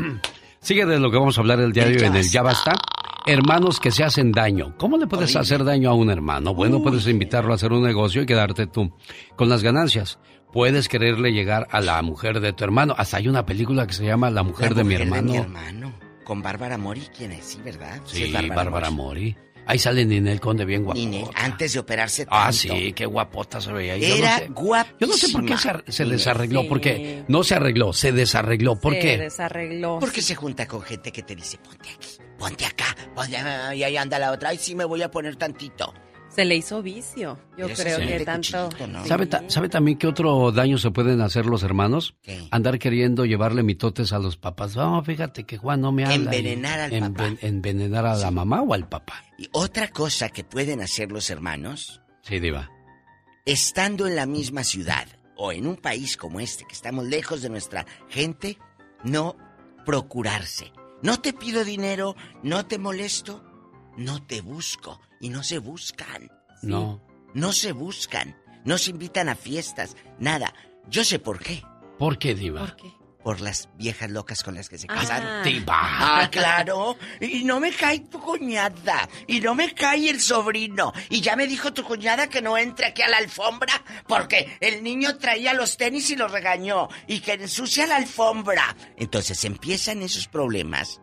[0.60, 2.74] Sigue de lo que vamos a hablar el diario en el Ya Basta.
[3.28, 4.76] Hermanos que se hacen daño.
[4.78, 5.42] ¿Cómo le puedes Horrible.
[5.42, 6.54] hacer daño a un hermano?
[6.54, 8.92] Bueno, puedes invitarlo a hacer un negocio y quedarte tú
[9.36, 10.20] con las ganancias.
[10.54, 12.96] Puedes quererle llegar a la mujer de tu hermano.
[12.98, 15.32] Hasta hay una película que se llama La mujer, La de, mi mujer hermano.
[15.32, 15.94] mi hermano.
[16.24, 17.46] Con Bárbara Mori, ¿quién es?
[17.46, 18.02] Sí, ¿verdad?
[18.06, 19.36] Sí, Bárbara, Mori.
[19.70, 20.98] Ahí sale Ninel Conde bien guapo.
[20.98, 23.98] Ninel, antes de operarse Ah, sí, qué guapota se veía.
[23.98, 24.98] Yo Era no sé, guapísima.
[25.02, 26.68] Yo no sé por qué se, ar- se desarregló, Sí.
[26.70, 28.80] porque no se arregló, se desarregló.
[28.80, 29.18] ¿Por Se qué?
[29.18, 30.00] desarregló.
[30.00, 32.08] Porque se junta con gente que te dice, ponte aquí,
[32.38, 35.36] ponte acá, ponte acá", y ahí anda la otra, ay, sí me voy a poner
[35.36, 35.94] tantito.
[36.30, 37.40] Se le hizo vicio.
[37.58, 38.70] Yo Pero creo que tanto.
[38.88, 39.06] ¿no?
[39.06, 42.16] ¿Sabe, ta- ¿Sabe también qué otro daño se pueden hacer los hermanos?
[42.22, 42.48] ¿Qué?
[42.52, 44.76] Andar queriendo llevarle mitotes a los papás.
[44.76, 46.16] No, fíjate que Juan no me habla.
[46.16, 47.34] Envenenar al papá.
[47.42, 49.24] Envenenar a la mamá o al papá.
[49.40, 52.70] Y otra cosa que pueden hacer los hermanos, Sí, diva.
[53.46, 55.08] estando en la misma ciudad
[55.38, 58.58] o en un país como este, que estamos lejos de nuestra gente,
[59.04, 59.38] no
[59.86, 60.72] procurarse.
[61.02, 63.44] No te pido dinero, no te molesto,
[63.98, 65.00] no te busco.
[65.20, 66.32] Y no se buscan.
[66.62, 67.02] No.
[67.34, 68.38] No se buscan.
[68.66, 69.96] No se invitan a fiestas.
[70.20, 70.54] Nada.
[70.90, 71.64] Yo sé por qué.
[71.98, 72.60] ¿Por qué, diva?
[72.60, 72.94] ¿Por qué?
[73.28, 74.96] Por las viejas locas con las que se Ah.
[74.96, 75.44] casaron.
[75.68, 76.98] Ah, claro.
[77.20, 79.10] Y no me cae tu cuñada.
[79.28, 80.94] Y no me cae el sobrino.
[81.10, 84.82] Y ya me dijo tu cuñada que no entre aquí a la alfombra porque el
[84.82, 86.88] niño traía los tenis y los regañó.
[87.06, 88.74] Y que ensucia la alfombra.
[88.96, 91.02] Entonces empiezan esos problemas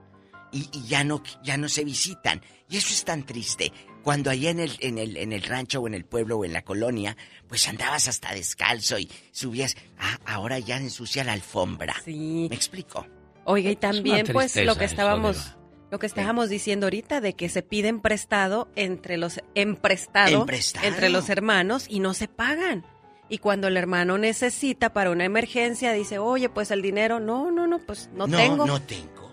[0.51, 2.40] y, y ya no ya no se visitan.
[2.70, 3.70] Y eso es tan triste.
[4.05, 6.52] Cuando allá en el, en el, en el rancho o en el pueblo o en
[6.52, 7.16] la colonia,
[7.48, 9.76] pues andabas hasta descalzo y subías.
[9.98, 11.94] Ah, ahora ya ensucia la alfombra.
[12.05, 12.47] Sí.
[12.51, 13.06] ¿Me explico?
[13.44, 15.56] Oiga, y también pues lo que eso, estábamos
[15.90, 20.86] lo que estábamos diciendo ahorita de que se piden prestado entre los emprestado, Emprestado.
[20.86, 22.85] entre los hermanos y no se pagan.
[23.28, 27.66] Y cuando el hermano necesita para una emergencia dice, "Oye, pues el dinero, no, no,
[27.66, 29.32] no, pues no, no tengo." No tengo.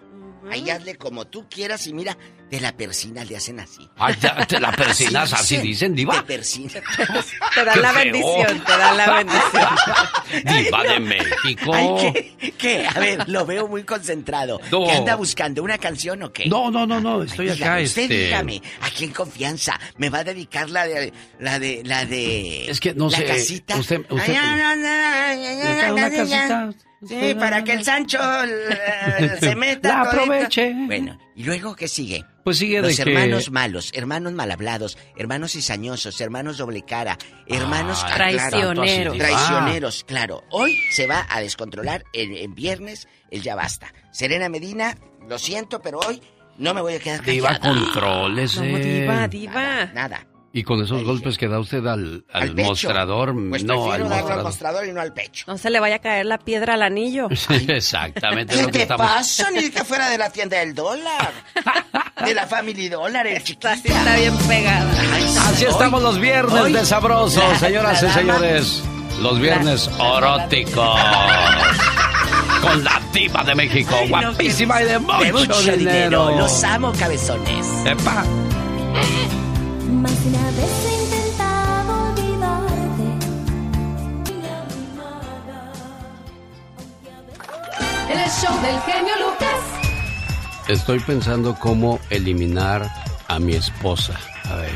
[0.49, 2.17] Ahí hazle como tú quieras y mira,
[2.51, 3.89] de la persina le hacen así.
[3.97, 6.17] Ay, ya, te la persinas, así dicen, diva.
[6.17, 6.81] De persina.
[7.55, 8.03] Te dan la feo.
[8.03, 10.65] bendición, te dan la bendición.
[10.65, 11.73] Diva de México.
[11.73, 12.51] Ay, ¿qué?
[12.57, 12.87] ¿Qué?
[12.93, 14.59] A ver, lo veo muy concentrado.
[14.69, 14.85] No.
[14.85, 15.63] ¿Qué anda buscando?
[15.63, 16.45] ¿Una canción o qué?
[16.47, 18.17] No, no, no, no, estoy Dígame, acá, usted este...
[18.25, 22.69] dígame, aquí en confianza, ¿me va a dedicar la de, la de, la de...
[22.69, 23.77] Es que no la sé, casita?
[23.77, 26.69] usted- usted- Ay, no, no, no, ay, ay, ay, Una ay, ay, casita.
[27.07, 29.89] Sí, para que el Sancho eh, se meta.
[29.89, 30.71] La aproveche.
[30.85, 32.25] Bueno, ¿y luego qué sigue?
[32.43, 37.17] Pues sigue Los de que- hermanos malos, hermanos mal hablados, hermanos cizañosos, hermanos doble cara,
[37.47, 39.17] hermanos Ah, ah, Traicioneros.
[39.17, 40.43] traicioneros, claro.
[40.51, 43.93] Hoy se va a descontrolar en, en viernes el ya basta.
[44.11, 44.97] Serena Medina,
[45.27, 46.21] lo siento, pero hoy
[46.57, 47.73] no me voy a quedar Diva, callada.
[47.73, 48.71] contrólese.
[48.71, 49.85] No, diva, diva.
[49.93, 50.27] Nada.
[50.53, 54.05] Y con esos golpes que da usted al, al, Al mostrador, Pues no, al darlo
[54.05, 54.43] al mostrador.
[54.43, 55.45] mostrador y no al pecho.
[55.47, 57.29] No se le vaya a caer la piedra al anillo.
[57.67, 59.07] Exactamente ¿Qué lo que te estamos...
[59.07, 59.49] pasa?
[59.51, 61.31] Ni que fuera de la tienda del dólar.
[62.25, 63.71] De la Family Dólar, el chiquita.
[63.71, 64.91] Así está bien pegada.
[65.49, 68.83] Así estamos los viernes hoy- de sabrosos, la- señoras la y señores.
[69.21, 70.99] Los viernes oróticos.
[72.61, 75.77] Con la diva de México, Ay, no, guapísima que- y de mucho, de mucho dinero.
[76.27, 76.37] dinero.
[76.37, 77.65] Los amo, cabezones.
[77.85, 78.23] Epa.
[90.71, 92.89] Estoy pensando cómo eliminar
[93.27, 94.17] a mi esposa.
[94.45, 94.71] A ver.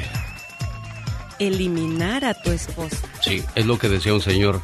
[1.39, 2.97] Eliminar a tu esposa.
[3.21, 4.61] Sí, es lo que decía un señor.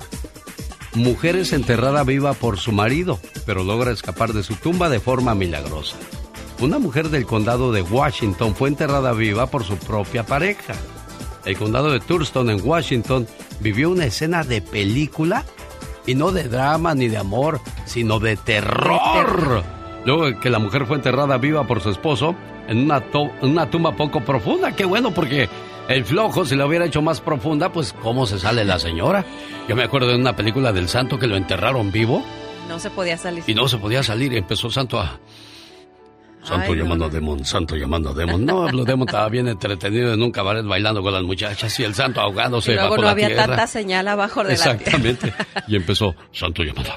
[0.93, 5.33] Mujer es enterrada viva por su marido, pero logra escapar de su tumba de forma
[5.33, 5.95] milagrosa.
[6.61, 10.75] Una mujer del condado de Washington fue enterrada viva por su propia pareja.
[11.43, 13.25] El condado de Thurston en Washington
[13.61, 15.43] vivió una escena de película
[16.05, 19.63] y no de drama ni de amor, sino de terror.
[20.05, 22.35] Luego que la mujer fue enterrada viva por su esposo
[22.67, 23.01] en una,
[23.71, 24.75] tumba poco profunda.
[24.75, 25.49] Qué bueno porque
[25.89, 29.25] el flojo, si la hubiera hecho más profunda, pues ¿cómo se sale la señora?
[29.67, 32.23] Yo me acuerdo de una película del santo que lo enterraron vivo
[32.69, 33.43] No se podía salir.
[33.47, 35.19] y no se podía salir empezó Santo a...
[36.43, 37.11] Santo Ay, llamando no.
[37.11, 38.45] a Demon, Santo llamando a Demon.
[38.45, 41.93] No, Blue Demon estaba bien entretenido en un cabaret bailando con las muchachas y el
[41.93, 43.45] Santo ahogándose Y luego no la había tierra.
[43.47, 44.71] tanta señal abajo de la tierra.
[44.73, 45.33] Exactamente.
[45.67, 46.91] Y empezó, Santo llamando,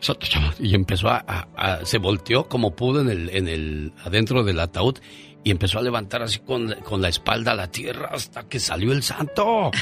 [0.00, 0.56] Santo llamando.
[0.60, 4.60] Y empezó a, a- a- se volteó como pudo en el, en el, adentro del
[4.60, 4.98] ataúd
[5.44, 8.92] y empezó a levantar así con, con la espalda a la tierra hasta que salió
[8.92, 9.70] el santo.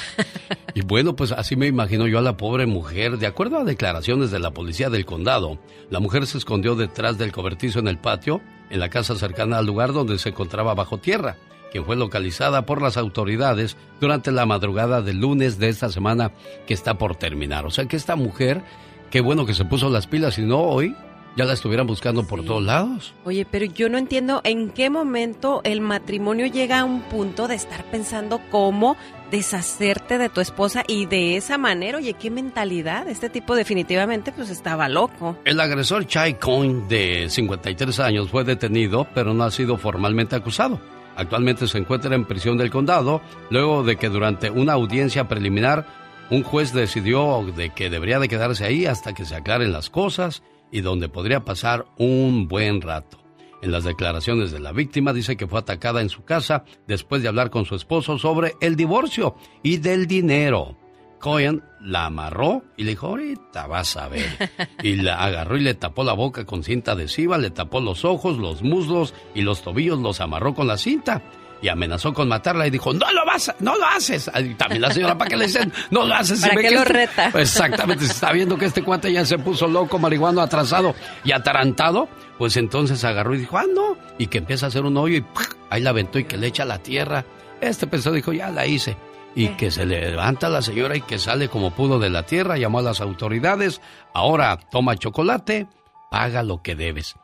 [0.74, 3.18] Y bueno, pues así me imagino yo a la pobre mujer.
[3.18, 5.58] De acuerdo a declaraciones de la policía del condado,
[5.90, 8.40] la mujer se escondió detrás del cobertizo en el patio,
[8.70, 11.36] en la casa cercana al lugar donde se encontraba bajo tierra,
[11.70, 16.32] quien fue localizada por las autoridades durante la madrugada del lunes de esta semana
[16.66, 17.66] que está por terminar.
[17.66, 18.62] O sea que esta mujer,
[19.10, 20.96] qué bueno que se puso las pilas y no hoy.
[21.34, 23.14] Ya la estuvieran buscando por todos lados.
[23.24, 27.54] Oye, pero yo no entiendo en qué momento el matrimonio llega a un punto de
[27.54, 28.96] estar pensando cómo
[29.30, 33.08] deshacerte de tu esposa y de esa manera, oye, qué mentalidad.
[33.08, 35.38] Este tipo definitivamente pues estaba loco.
[35.46, 40.80] El agresor Chai Coin, de 53 años, fue detenido, pero no ha sido formalmente acusado.
[41.16, 45.86] Actualmente se encuentra en prisión del condado, luego de que durante una audiencia preliminar,
[46.30, 50.42] un juez decidió de que debería de quedarse ahí hasta que se aclaren las cosas
[50.72, 53.18] y donde podría pasar un buen rato.
[53.62, 57.28] En las declaraciones de la víctima dice que fue atacada en su casa después de
[57.28, 60.76] hablar con su esposo sobre el divorcio y del dinero.
[61.20, 64.50] Cohen la amarró y le dijo, ahorita vas a ver.
[64.82, 68.38] Y la agarró y le tapó la boca con cinta adhesiva, le tapó los ojos,
[68.38, 71.22] los muslos y los tobillos los amarró con la cinta.
[71.62, 74.28] Y amenazó con matarla y dijo, no lo vas, a- no lo haces.
[74.38, 75.72] Y también la señora, ¿para qué le dicen?
[75.90, 76.40] No lo haces.
[76.40, 77.28] ¿Para ve qué lo este- reta?
[77.40, 80.94] Exactamente, se está viendo que este cuate ya se puso loco, marihuano, atrasado
[81.24, 82.08] y atarantado.
[82.36, 83.96] Pues entonces agarró y dijo, ah, no.
[84.18, 85.24] Y que empieza a hacer un hoyo y
[85.70, 87.24] ahí la aventó y que le echa la tierra.
[87.60, 88.96] Este pensó, dijo, ya la hice.
[89.36, 92.58] Y que se le levanta la señora y que sale como pudo de la tierra,
[92.58, 93.80] llamó a las autoridades.
[94.12, 95.68] Ahora toma chocolate,
[96.10, 97.14] paga lo que debes.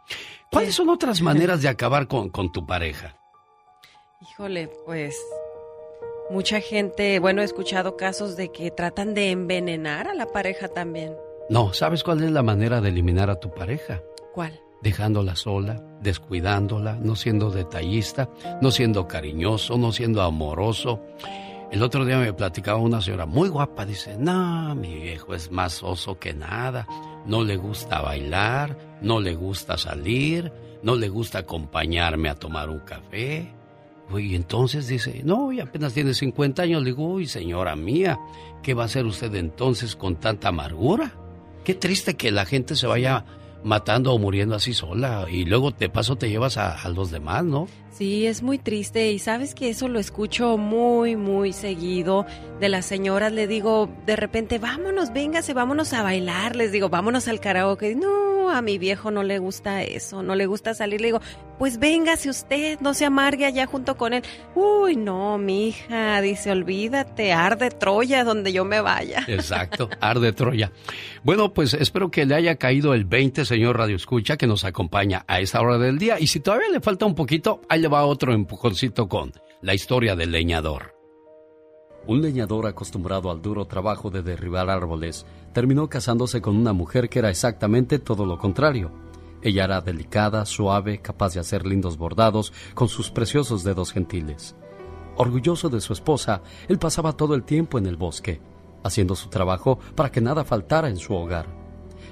[0.51, 3.16] ¿Cuáles son otras maneras de acabar con, con tu pareja?
[4.31, 5.17] Híjole, pues
[6.31, 11.17] mucha gente, bueno, he escuchado casos de que tratan de envenenar a la pareja también.
[11.49, 14.03] No, ¿sabes cuál es la manera de eliminar a tu pareja?
[14.35, 14.61] ¿Cuál?
[14.83, 18.29] Dejándola sola, descuidándola, no siendo detallista,
[18.61, 21.01] no siendo cariñoso, no siendo amoroso.
[21.71, 25.83] El otro día me platicaba una señora muy guapa, dice, no, mi viejo es más
[25.83, 26.87] oso que nada,
[27.27, 30.53] no le gusta bailar, no le gusta salir,
[30.83, 33.58] no le gusta acompañarme a tomar un café.
[34.17, 36.83] Y entonces dice, no, y apenas tiene 50 años.
[36.83, 38.19] Le digo, uy, señora mía,
[38.63, 41.13] ¿qué va a hacer usted entonces con tanta amargura?
[41.65, 43.27] Qué triste que la gente se vaya
[43.63, 47.45] matando o muriendo así sola y luego de paso te llevas a, a los demás,
[47.45, 47.69] ¿no?
[47.99, 52.27] Sí, es muy triste y sabes que eso lo escucho muy, muy seguido
[52.61, 53.33] de las señoras.
[53.33, 56.55] Le digo, de repente, vámonos, véngase, vámonos a bailar.
[56.55, 57.97] Les digo, vámonos al karaoke.
[57.97, 61.01] No, a mi viejo no le gusta eso, no le gusta salir.
[61.01, 61.21] Le digo,
[61.59, 64.23] pues véngase usted, no se amargue allá junto con él.
[64.55, 69.25] Uy, no, mi hija, dice, olvídate, arde Troya donde yo me vaya.
[69.27, 70.71] Exacto, arde Troya.
[71.25, 75.25] Bueno, pues espero que le haya caído el 20, señor Radio Escucha, que nos acompaña
[75.27, 76.19] a esta hora del día.
[76.21, 80.15] Y si todavía le falta un poquito, ahí le va otro empujoncito con la historia
[80.15, 80.95] del leñador.
[82.07, 87.19] Un leñador acostumbrado al duro trabajo de derribar árboles terminó casándose con una mujer que
[87.19, 88.93] era exactamente todo lo contrario.
[89.43, 94.57] Ella era delicada, suave, capaz de hacer lindos bordados con sus preciosos dedos gentiles.
[95.17, 98.41] Orgulloso de su esposa, él pasaba todo el tiempo en el bosque,
[98.85, 101.58] haciendo su trabajo para que nada faltara en su hogar.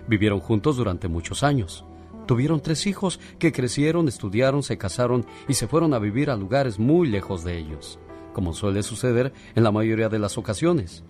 [0.08, 1.84] Vivieron juntos durante muchos años.
[2.26, 6.78] Tuvieron tres hijos que crecieron, estudiaron, se casaron y se fueron a vivir a lugares
[6.78, 7.98] muy lejos de ellos,
[8.32, 11.04] como suele suceder en la mayoría de las ocasiones.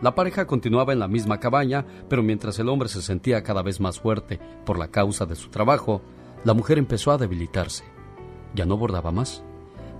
[0.00, 3.80] La pareja continuaba en la misma cabaña, pero mientras el hombre se sentía cada vez
[3.80, 6.02] más fuerte por la causa de su trabajo,
[6.44, 7.84] la mujer empezó a debilitarse.
[8.54, 9.42] Ya no bordaba más.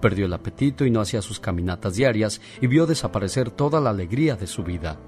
[0.00, 4.36] Perdió el apetito y no hacía sus caminatas diarias y vio desaparecer toda la alegría
[4.36, 4.98] de su vida.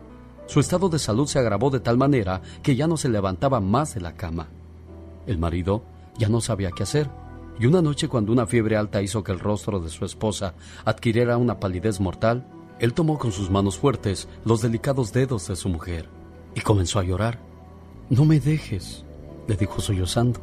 [0.47, 3.95] Su estado de salud se agravó de tal manera que ya no se levantaba más
[3.95, 4.49] de la cama.
[5.27, 5.83] El marido
[6.19, 7.11] ya no sabía qué hacer,
[7.59, 10.55] y una noche cuando una fiebre alta hizo que el rostro de su esposa
[10.85, 12.47] adquiriera una palidez mortal,
[12.79, 16.09] él tomó con sus manos fuertes los delicados dedos de su mujer
[16.55, 17.41] y comenzó a llorar.
[18.11, 19.05] No me dejes,
[19.49, 20.41] le dijo sollozando.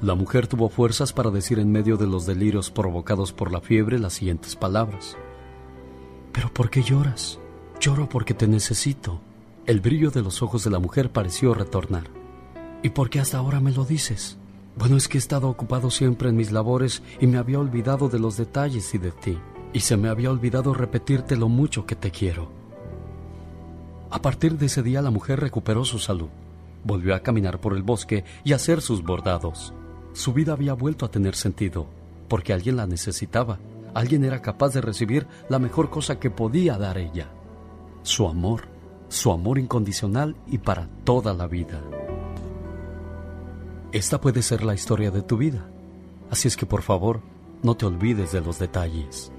[0.00, 3.98] La mujer tuvo fuerzas para decir en medio de los delirios provocados por la fiebre
[3.98, 5.16] las siguientes palabras.
[6.32, 7.38] ¿Pero por qué lloras?
[7.80, 9.20] Lloro porque te necesito.
[9.64, 12.08] El brillo de los ojos de la mujer pareció retornar.
[12.82, 14.36] ¿Y por qué hasta ahora me lo dices?
[14.76, 18.18] Bueno, es que he estado ocupado siempre en mis labores y me había olvidado de
[18.18, 19.38] los detalles y de ti.
[19.72, 22.50] Y se me había olvidado repetirte lo mucho que te quiero.
[24.10, 26.28] A partir de ese día la mujer recuperó su salud.
[26.82, 29.72] Volvió a caminar por el bosque y a hacer sus bordados.
[30.12, 31.86] Su vida había vuelto a tener sentido,
[32.26, 33.60] porque alguien la necesitaba.
[33.94, 37.28] Alguien era capaz de recibir la mejor cosa que podía dar ella.
[38.02, 38.71] Su amor,
[39.12, 41.82] su amor incondicional y para toda la vida.
[43.92, 45.68] Esta puede ser la historia de tu vida.
[46.30, 47.20] Así es que por favor,
[47.62, 49.30] no te olvides de los detalles.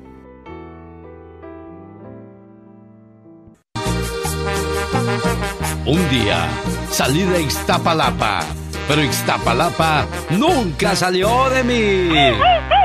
[5.88, 6.48] Un día
[6.92, 8.42] salí de Ixtapalapa,
[8.88, 12.83] pero Ixtapalapa nunca salió de mí.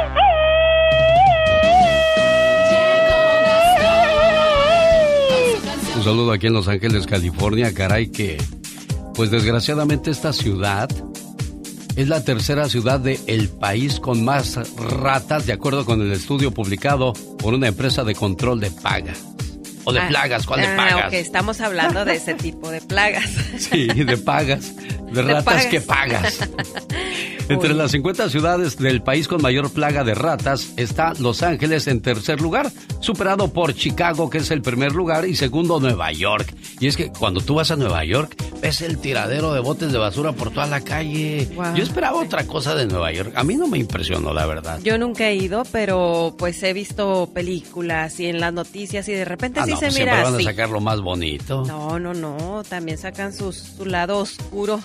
[5.99, 8.41] Un saludo aquí en Los Ángeles, California, caray que,
[9.17, 10.89] pues desgraciadamente esta ciudad
[11.97, 17.15] es la tercera ciudad del país con más ratas, de acuerdo con el estudio publicado
[17.41, 19.25] por una empresa de control de pagas.
[19.89, 21.07] O de Ah, plagas, ¿cuál de ah, pagas?
[21.07, 23.25] ok, estamos hablando de ese tipo de plagas.
[23.59, 24.75] Sí, de pagas.
[25.13, 25.67] De ratas pagas.
[25.67, 26.39] que pagas.
[27.49, 32.03] Entre las 50 ciudades del país con mayor plaga de ratas está Los Ángeles en
[32.03, 32.71] tercer lugar,
[33.01, 36.55] superado por Chicago, que es el primer lugar, y segundo Nueva York.
[36.79, 39.99] Y es que cuando tú vas a Nueva York, ves el tiradero de botes de
[39.99, 41.49] basura por toda la calle.
[41.55, 41.75] Wow.
[41.75, 43.33] Yo esperaba otra cosa de Nueva York.
[43.35, 44.79] A mí no me impresionó, la verdad.
[44.85, 49.25] Yo nunca he ido, pero pues he visto películas y en las noticias y de
[49.25, 51.65] repente Ah, sí no, se pues siempre mira van a sacar lo más bonito.
[51.67, 54.81] No, no, no, también sacan sus, su lado oscuro,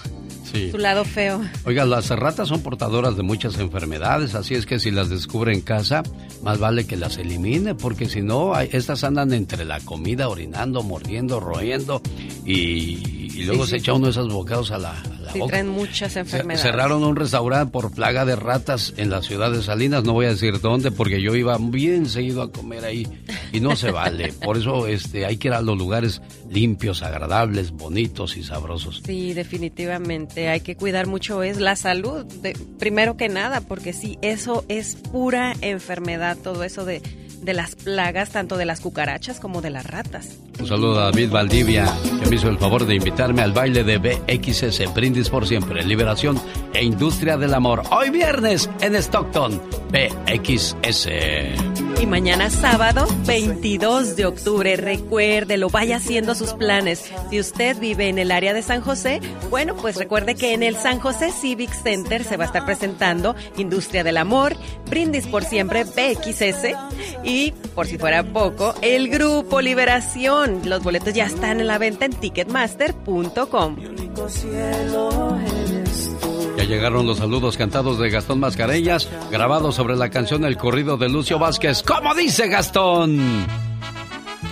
[0.52, 0.70] Sí.
[0.72, 1.42] su lado feo.
[1.66, 5.62] Oiga, las ratas son portadoras de muchas enfermedades, así es que si las descubre en
[5.62, 6.04] casa,
[6.44, 10.84] más vale que las elimine, porque si no, hay- estas andan entre la comida, orinando,
[10.84, 12.02] mordiendo, royendo
[12.46, 14.94] y, y luego se echa uno de esos bocados a la,
[15.32, 16.62] sí, traen muchas enfermedades.
[16.62, 20.30] Cerraron un restaurante por plaga de ratas en la ciudad de Salinas, no voy a
[20.30, 23.08] decir dónde, porque yo iba bien seguido a comer ahí
[23.52, 24.34] y no se vale.
[24.34, 29.02] Por eso este, hay que ir a los lugares limpios, agradables, bonitos y sabrosos.
[29.06, 30.50] Sí, definitivamente.
[30.50, 34.96] Hay que cuidar mucho es la salud, de, primero que nada, porque sí, eso es
[34.96, 37.02] pura enfermedad, todo eso de
[37.44, 40.38] de las plagas, tanto de las cucarachas como de las ratas.
[40.60, 41.92] Un saludo a David Valdivia,
[42.22, 46.40] que me hizo el favor de invitarme al baile de BXS, Brindis por Siempre, Liberación
[46.74, 47.84] e Industria del Amor.
[47.92, 49.62] Hoy viernes en Stockton,
[49.92, 51.08] BXS.
[52.02, 57.12] Y mañana sábado, 22 de octubre, recuérdelo, vaya haciendo sus planes.
[57.30, 60.76] Si usted vive en el área de San José, bueno, pues recuerde que en el
[60.76, 64.56] San José Civic Center se va a estar presentando Industria del Amor,
[64.90, 66.76] Brindis por Siempre, BXS
[67.24, 67.33] y,
[67.74, 70.62] por si fuera poco, el Grupo Liberación.
[70.66, 73.76] Los boletos ya están en la venta en ticketmaster.com.
[76.58, 81.10] Ya llegaron los saludos cantados de Gastón Mascareñas, grabados sobre la canción El corrido de
[81.10, 81.82] Lucio Vázquez.
[81.84, 83.48] ¿Cómo dice Gastón?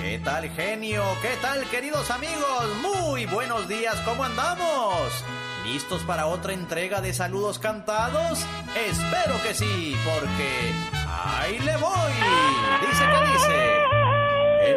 [0.02, 1.04] ¿Qué tal, genio?
[1.22, 2.66] ¿Qué tal, queridos amigos?
[2.82, 5.24] Muy buenos días, ¿cómo andamos?
[5.66, 8.40] ¿Listos para otra entrega de saludos cantados?
[8.90, 12.14] Espero que sí, porque ahí le voy.
[12.82, 13.58] Dice que dice.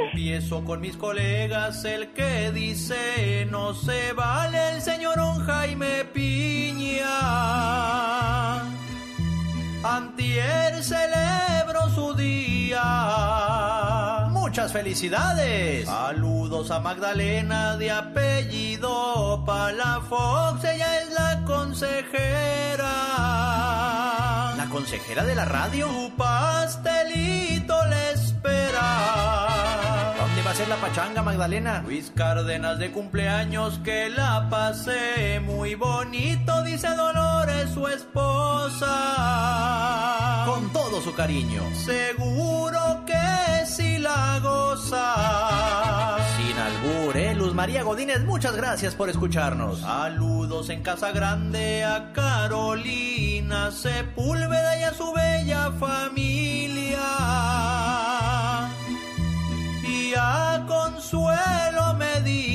[0.05, 5.15] Empiezo con mis colegas, el que dice no se vale el señor
[5.47, 7.07] Jaime Piña.
[9.85, 13.34] Antier celebro su día.
[14.55, 15.87] Muchas felicidades.
[15.87, 20.63] Saludos a Magdalena de apellido Palafox.
[20.63, 22.85] Ella es la consejera.
[24.57, 25.89] La consejera de la radio.
[25.89, 30.15] Tu pastelito le espera.
[30.21, 31.83] ¿Dónde va a ser la pachanga, Magdalena?
[31.85, 38.85] Luis Cárdenas de cumpleaños, que la pasé muy bonito, dice Dolores, su esposa.
[40.47, 41.61] Con todo su cariño.
[41.75, 46.19] Seguro que sí la goza.
[46.37, 47.35] Sin albur, ¿eh?
[47.35, 49.81] Luz María Godínez, muchas gracias por escucharnos.
[49.81, 57.01] Saludos en Casa Grande a Carolina Sepúlveda y a su bella familia
[59.83, 62.54] y a Consuelo Medina.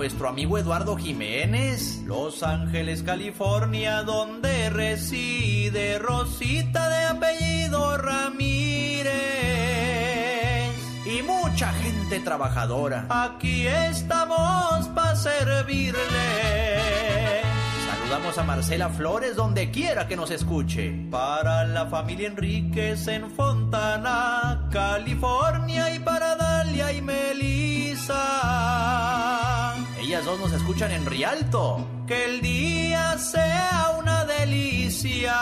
[0.00, 9.12] Nuestro amigo Eduardo Jiménez, Los Ángeles, California, donde reside Rosita de apellido Ramírez.
[11.04, 13.04] Y mucha gente trabajadora.
[13.10, 15.98] Aquí estamos para servirle.
[17.90, 21.08] Saludamos a Marcela Flores donde quiera que nos escuche.
[21.10, 28.20] Para la familia Enríquez en Fontana, California y para Dalia y Melissa.
[30.10, 31.86] Ellas dos nos escuchan en Rialto.
[32.08, 35.36] Que el día sea una delicia.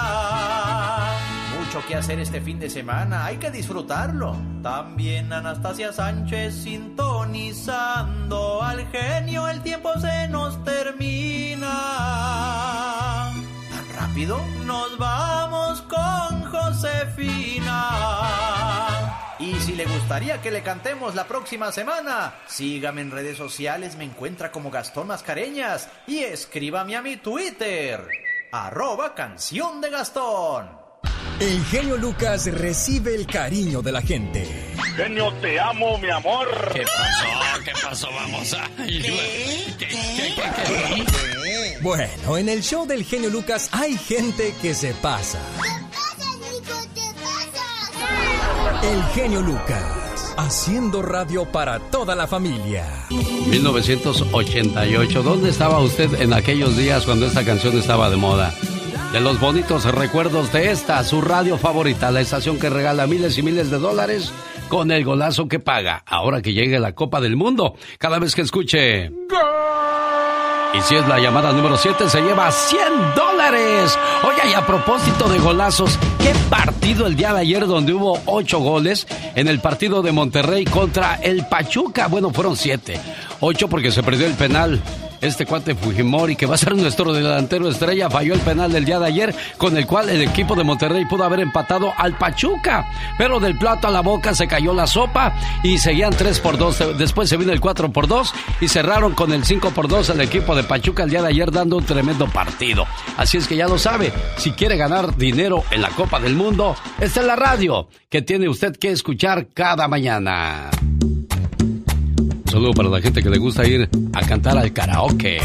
[1.59, 4.37] Mucho que hacer este fin de semana, hay que disfrutarlo.
[4.63, 11.71] También Anastasia Sánchez sintonizando al genio, el tiempo se nos termina.
[13.71, 14.39] ¿Tan rápido?
[14.67, 17.79] Nos vamos con Josefina.
[19.39, 24.05] Y si le gustaría que le cantemos la próxima semana, sígame en redes sociales, me
[24.05, 28.05] encuentra como Gastón Mascareñas y escríbame a mi Twitter,
[28.51, 30.69] arroba canción de Gastón.
[31.39, 34.75] El genio Lucas recibe el cariño de la gente.
[34.97, 36.49] Genio, te amo, mi amor.
[36.73, 37.63] ¿Qué pasó?
[37.65, 38.09] ¿Qué pasó?
[38.11, 38.69] Vamos a...
[38.77, 39.75] ¿Qué?
[39.79, 39.87] ¿Qué?
[39.87, 41.79] ¿Qué?
[41.81, 45.39] Bueno, en el show del genio Lucas hay gente que se pasa.
[48.83, 52.87] El genio Lucas, haciendo radio para toda la familia.
[53.11, 58.55] 1988, ¿dónde estaba usted en aquellos días cuando esta canción estaba de moda?
[59.13, 63.43] De los bonitos recuerdos de esta, su radio favorita, la estación que regala miles y
[63.43, 64.33] miles de dólares
[64.69, 66.05] con el golazo que paga.
[66.07, 69.11] Ahora que llegue la Copa del Mundo, cada vez que escuche...
[70.75, 72.81] Y si es la llamada número 7, se lleva 100
[73.17, 73.99] dólares.
[74.23, 78.59] Oye, y a propósito de golazos, ¿qué partido el día de ayer donde hubo 8
[78.59, 82.09] goles en el partido de Monterrey contra el Pachuca?
[82.09, 83.01] Bueno, fueron 7.
[83.41, 84.81] 8 porque se perdió el penal
[85.21, 88.99] este cuate Fujimori, que va a ser nuestro delantero estrella, falló el penal del día
[88.99, 92.89] de ayer, con el cual el equipo de Monterrey pudo haber empatado al Pachuca.
[93.17, 96.99] Pero del plato a la boca se cayó la sopa y seguían 3 por 2.
[96.99, 100.21] Después se vino el 4 por 2 y cerraron con el 5 por 2 al
[100.21, 102.87] equipo de Pachuca el día de ayer, dando un tremendo partido.
[103.17, 106.77] Así es que ya lo sabe, si quiere ganar dinero en la Copa del Mundo,
[107.01, 110.71] esta es la radio que tiene usted que escuchar cada mañana.
[112.49, 115.39] Un saludo para la gente que le gusta ir a cantar al karaoke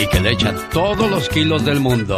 [0.00, 2.16] y que le echa todos los kilos del mundo.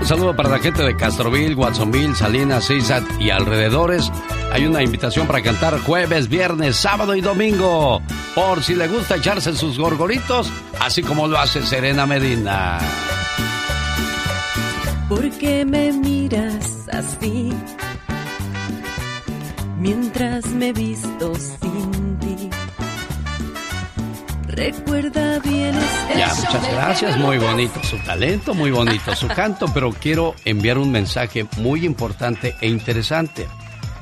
[0.00, 4.10] Un saludo para la gente de Castroville, Watsonville, Salinas, Cisat y alrededores.
[4.50, 8.00] Hay una invitación para cantar jueves, viernes, sábado y domingo.
[8.34, 12.78] Por si le gusta echarse sus gorgoritos, así como lo hace Serena Medina.
[15.10, 17.52] ¿Por qué me miras así?
[19.78, 21.91] Mientras me visto sin.
[24.52, 29.92] Recuerda bien este Ya, muchas gracias, muy bonito su talento, muy bonito su canto, pero
[29.92, 33.48] quiero enviar un mensaje muy importante e interesante.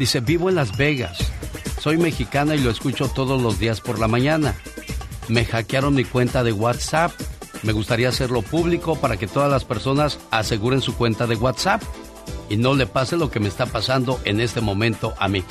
[0.00, 1.18] Dice, vivo en Las Vegas,
[1.80, 4.56] soy mexicana y lo escucho todos los días por la mañana.
[5.28, 7.12] Me hackearon mi cuenta de WhatsApp.
[7.62, 11.80] Me gustaría hacerlo público para que todas las personas aseguren su cuenta de WhatsApp
[12.48, 15.44] y no le pase lo que me está pasando en este momento a mí.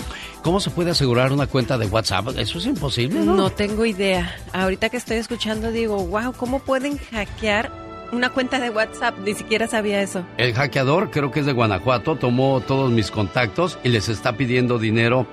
[0.43, 2.29] ¿Cómo se puede asegurar una cuenta de WhatsApp?
[2.37, 3.35] Eso es imposible, ¿no?
[3.35, 4.35] No tengo idea.
[4.53, 7.71] Ahorita que estoy escuchando digo, wow, ¿cómo pueden hackear
[8.13, 9.17] una cuenta de WhatsApp?
[9.19, 10.25] Ni siquiera sabía eso.
[10.37, 14.79] El hackeador, creo que es de Guanajuato, tomó todos mis contactos y les está pidiendo
[14.79, 15.27] dinero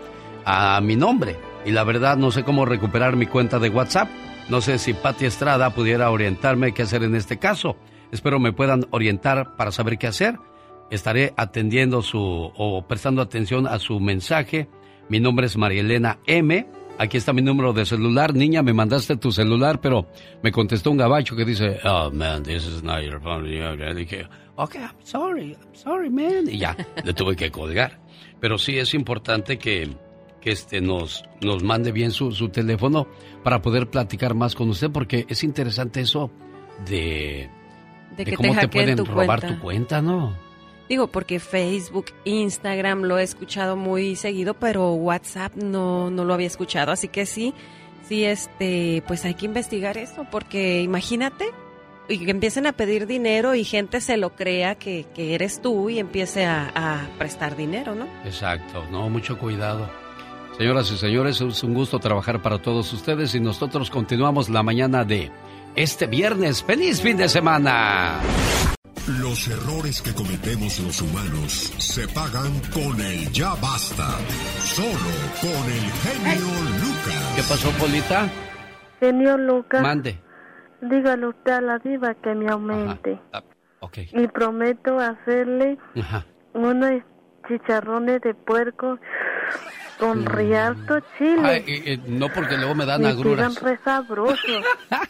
[0.45, 1.37] a mi nombre.
[1.65, 4.09] Y la verdad no sé cómo recuperar mi cuenta de WhatsApp.
[4.49, 7.77] No sé si Pati Estrada pudiera orientarme qué hacer en este caso.
[8.11, 10.39] Espero me puedan orientar para saber qué hacer.
[10.91, 14.69] Estaré atendiendo su o prestando atención a su mensaje.
[15.09, 16.67] Mi nombre es María Elena M.
[16.99, 18.35] Aquí está mi número de celular.
[18.35, 20.09] Niña, me mandaste tu celular, pero
[20.43, 23.47] me contestó un gabacho que dice, oh man, this is not your phone.
[23.47, 24.27] Y yo le dije,
[24.57, 26.49] ok, I'm sorry, I'm sorry, man.
[26.49, 26.75] Y ya,
[27.05, 28.01] le tuve que colgar.
[28.41, 29.91] Pero sí es importante que,
[30.41, 33.07] que este nos, nos mande bien su, su teléfono
[33.45, 36.31] para poder platicar más con usted, porque es interesante eso
[36.89, 37.51] de,
[38.17, 39.49] De que cómo te, pueden tu robar cuenta.
[39.49, 40.35] tu cuenta, ¿no?
[40.89, 46.47] Digo, porque Facebook, Instagram lo he escuchado muy seguido, pero WhatsApp no, no lo había
[46.47, 46.93] escuchado.
[46.93, 47.55] Así que sí,
[48.09, 51.47] sí, este, pues hay que investigar eso, porque imagínate,
[52.09, 55.99] y que empiecen a pedir dinero y gente se lo crea que, eres tú y
[55.99, 58.07] empiece a, a prestar dinero, ¿no?
[58.25, 59.89] Exacto, no, mucho cuidado.
[60.57, 65.05] Señoras y señores, es un gusto trabajar para todos ustedes y nosotros continuamos la mañana
[65.05, 65.31] de
[65.75, 66.63] este viernes.
[66.63, 68.21] ¡Feliz fin de semana!
[69.07, 74.19] Los errores que cometemos los humanos se pagan con el ya basta.
[74.59, 76.49] Solo con el genio
[76.83, 77.33] Lucas.
[77.37, 78.29] ¿Qué pasó, Polita?
[78.99, 80.19] Señor Lucas, Mande.
[80.81, 83.21] dígale usted a la diva que me aumente.
[83.79, 83.99] Ok.
[84.13, 86.27] Y prometo hacerle Ajá.
[86.55, 87.03] unos
[87.47, 88.99] chicharrones de puerco
[89.99, 91.41] con rialto chile.
[91.45, 93.59] Ay, eh, eh, no porque luego me dan me agruras.
[93.59, 94.41] quedan sabrosos.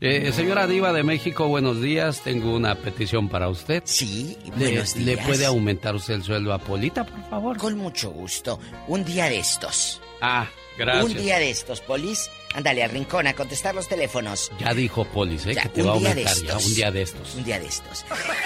[0.00, 2.22] Eh, señora Diva de México, buenos días.
[2.22, 3.82] Tengo una petición para usted.
[3.84, 5.26] Sí, ¿Le, buenos ¿Le días.
[5.26, 7.56] puede aumentar usted el sueldo a Polita, por favor?
[7.56, 8.60] Con mucho gusto.
[8.86, 10.00] Un día de estos.
[10.20, 10.46] Ah,
[10.78, 11.04] gracias.
[11.04, 12.30] Un día de estos, Polis.
[12.54, 14.50] Ándale al rincón a contestar los teléfonos.
[14.60, 15.54] Ya dijo Polis, ¿eh?
[15.54, 17.34] Ya, que te va a aumentar ya, un día de estos.
[17.34, 18.04] Un día de estos.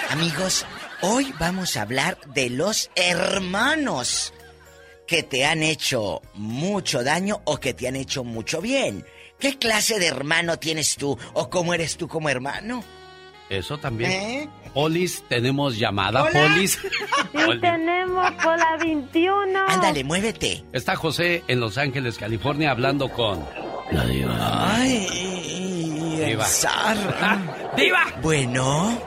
[0.09, 0.65] Amigos,
[1.01, 4.33] hoy vamos a hablar de los hermanos
[5.07, 9.05] que te han hecho mucho daño o que te han hecho mucho bien.
[9.39, 12.83] ¿Qué clase de hermano tienes tú o cómo eres tú como hermano?
[13.49, 14.11] Eso también.
[14.11, 14.49] ¿Eh?
[14.73, 16.31] Polis, tenemos llamada, Hola.
[16.31, 16.79] Polis.
[16.81, 19.59] Sí, tenemos por la 21.
[19.67, 20.63] Ándale, muévete.
[20.73, 23.45] Está José en Los Ángeles, California, hablando con
[23.91, 24.75] la diva.
[24.75, 25.07] Ay,
[26.25, 26.47] Diva.
[27.77, 28.01] ¡Diva!
[28.21, 28.99] Bueno.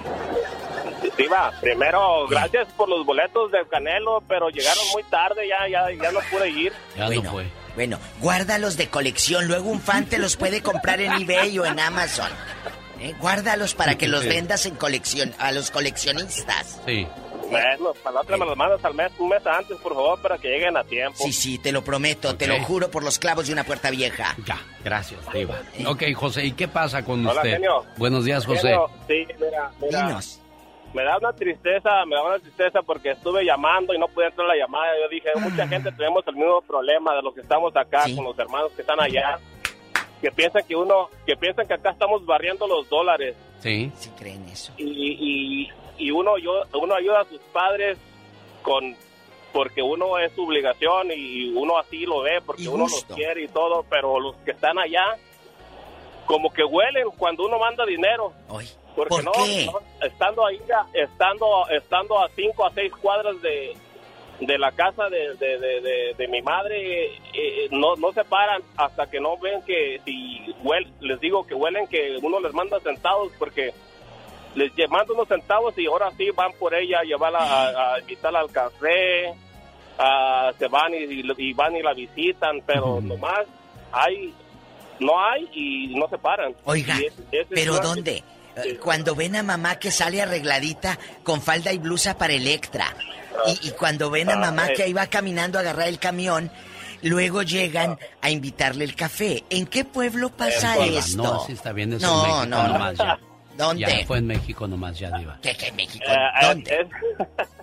[1.18, 6.12] Diva, primero, gracias por los boletos del Canelo, pero llegaron muy tarde, ya, ya, ya
[6.12, 6.72] no pude ir.
[6.96, 7.46] Ya bueno, no fue.
[7.74, 11.80] Bueno, guárdalos de colección, luego un fan te los puede comprar en eBay o en
[11.80, 12.30] Amazon.
[13.00, 13.14] ¿Eh?
[13.20, 16.80] Guárdalos para que los vendas en colección a los coleccionistas.
[16.86, 17.06] Sí.
[17.50, 20.38] Bueno, para la otra me los mandas al mes, un mes antes, por favor, para
[20.38, 21.16] que lleguen a tiempo.
[21.18, 24.36] Sí, sí, te lo prometo, te lo juro por los clavos de una puerta vieja.
[24.44, 25.56] Ya, gracias, Diva.
[25.86, 27.54] Ok, José, ¿y qué pasa con Hola, usted?
[27.54, 27.84] genio.
[27.96, 28.68] Buenos días, José.
[28.68, 30.06] Genio, sí, mira, mira.
[30.06, 30.40] Dinos.
[30.94, 34.46] Me da una tristeza, me da una tristeza porque estuve llamando y no pude entrar
[34.50, 34.92] a la llamada.
[35.02, 35.68] Yo dije, mucha Ah.
[35.68, 38.98] gente tenemos el mismo problema de los que estamos acá con los hermanos que están
[39.00, 39.38] allá,
[40.22, 43.90] que piensan que uno, que piensan que acá estamos barriendo los dólares Sí.
[43.96, 44.72] Sí creen eso.
[44.78, 47.98] y, y, y uno, yo, uno ayuda a sus padres
[48.62, 48.96] con
[49.52, 53.48] porque uno es su obligación y uno así lo ve porque uno los quiere y
[53.48, 55.16] todo, pero los que están allá
[56.26, 58.32] como que huelen cuando uno manda dinero.
[58.98, 59.66] Porque ¿por no, qué?
[59.66, 63.76] no, estando ahí, ya- estando, estando a cinco a seis cuadras de,
[64.40, 69.08] de la casa de, de, de, mi madre, eh, eh, no, no se paran hasta
[69.08, 73.32] que no ven que si huel- les digo que huelen que uno les manda centavos
[73.38, 73.72] porque
[74.54, 78.40] les manda unos centavos y ahora sí van por ella a llevarla a, a invitarla
[78.40, 79.32] al café,
[79.98, 83.46] a- se van y, y- y van y la visitan, pero nomás
[83.92, 84.34] hay
[85.00, 86.52] no hay y no se paran.
[86.64, 86.96] Oiga,
[87.30, 88.22] es ¿pero dónde?
[88.64, 92.94] Eh, Cuando ven a mamá que sale arregladita con falda y blusa para Electra.
[93.46, 94.72] Y, y cuando ven a Ah, mamá eh.
[94.76, 96.50] que ahí va caminando a agarrar el camión,
[97.02, 99.44] luego llegan a invitarle el café.
[99.50, 101.22] ¿En qué pueblo pasa esto?
[101.22, 102.72] No, así está bien, eso No, en México no, no.
[102.72, 103.18] nomás ya.
[103.56, 103.80] ¿Dónde?
[104.00, 105.38] Ya fue en México nomás ya, Diva.
[105.42, 106.04] ¿Qué, qué, México?
[106.08, 106.88] Eh, eh, ¿Dónde?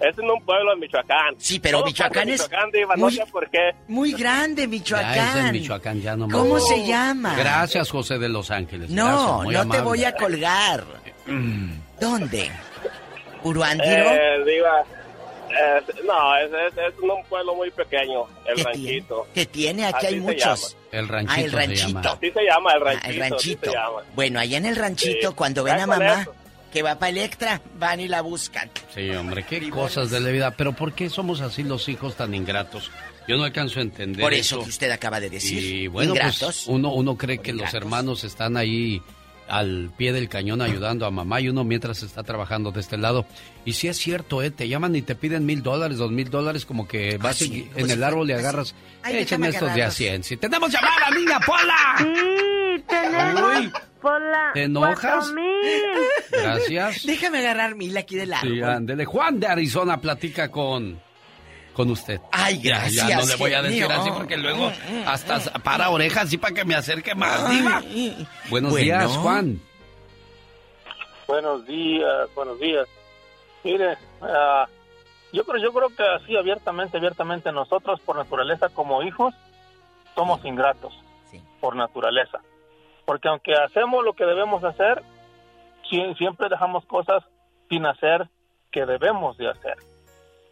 [0.00, 1.34] Es, es en un pueblo de Michoacán.
[1.38, 3.74] Sí, pero Michoacán en es Michoacán, Diva, muy- no sé por qué.
[3.88, 5.38] Muy grande, Ya Michoacán.
[5.38, 6.36] es en Michoacán, ya nomás.
[6.36, 7.34] ¿Cómo se llama?
[7.36, 8.90] Gracias, José de Los Ángeles.
[8.90, 10.84] No, Gracias, no te voy a colgar.
[12.00, 12.50] ¿Dónde?
[13.42, 14.10] ¿Uruandiro?
[14.10, 14.80] Eh, Diva,
[15.50, 19.26] eh, no, es, es, es un pueblo muy pequeño, el ¿Qué ranchito.
[19.34, 19.86] que tiene?
[19.86, 20.76] Aquí Así hay se muchos.
[20.92, 21.88] El ranchito, Ah, el se ranchito.
[21.88, 22.00] llama.
[22.10, 23.10] Así se llama, el Ah, ranchito.
[23.10, 23.70] el ranchito.
[23.70, 24.02] se llama.
[24.14, 25.34] Bueno, allá en el ranchito, Sí.
[25.34, 26.34] cuando ven a mamá eso.
[26.72, 28.70] Que va para Electra, van y la buscan.
[28.94, 30.50] Sí, hombre, qué cosas de la vida.
[30.52, 32.90] Pero ¿por qué somos así los hijos tan ingratos?
[33.28, 35.62] Yo no alcanzo a entender Por eso que usted acaba de decir.
[35.62, 36.66] Y bueno, pues Ingratos.
[36.66, 39.02] uno, uno cree que los hermanos están ahí
[39.48, 43.26] al pie del cañón ayudando a mamá y uno mientras está trabajando de este lado.
[43.64, 44.50] Y si es cierto, ¿eh?
[44.52, 47.62] Te llaman y te piden mil dólares, dos mil dólares, como que vas sí, y-
[47.62, 48.40] como en si el árbol y así.
[48.42, 48.74] agarras.
[49.02, 49.90] Ay, déjame estos de a.
[49.90, 50.22] 100.
[50.24, 51.96] Si tenemos llamada, niña Pola.
[51.98, 53.72] Sí, tenemos Uy.
[54.00, 55.32] Por la ¿Te enojas?
[56.30, 57.02] Gracias.
[57.06, 58.52] Déjame agarrar mil aquí del árbol.
[58.52, 59.04] Sí, ándele.
[59.04, 61.00] Juan de Arizona platica con
[61.72, 62.20] con usted.
[62.32, 64.70] Ay, gracias, Ya, no le voy a decir así porque luego
[65.06, 67.48] hasta para orejas así para que me acerque más.
[67.48, 67.82] diva.
[68.50, 69.16] Buenos días.
[69.16, 69.60] Juan.
[71.26, 72.88] Buenos días, buenos días.
[73.62, 74.66] Mire, ah,
[75.32, 79.32] yo creo, yo creo que así abiertamente, abiertamente nosotros por naturaleza como hijos
[80.14, 80.92] somos ingratos
[81.60, 82.40] por naturaleza,
[83.04, 85.02] porque aunque hacemos lo que debemos hacer,
[85.90, 87.22] sie- siempre dejamos cosas
[87.68, 88.28] sin hacer
[88.70, 89.76] que debemos de hacer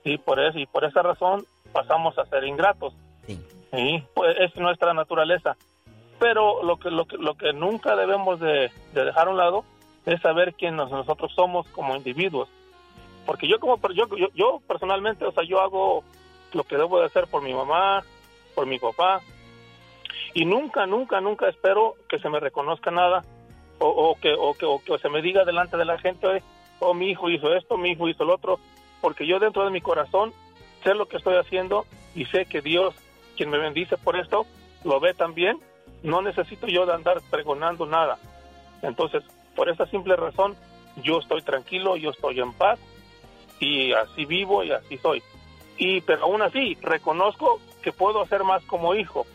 [0.04, 2.94] y por eso y por esa razón pasamos a ser ingratos.
[3.70, 5.56] Sí, pues es nuestra naturaleza.
[6.18, 9.64] Pero lo que lo que lo que nunca debemos de, de dejar a un lado
[10.06, 12.48] es saber quién nos- nosotros somos como individuos.
[13.26, 16.02] Porque yo como yo, yo yo personalmente, o sea, yo hago
[16.54, 18.02] lo que debo de hacer por mi mamá,
[18.54, 19.20] por mi papá
[20.38, 23.24] y nunca nunca nunca espero que se me reconozca nada
[23.80, 26.42] o, que, o, que, o que se me diga delante de la gente, "Oye,
[26.78, 28.60] oh, mi hijo hizo esto, mi hijo hizo lo otro,
[29.00, 30.32] porque yo dentro de mi corazón
[30.84, 32.94] sé lo que estoy haciendo y sé que Dios,
[33.36, 34.46] quien me bendice por esto,
[34.84, 35.58] lo ve también.
[36.04, 38.18] No necesito yo de andar pregonando nada.
[38.82, 39.24] Entonces,
[39.56, 40.56] por esa simple razón,
[41.02, 42.78] yo estoy tranquilo, yo estoy en paz
[43.58, 45.20] y así vivo y así soy.
[45.78, 49.26] Y pero aún así reconozco que puedo hacer más como hijo.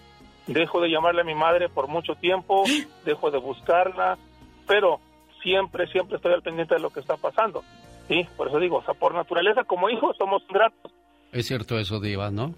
[0.47, 2.63] Dejo de llamarle a mi madre por mucho tiempo,
[3.05, 4.17] dejo de buscarla,
[4.67, 4.99] pero
[5.41, 7.63] siempre siempre estoy al pendiente de lo que está pasando.
[8.07, 10.91] Sí, por eso digo, o sea, por naturaleza como hijos somos gratos.
[11.31, 12.53] Es cierto eso, Diva, ¿no?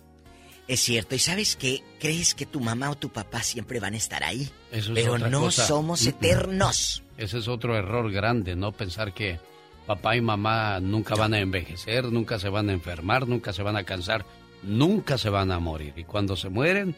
[0.68, 1.84] Es cierto, ¿y sabes qué?
[2.00, 4.50] ¿Crees que tu mamá o tu papá siempre van a estar ahí?
[4.72, 5.66] Eso es Pero no cosa.
[5.66, 7.04] somos eternos.
[7.18, 8.72] Ese es otro error grande, ¿no?
[8.72, 9.40] Pensar que
[9.86, 13.78] papá y mamá nunca van a envejecer, nunca se van a enfermar, nunca se van
[13.78, 14.26] a cansar,
[14.64, 15.94] nunca se van a morir.
[15.98, 16.96] Y cuando se mueren,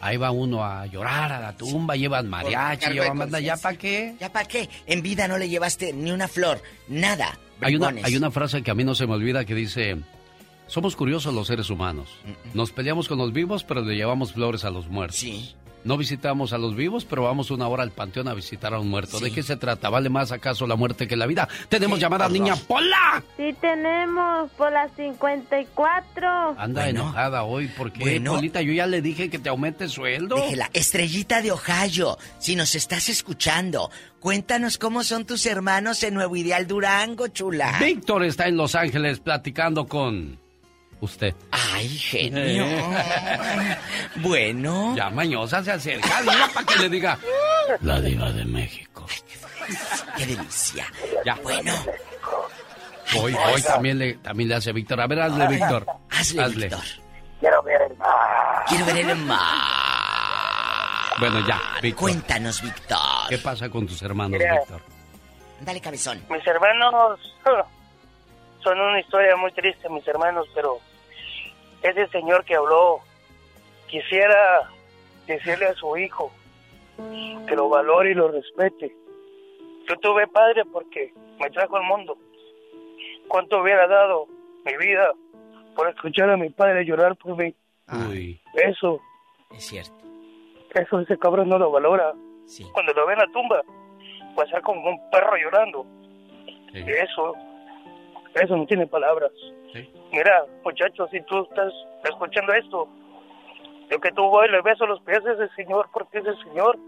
[0.00, 4.14] ahí va uno a llorar a la tumba, llevan mariachi, llevan banda, ¿ya para qué?
[4.20, 4.68] ¿Ya para qué?
[4.86, 7.38] En vida no le llevaste ni una flor, nada.
[7.60, 9.96] Hay una, hay una frase que a mí no se me olvida que dice,
[10.66, 12.08] somos curiosos los seres humanos.
[12.54, 15.16] Nos peleamos con los vivos, pero le llevamos flores a los muertos.
[15.86, 18.88] No visitamos a los vivos, pero vamos una hora al panteón a visitar a un
[18.88, 19.20] muerto.
[19.20, 19.88] ¿De qué se trata?
[19.88, 21.48] ¿Vale más acaso la muerte que la vida?
[21.68, 23.22] Tenemos llamada niña Pola.
[23.36, 26.56] Sí, tenemos por las 54.
[26.58, 28.34] Anda enojada hoy porque, Bueno.
[28.34, 30.34] Polita, yo ya le dije que te aumente sueldo.
[30.34, 30.70] Déjela.
[30.72, 33.88] Estrellita de Ohio, si nos estás escuchando,
[34.18, 37.78] cuéntanos cómo son tus hermanos en Nuevo Ideal Durango, chula.
[37.80, 40.36] Víctor está en Los Ángeles platicando con
[41.06, 41.34] usted.
[41.50, 42.66] Ay, genio.
[44.16, 44.94] bueno.
[44.96, 47.18] Ya mañosa se acerca, diga para que le diga.
[47.80, 49.06] La diva de México.
[50.16, 50.86] Qué delicia.
[51.24, 51.34] Ya.
[51.42, 51.72] Bueno.
[53.20, 55.00] Hoy, hoy también le, también le hace Víctor.
[55.00, 55.86] A ver, hazle, Ay, Víctor.
[56.10, 56.84] hazle, Víctor.
[57.40, 58.64] Quiero ver el mar.
[58.68, 59.40] Quiero ver el mar.
[61.18, 62.00] Bueno, ya, Víctor.
[62.02, 62.98] Cuéntanos, Víctor.
[63.28, 64.58] ¿Qué pasa con tus hermanos, Mira.
[64.58, 64.80] Víctor?
[65.60, 66.22] Dale, cabezón.
[66.28, 67.18] Mis hermanos
[68.62, 70.78] son una historia muy triste, mis hermanos, pero
[71.86, 73.00] ese señor que habló
[73.88, 74.70] quisiera
[75.26, 76.30] decirle a su hijo
[77.46, 78.94] que lo valore y lo respete.
[79.88, 82.16] Yo tuve padre porque me trajo al mundo.
[83.28, 84.26] ¿Cuánto hubiera dado
[84.64, 85.12] mi vida
[85.74, 87.54] por escuchar a mi padre llorar por mí?
[88.08, 88.40] Uy.
[88.54, 89.00] Eso,
[89.56, 89.92] Es cierto.
[90.74, 92.14] eso ese cabrón no lo valora.
[92.72, 93.62] Cuando lo ve en la tumba,
[94.38, 95.86] va a ser como un perro llorando.
[96.72, 97.34] Eso,
[98.34, 99.32] eso no tiene palabras.
[100.16, 101.70] Mira, muchachos, si tú estás
[102.04, 102.88] escuchando esto,
[103.90, 106.78] Yo que tú voy, le beso los pies a ese señor, porque ese señor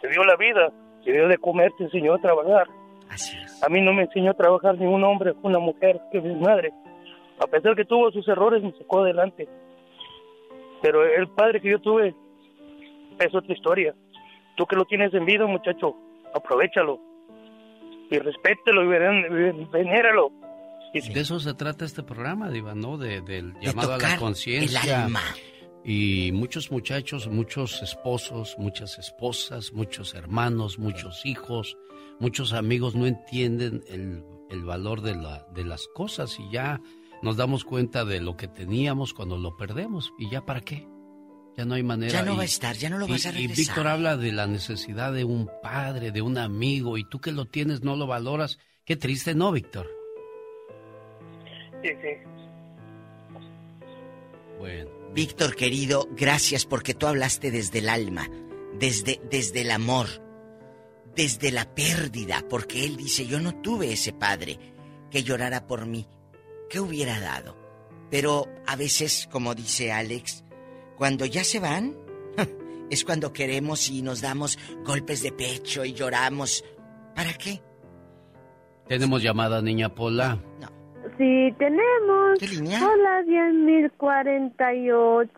[0.00, 0.72] te dio la vida,
[1.04, 2.68] te dio de comer, te enseñó a trabajar.
[3.62, 6.72] A mí no me enseñó a trabajar ni un hombre, una mujer, que mi madre.
[7.40, 9.48] A pesar que tuvo sus errores, me sacó adelante.
[10.82, 12.14] Pero el padre que yo tuve
[13.18, 13.92] es otra historia.
[14.56, 15.96] Tú que lo tienes en vida, muchacho,
[16.32, 17.00] aprovechalo.
[18.08, 18.86] Y respételo y
[21.00, 22.98] De eso se trata este programa, Diva, ¿no?
[22.98, 24.80] De, del llamado a la conciencia.
[24.82, 25.22] el alma.
[25.84, 31.76] Y muchos muchachos, muchos esposos, muchas esposas, muchos hermanos, muchos hijos,
[32.18, 36.80] muchos amigos no entienden el, el valor de, la, de las cosas y ya
[37.22, 40.12] nos damos cuenta de lo que teníamos cuando lo perdemos.
[40.18, 40.88] ¿Y ya para qué?
[41.56, 42.12] Ya no hay manera.
[42.12, 43.56] Ya no Y- va a estar, ya no lo y- vas a Y regresar.
[43.56, 47.44] Víctor habla de la necesidad de un padre, de un amigo, y tú que lo
[47.46, 48.58] tienes no lo valoras.
[48.84, 49.88] Qué triste, ¿no, Víctor?
[51.82, 52.08] Sí, sí.
[54.58, 54.96] Bueno.
[55.16, 58.28] Víctor querido, gracias porque tú hablaste desde el alma,
[58.78, 60.08] desde, desde el amor,
[61.14, 64.58] desde la pérdida, porque él dice, yo no tuve ese padre
[65.10, 66.06] que llorara por mí.
[66.68, 67.56] ¿Qué hubiera dado?
[68.10, 70.44] Pero a veces, como dice Alex,
[70.98, 71.96] cuando ya se van,
[72.90, 76.62] es cuando queremos y nos damos golpes de pecho y lloramos.
[77.14, 77.62] ¿Para qué?
[78.86, 80.42] Tenemos llamada, niña Pola.
[81.18, 82.38] Sí, tenemos.
[82.38, 82.78] ¿Qué línea?
[82.86, 85.30] Hola, 10.048.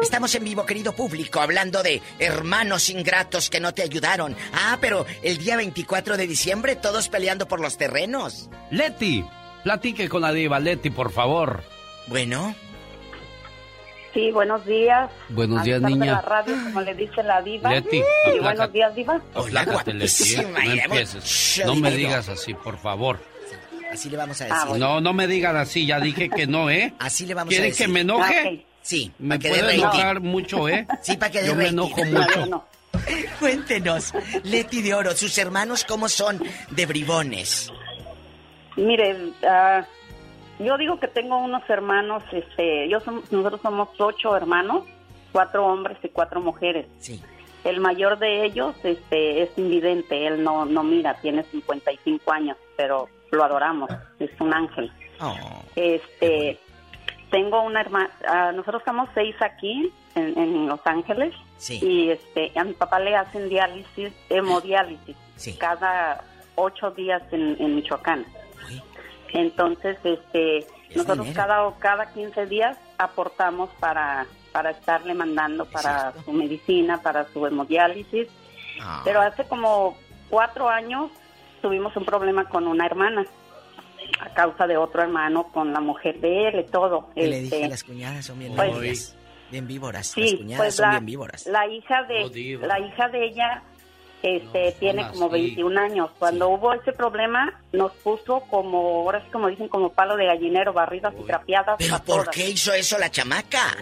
[0.00, 4.34] Estamos en vivo, querido público, hablando de hermanos ingratos que no te ayudaron.
[4.54, 8.48] Ah, pero el día 24 de diciembre todos peleando por los terrenos.
[8.70, 9.22] Leti,
[9.64, 11.62] platique con la diva, Leti, por favor.
[12.06, 12.54] Bueno.
[14.14, 15.10] Sí, buenos días.
[15.28, 16.12] Buenos días, niña.
[16.12, 17.68] la radio, como le dice la diva.
[17.68, 18.40] Leti, aplácate.
[18.40, 19.20] buenos días, diva.
[19.34, 20.48] Aplácate, Leti, ¿eh?
[20.54, 21.62] No empieces.
[21.66, 23.18] No me digas así, por favor.
[23.96, 24.78] Así le vamos a Ah, decir.
[24.80, 26.92] No, no me digan así, ya dije que no, ¿eh?
[26.98, 27.86] Así le vamos a ¿Quieren decir.
[27.86, 28.40] que me enoje?
[28.60, 28.66] Ok.
[28.82, 29.78] Sí, Me que rating.
[29.80, 30.86] enojar mucho, ¿eh?
[31.02, 31.72] Sí, para que Yo me rating.
[31.78, 32.46] enojo mucho.
[32.46, 32.64] No,
[33.40, 34.12] Cuéntenos,
[34.44, 36.40] Leti de Oro, sus hermanos cómo son
[36.70, 37.70] de bribones.
[38.76, 39.84] Mire, ah,
[40.58, 44.84] yo digo que tengo unos hermanos, este, yo som- nosotros somos ocho hermanos,
[45.32, 46.86] cuatro hombres y cuatro mujeres.
[46.98, 47.20] Sí.
[47.64, 53.08] El mayor de ellos, este, es invidente, él no, no mira, tiene 55 años, pero
[53.36, 54.90] lo adoramos, es un ángel.
[55.20, 55.34] Oh.
[55.76, 56.58] Este,
[57.30, 58.10] tengo una hermana,
[58.52, 61.78] nosotros estamos seis aquí en, en Los Ángeles Sí.
[61.82, 65.16] y este, a mi papá le hacen diálisis, hemodiálisis,
[65.58, 66.22] cada
[66.54, 68.26] ocho días en, en Michoacán.
[69.32, 71.34] Entonces, este, nosotros dinero.
[71.34, 78.28] cada cada 15 días aportamos para para estarle mandando para su medicina, para su hemodiálisis.
[78.80, 79.02] Ah.
[79.04, 79.96] Pero hace como
[80.30, 81.10] cuatro años
[81.62, 83.24] tuvimos un problema con una hermana
[84.20, 87.08] a causa de otro hermano con la mujer de él y todo.
[87.14, 89.16] Que le Este, dije, las cuñadas son bien pues, víboras.
[89.50, 91.46] Bien víboras, las Sí, cuñadas pues son la, bien víboras.
[91.46, 93.62] la hija de la hija de ella
[94.22, 95.32] este tiene como así.
[95.34, 96.10] 21 años.
[96.18, 100.72] Cuando hubo ese problema nos puso como ahora sí como dicen como palo de gallinero,
[100.72, 101.76] barridas y trapeadas.
[101.78, 102.28] ¿Pero por todas.
[102.34, 103.76] qué hizo eso la chamaca?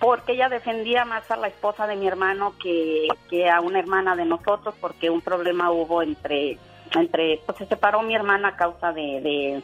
[0.00, 4.14] Porque ella defendía más a la esposa de mi hermano que, que a una hermana
[4.14, 6.56] de nosotros, porque un problema hubo entre,
[6.94, 9.62] entre pues se separó mi hermana a causa de, de,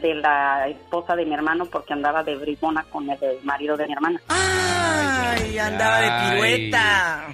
[0.00, 3.86] de la esposa de mi hermano porque andaba de bribona con el, el marido de
[3.86, 4.20] mi hermana.
[4.28, 6.30] Ay, andaba de Ay.
[6.32, 7.26] pirueta.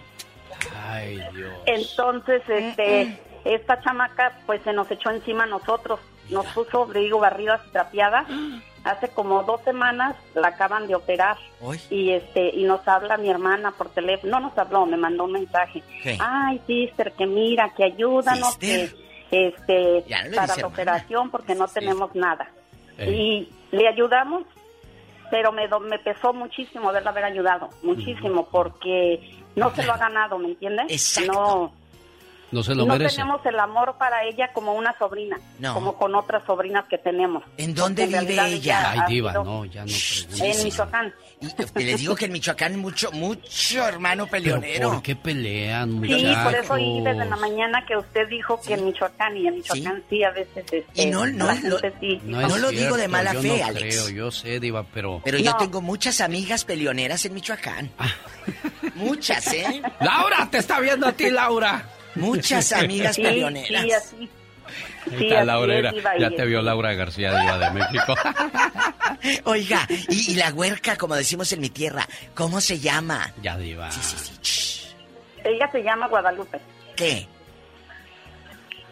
[0.86, 1.52] Ay, Dios.
[1.66, 6.00] Entonces, este, esta chamaca pues se nos echó encima a nosotros,
[6.30, 8.26] nos puso, digo, barridas y trapeadas.
[8.84, 11.36] Hace como dos semanas la acaban de operar
[11.90, 15.32] y este y nos habla mi hermana por teléfono, no nos habló, me mandó un
[15.32, 15.82] mensaje.
[16.02, 16.18] ¿Qué?
[16.20, 18.90] Ay, sister, que mira, que ayúdanos, que
[19.30, 20.66] este no para la hermana.
[20.66, 22.50] operación porque no tenemos nada.
[22.98, 23.48] Ey.
[23.70, 24.42] Y le ayudamos,
[25.30, 29.20] pero me do- me pesó muchísimo haberla haber ayudado, muchísimo porque
[29.56, 30.90] no se lo ha ganado, ¿me entiendes?
[31.26, 31.72] No
[32.52, 33.16] No se lo no merece.
[33.16, 35.74] tenemos el amor para ella como una sobrina, No.
[35.74, 37.42] como con otras sobrinas que tenemos.
[37.56, 38.90] ¿En dónde en vive ella?
[38.92, 40.40] Ay, diva, sido no, ya no preguntes.
[40.40, 41.14] En Michoacán.
[41.76, 44.90] Y les digo que en Michoacán mucho, mucho hermano ¿Pero peleonero.
[44.92, 46.44] por qué pelean, Sí, muchachos?
[46.44, 50.02] por eso oí desde la mañana que usted dijo que en Michoacán y en Michoacán
[50.08, 52.20] sí, a veces este, Y no- no- la no- sí.
[52.24, 53.80] No, lo digo de mala yo fe, no Alex.
[54.04, 55.20] creo, yo sé, diva, pero...
[55.24, 57.90] Pero yo tengo muchas amigas peleoneras en Michoacán.
[58.94, 59.82] Muchas, ¿eh?
[60.00, 61.88] ¡Laura, te está viendo a ti, Laura!
[62.14, 63.82] Muchas amigas Sí, peleoneras.
[63.84, 64.30] sí, así.
[65.18, 68.14] Sí, está Laura, era- ya te vio Laura García, diva de México.
[69.44, 73.32] Oiga, y, y la huerca, como decimos en mi tierra, ¿cómo se llama?
[73.42, 73.90] Ya, diva.
[75.44, 76.58] Ella se llama Guadalupe.
[76.96, 77.26] ¿Qué?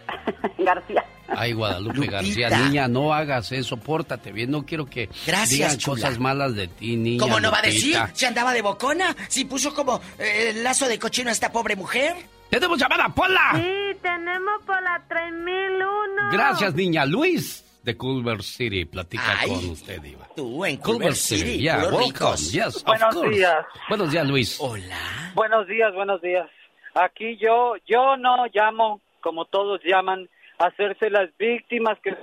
[0.59, 1.05] García.
[1.28, 6.02] Ay, Guadalupe García, niña, no hagas eso, pórtate bien, no quiero que Gracias, digan chula.
[6.02, 7.20] cosas malas de ti, niña.
[7.22, 7.97] ¿Cómo no va a decir?
[8.14, 9.16] ¿Se andaba de bocona?
[9.28, 12.16] ¿Si puso como eh, el lazo de cochino a esta pobre mujer?
[12.51, 13.52] ¡Tenemos llamada, Pola!
[13.55, 16.31] Sí, tenemos por la 3001.
[16.32, 17.05] Gracias, niña.
[17.06, 20.27] Luis de Culver City platica Ay, con usted, Diva.
[20.36, 22.36] Tú en Culver Culver City, City, yeah, welcome.
[22.36, 23.36] Yes, of Buenos course.
[23.36, 23.66] días.
[23.89, 24.56] Buenos días, Luis.
[24.60, 25.32] Hola.
[25.35, 26.48] Buenos días, buenos días.
[26.94, 30.28] Aquí yo, yo no llamo, como todos llaman,
[30.59, 32.16] a hacerse las víctimas que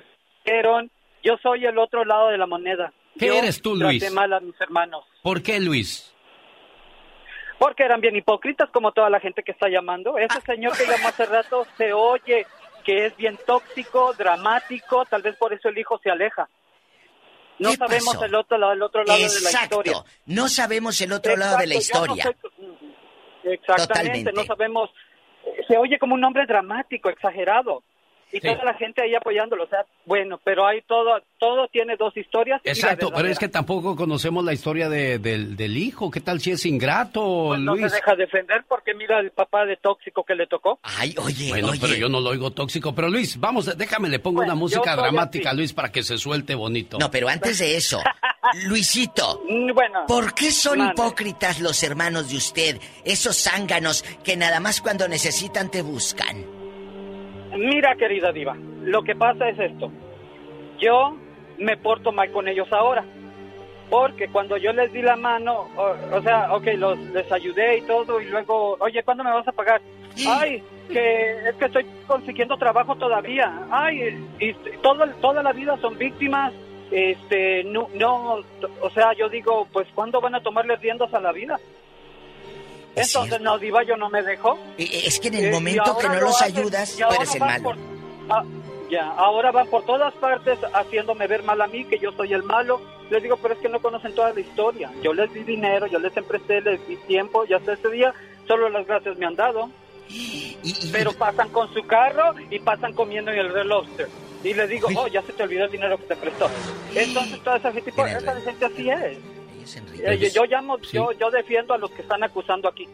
[0.43, 0.91] fueron.
[1.23, 2.91] Yo soy el otro lado de la moneda.
[3.17, 3.99] ¿Qué Yo eres tú, Luis?
[3.99, 5.03] traté mal a mis hermanos.
[5.23, 6.13] ¿Por qué, Luis?
[7.59, 10.17] Porque eran bien hipócritas, como toda la gente que está llamando.
[10.17, 12.45] Ese señor que llamó hace rato se oye
[12.83, 16.47] que es bien tóxico, dramático, tal vez por eso el hijo se aleja.
[17.59, 18.25] No ¿Qué sabemos pasó?
[18.25, 19.81] el otro, lado- el otro lado de la Exacto.
[19.81, 20.03] historia.
[20.27, 22.23] No sabemos el otro lado de la no historia.
[23.43, 24.31] Exactamente, Totalmente.
[24.33, 24.89] no sabemos.
[25.67, 27.83] Se oye como un hombre dramático, exagerado.
[28.31, 29.63] Y toda la gente ahí apoyándolo.
[29.63, 32.59] O sea, bueno, pero hay todo, todo tiene dos historias.
[32.65, 36.11] Exacto, pero es que tampoco conocemos la historia de- del, del hijo.
[36.11, 37.89] ¿Qué tal si es ingrato, Pues no Luis?
[37.91, 40.79] se deja defender porque mira el papá de tóxico que le tocó.
[40.83, 42.93] Ay, oye, Bueno, pero yo no lo oigo tóxico.
[42.93, 45.57] Pero Luis, vamos, déjame, le pongo Bueno, una música dramática, así.
[45.57, 46.97] Luis, para que se suelte bonito.
[46.99, 48.01] No, pero antes de eso,
[48.65, 50.05] Luisito, Mm, Bueno.
[50.07, 50.93] ¿por qué son Mande.
[50.93, 52.79] hipócritas los hermanos de usted?
[53.05, 56.56] Esos zánganos que nada más cuando necesitan te buscan.
[57.55, 59.91] Mira, querida diva, lo que pasa es esto.
[60.79, 61.15] Yo
[61.57, 63.03] me porto mal con ellos ahora.
[63.89, 67.81] Porque cuando yo les di la mano, o, o sea, ok, los, les ayudé y
[67.83, 69.81] todo, y luego, oye, ¿cuándo me vas a pagar?
[70.27, 70.61] Ay,
[70.91, 73.65] que es que estoy consiguiendo trabajo todavía.
[73.71, 76.53] Ay, y todo, toda la vida son víctimas.
[76.91, 78.39] Este, no, no,
[78.81, 81.57] o sea, yo digo, pues, ¿cuándo van a tomarle riendas a la vida?
[82.97, 84.57] Entonces, no, diva, yo no me dejo.
[84.77, 87.13] Es que en Eh, el y momento que no lo los hacen, ayudas, y tú
[87.15, 87.63] eres el malo.
[87.63, 87.77] por-
[88.29, 88.43] ah,
[88.89, 92.43] ya, ahora van por todas partes haciéndome ver mal a mí, que yo soy el
[92.43, 92.81] malo.
[93.09, 94.91] Les digo, pero es que no conocen toda la historia.
[95.01, 98.13] Yo les di dinero, yo les empresté, les di tiempo, y hasta este día
[98.47, 99.69] solo las gracias me han dado.
[100.91, 104.07] Pero pasan con su carro y pasan comiendo en el Red Lobster.
[104.43, 106.49] Y les digo, oh, ya se te olvidó el dinero que te prestó.
[106.95, 109.17] Entonces, toda esa gente, esa gente así es.
[109.75, 110.89] Eh, yo, yo llamo, Sí.
[110.97, 112.85] yo, yo defiendo a los que están acusando aquí.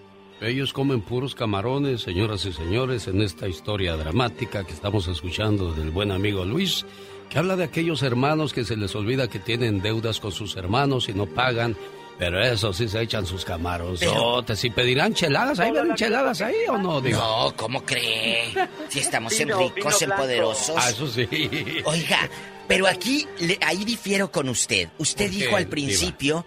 [0.41, 5.89] Ellos comen puros camarones, señoras y señores, en esta historia dramática que estamos escuchando del
[5.91, 6.85] buen amigo Luis,
[7.29, 11.07] que habla de aquellos hermanos que se les olvida que tienen deudas con sus hermanos
[11.07, 11.77] y no pagan,
[12.19, 15.59] pero eso sí se echan sus camaronzotes y pedirán cheladas.
[15.59, 16.99] ¿Ahí ven cheladas ahí o no?
[17.01, 17.19] Digo?
[17.19, 18.53] No, ¿cómo cree?
[18.89, 20.75] Si estamos en ricos, en poderosos.
[20.77, 21.27] Ah, eso sí.
[21.85, 22.29] Oiga,
[22.67, 24.89] pero aquí, le- ahí difiero con usted.
[24.97, 26.45] Usted ¿Por qué, dijo al Diva?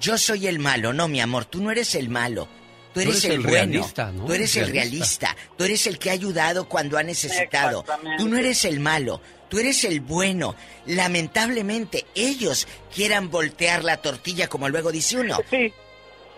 [0.00, 0.92] Yo soy el malo.
[0.92, 2.48] No, mi amor, tú no eres el malo.
[2.94, 3.52] Tú eres, el, bueno.
[3.52, 4.24] realista, ¿no?
[4.24, 5.28] Tú eres el Realista.
[5.34, 5.36] realista.
[5.56, 7.84] Tú eres el que ha ayudado cuando ha necesitado.
[8.16, 9.20] Tú no eres el malo.
[9.48, 10.56] Tú eres el bueno.
[10.86, 15.38] Lamentablemente, ellos quieran voltear la tortilla, como luego dice uno.
[15.50, 15.72] Sí.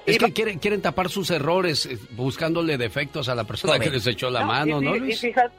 [0.06, 3.88] Es que quieren, quieren tapar sus errores eh, buscándole defectos a la persona Joven.
[3.88, 5.22] que les echó la No, mano, y, ¿no, Luis?
[5.22, 5.54] Y fíjate,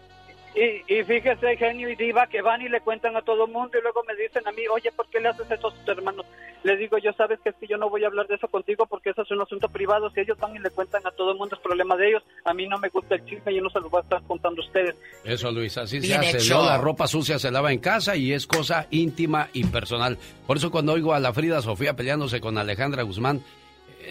[0.56, 3.78] y, y fíjese, genio y diva, que van y le cuentan a todo el mundo
[3.78, 6.26] y luego me dicen a mí, oye, ¿por qué le haces eso a tus hermanos?
[6.64, 8.86] Les digo, yo sabes que es que yo no voy a hablar de eso contigo
[8.86, 10.10] porque eso es un asunto privado.
[10.12, 12.24] Si ellos van y le cuentan a todo el mundo, es problema de ellos.
[12.46, 14.62] A mí no me gusta el chisme, yo no se lo voy a estar contando
[14.62, 14.96] a ustedes.
[15.24, 16.56] Eso, Luis, así Bien se hace, hecho.
[16.56, 16.66] ¿no?
[16.66, 20.18] La ropa sucia se lava en casa y es cosa íntima y personal.
[20.46, 23.42] Por eso cuando oigo a la Frida Sofía peleándose con Alejandra Guzmán,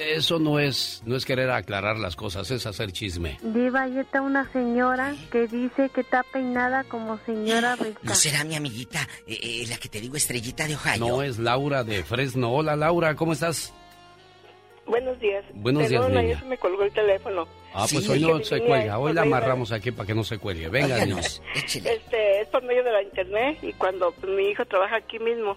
[0.00, 3.38] eso no es, no es querer aclarar las cosas, es hacer chisme.
[3.42, 8.00] Diva, ahí está una señora que dice que está peinada como señora rica.
[8.02, 10.98] ¿No será mi amiguita, eh, eh, la que te digo, estrellita de Ohio?
[10.98, 12.52] No es Laura de Fresno.
[12.52, 13.72] Hola, Laura, ¿cómo estás?
[14.86, 15.44] Buenos días.
[15.54, 16.20] Buenos días, Perdón, niña.
[16.34, 17.46] ayer se me colgó el teléfono.
[17.72, 18.10] Ah, pues Sí.
[18.10, 20.68] hoy no se cuelga, hoy la amarramos aquí para que no se cuelgue.
[20.68, 21.20] Venga, niña.
[21.20, 25.56] Este, es por medio de la internet y cuando pues, mi hijo trabaja aquí mismo,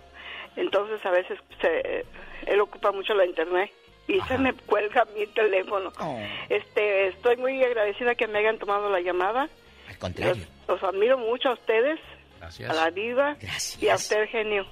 [0.55, 2.05] entonces a veces se,
[2.45, 3.71] él ocupa mucho la internet
[4.07, 5.91] y se me cuelga mi teléfono.
[5.99, 6.19] Oh.
[6.49, 9.49] Este, estoy muy agradecida que me hayan tomado la llamada.
[9.87, 10.43] Al contrario.
[10.67, 11.99] Los, los admiro mucho a ustedes,
[12.39, 12.69] Gracias.
[12.69, 13.37] a la diva
[13.79, 14.65] y a usted, genio,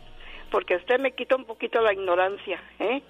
[0.49, 3.01] porque usted me quita un poquito la ignorancia, ¿eh?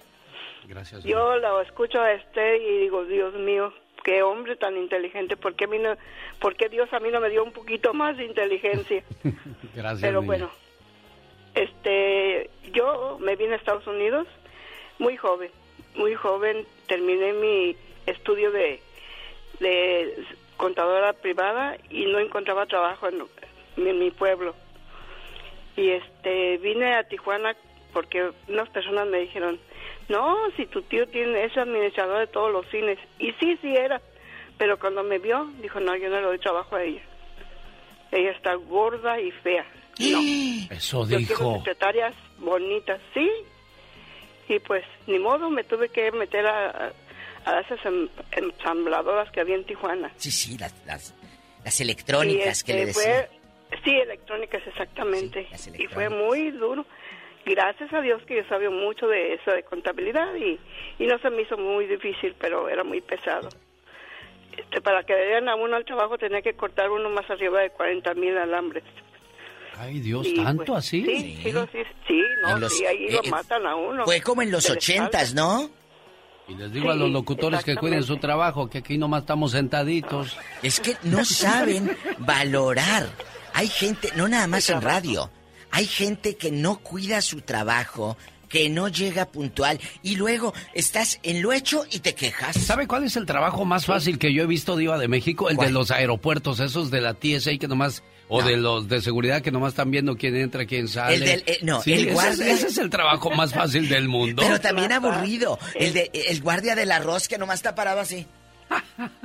[0.66, 1.02] Gracias.
[1.04, 3.72] Yo lo escucho a este y digo, Dios mío,
[4.04, 5.96] qué hombre tan inteligente, ¿por qué, a mí no-
[6.40, 9.02] por qué Dios a mí no me dio un poquito más de inteligencia?
[9.74, 10.26] Gracias, Pero niña.
[10.26, 10.50] bueno,
[11.54, 14.26] este, yo me vine a Estados Unidos
[14.98, 15.50] muy joven,
[15.94, 18.80] muy joven, terminé mi estudio de,
[19.60, 20.24] de
[20.56, 23.22] contadora privada y no encontraba trabajo en,
[23.76, 24.54] en mi pueblo.
[25.76, 27.56] Y este, vine a Tijuana
[27.92, 29.58] porque unas personas me dijeron,
[30.08, 32.98] no, si tu tío tiene, es administrador de todos los cines.
[33.18, 34.00] Y sí, sí era.
[34.58, 37.02] Pero cuando me vio, dijo, no, yo no le doy trabajo a ella.
[38.10, 39.64] ella está gorda y fea.
[39.98, 40.20] No.
[40.70, 41.56] Eso Yo quiero dijo.
[41.58, 43.30] secretarias bonitas, sí.
[44.54, 46.92] Y pues, ni modo, me tuve que meter a,
[47.46, 50.12] a esas em- ensambladoras que había en Tijuana.
[50.16, 51.14] Sí, sí, las, las,
[51.64, 53.28] las electrónicas que le este, decía.
[53.70, 55.48] fue- sí, electrónicas, exactamente.
[55.78, 56.84] y fue muy duro.
[57.46, 60.60] Gracias a Dios que yo sabía mucho de eso, de contabilidad, y,
[60.98, 63.48] y no se me hizo muy difícil, pero era muy pesado.
[64.56, 67.60] Este, para que le dieran a uno al trabajo tenía que cortar uno más arriba
[67.60, 68.84] de 40 mil alambres.
[69.78, 71.04] Ay, Dios, Y, ¿tanto pues, así?
[71.04, 74.04] Sí, sí, sí, sí, no, En los- sí, ahí eh, lo matan a uno.
[74.04, 75.34] Fue como en los ochentas.
[75.34, 75.70] ¿no?
[76.48, 80.36] Y les digo a los locutores que cuiden su trabajo, que aquí nomás estamos sentaditos.
[80.62, 83.08] Es que no saben valorar.
[83.54, 85.30] Hay gente, no nada más en radio,
[85.70, 88.16] hay gente que no cuida su trabajo,
[88.48, 92.56] que no llega puntual y luego estás en lo hecho y te quejas.
[92.56, 95.48] ¿Sabe cuál es el trabajo más fácil que yo he visto, Diva de México?
[95.48, 99.42] El de los aeropuertos, esos de la TSA que nomás, o de los de seguridad
[99.42, 101.14] que nomás están viendo quién entra, quién sale.
[101.16, 103.88] El del- eh, no, Sí, el ese es- guardia- Ese, es el trabajo más fácil
[103.88, 104.42] del mundo.
[104.42, 105.58] Pero también aburrido.
[105.74, 108.26] El de el guardia del arroz que nomás está parado así.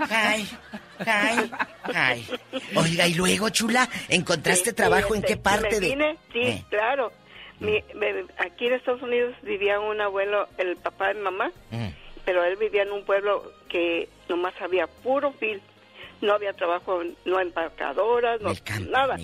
[0.09, 0.47] Ay,
[1.05, 1.51] ay,
[1.93, 2.25] ay.
[2.75, 5.89] Oiga, y luego, chula, ¿encontraste Sí, trabajo en este, qué parte me de...?
[5.89, 6.63] vine, sí, Eh.
[6.69, 7.11] claro.
[7.59, 11.87] Mi- me- aquí en Estados Unidos vivía un abuelo, el papá de mi mamá, Mm.
[12.25, 15.61] pero él vivía en un pueblo que nomás había puro fil.
[16.22, 18.52] No había trabajo, no empacadoras, no
[18.89, 19.18] nada.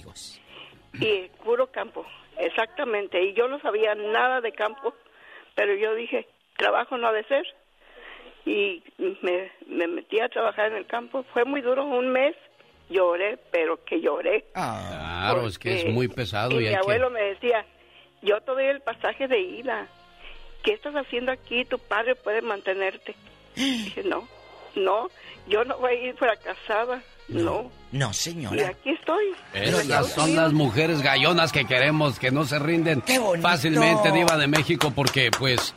[0.93, 2.05] Y puro campo,
[2.37, 3.21] exactamente.
[3.23, 4.93] Y yo no sabía nada de campo,
[5.55, 7.45] pero yo dije, trabajo no ha de ser.
[8.45, 8.83] Y
[9.21, 11.23] me, me metí a trabajar en el campo.
[11.33, 12.35] Fue muy duro, un mes
[12.89, 14.45] lloré, pero que lloré.
[14.53, 16.75] Claro, es que es muy pesado Y y mi que...
[16.75, 17.65] abuelo me decía,
[18.21, 19.87] yo te doy el pasaje de ida.
[20.63, 21.65] ¿Qué estás haciendo aquí?
[21.65, 23.15] Tu padre puede mantenerte.
[23.55, 24.27] Dije, no,
[24.75, 25.09] no,
[25.47, 27.71] yo no voy a ir fracasada, no.
[27.91, 28.69] No, Y señora.
[28.69, 29.25] aquí estoy.
[29.53, 33.03] Esas son las mujeres gallonas que queremos, que no se rinden
[33.41, 35.75] fácilmente, Diva de México, porque pues,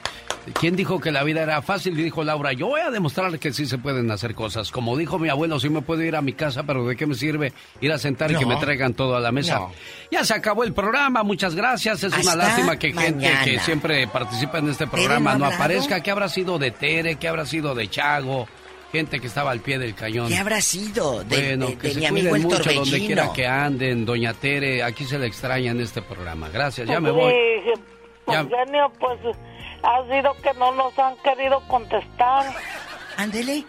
[0.59, 1.95] ¿quién dijo que la vida era fácil?
[1.95, 4.71] Dijo Laura, yo voy a demostrar que sí se pueden hacer cosas.
[4.71, 7.15] Como dijo mi abuelo, sí me puedo ir a mi casa, pero ¿de qué me
[7.15, 7.53] sirve
[7.83, 9.57] ir a sentar y que me traigan todo a la mesa?
[9.59, 9.73] No.
[10.11, 12.03] Ya se acabó el programa, muchas gracias.
[12.03, 15.55] Es una lástima que gente que siempre participa en este programa no hablado?
[15.63, 16.01] aparezca.
[16.03, 17.17] ¿Qué habrá sido de Tere?
[17.17, 18.49] ¿Qué habrá sido de Chago?
[18.93, 20.29] Gente que estaba al pie del cañón.
[20.29, 22.75] ¿Qué habrá sido de, Bueno, de- que de se mi cuiden amigo el mucho donde
[22.75, 23.07] torbellino?
[23.07, 26.49] quiera que anden, doña Tere, aquí se le extraña en este programa.
[26.49, 27.33] Gracias, ya me Sí, voy.
[28.29, 29.19] Ya- Eugenio, pues
[29.83, 32.53] ha sido que no nos han querido contestar.
[33.17, 33.65] Ándele.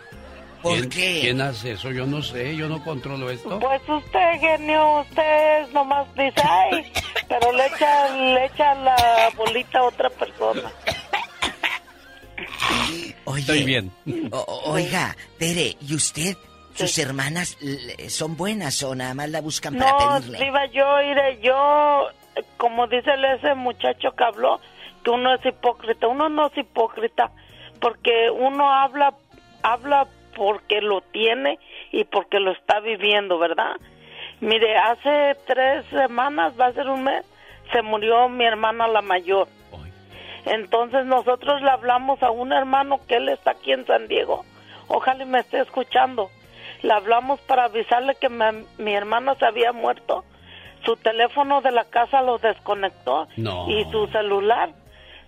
[0.64, 1.92] ¿Quién, ¿Quién hace eso?
[1.92, 3.60] Yo no sé, yo no controlo esto.
[3.60, 6.92] Pues usted, genio, usted nomás dice, ay,
[7.30, 10.72] pero le echa, le echa la bolita a otra persona.
[13.26, 13.92] Oye, Estoy bien.
[14.32, 16.36] o- oiga, Tere, ¿y usted,
[16.76, 20.46] sus hermanas, l- son buenas o nada más la buscan para No, pedirle?
[20.46, 22.08] iba yo, iré yo,
[22.58, 24.60] como dice ese muchacho que habló,
[25.04, 26.08] que uno es hipócrita.
[26.08, 27.32] Uno no es hipócrita,
[27.80, 29.14] porque uno habla,
[29.64, 31.58] habla porque lo tiene
[31.92, 33.76] y porque lo está viviendo, ¿verdad?
[34.40, 37.26] Mire, hace tres semanas, va a ser un mes,
[37.72, 39.48] se murió mi hermana la mayor.
[40.50, 44.46] Entonces nosotros le hablamos a un hermano que él está aquí en San Diego.
[44.88, 46.30] Ojalá me esté escuchando.
[46.84, 50.24] Le hablamos para avisarle que me- mi hermana se había muerto.
[50.86, 53.68] Su teléfono de la casa lo desconectó No.
[53.70, 54.70] y su celular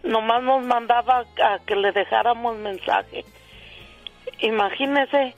[0.04, 3.26] nomás nos mandaba a que le dejáramos mensaje.
[4.40, 5.36] Imagínese.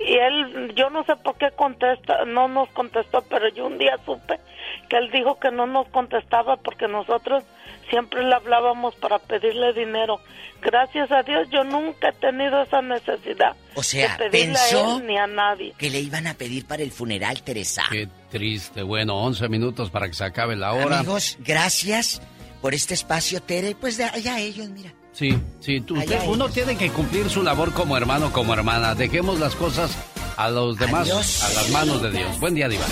[0.00, 3.98] Y él, yo no sé por qué contesta, no nos contestó, pero yo un día
[4.04, 4.40] supe
[4.88, 7.44] que él dijo que no nos contestaba porque nosotros
[7.92, 10.18] siempre le hablábamos para pedirle dinero.
[10.62, 14.96] Gracias a Dios yo nunca he tenido esa necesidad O sea, de pedirle a pensó
[14.98, 15.74] él ni a nadie.
[15.76, 17.82] que le iban a pedir para el funeral, Teresa.
[17.90, 18.82] Qué triste.
[18.82, 21.00] Bueno, 11 minutos para que se acabe la hora.
[21.00, 22.22] Amigos, gracias
[22.62, 23.74] por este espacio, Tere.
[23.74, 24.92] Pues de allá ellos, mira.
[25.12, 26.54] Sí, sí, usted- uno ellos.
[26.54, 28.94] tiene que cumplir su labor como hermano, como hermana.
[28.94, 29.94] Dejemos las cosas
[30.38, 31.42] a los demás, Adiós.
[31.44, 32.40] a las manos de Dios.
[32.40, 32.86] Buen día, Diva.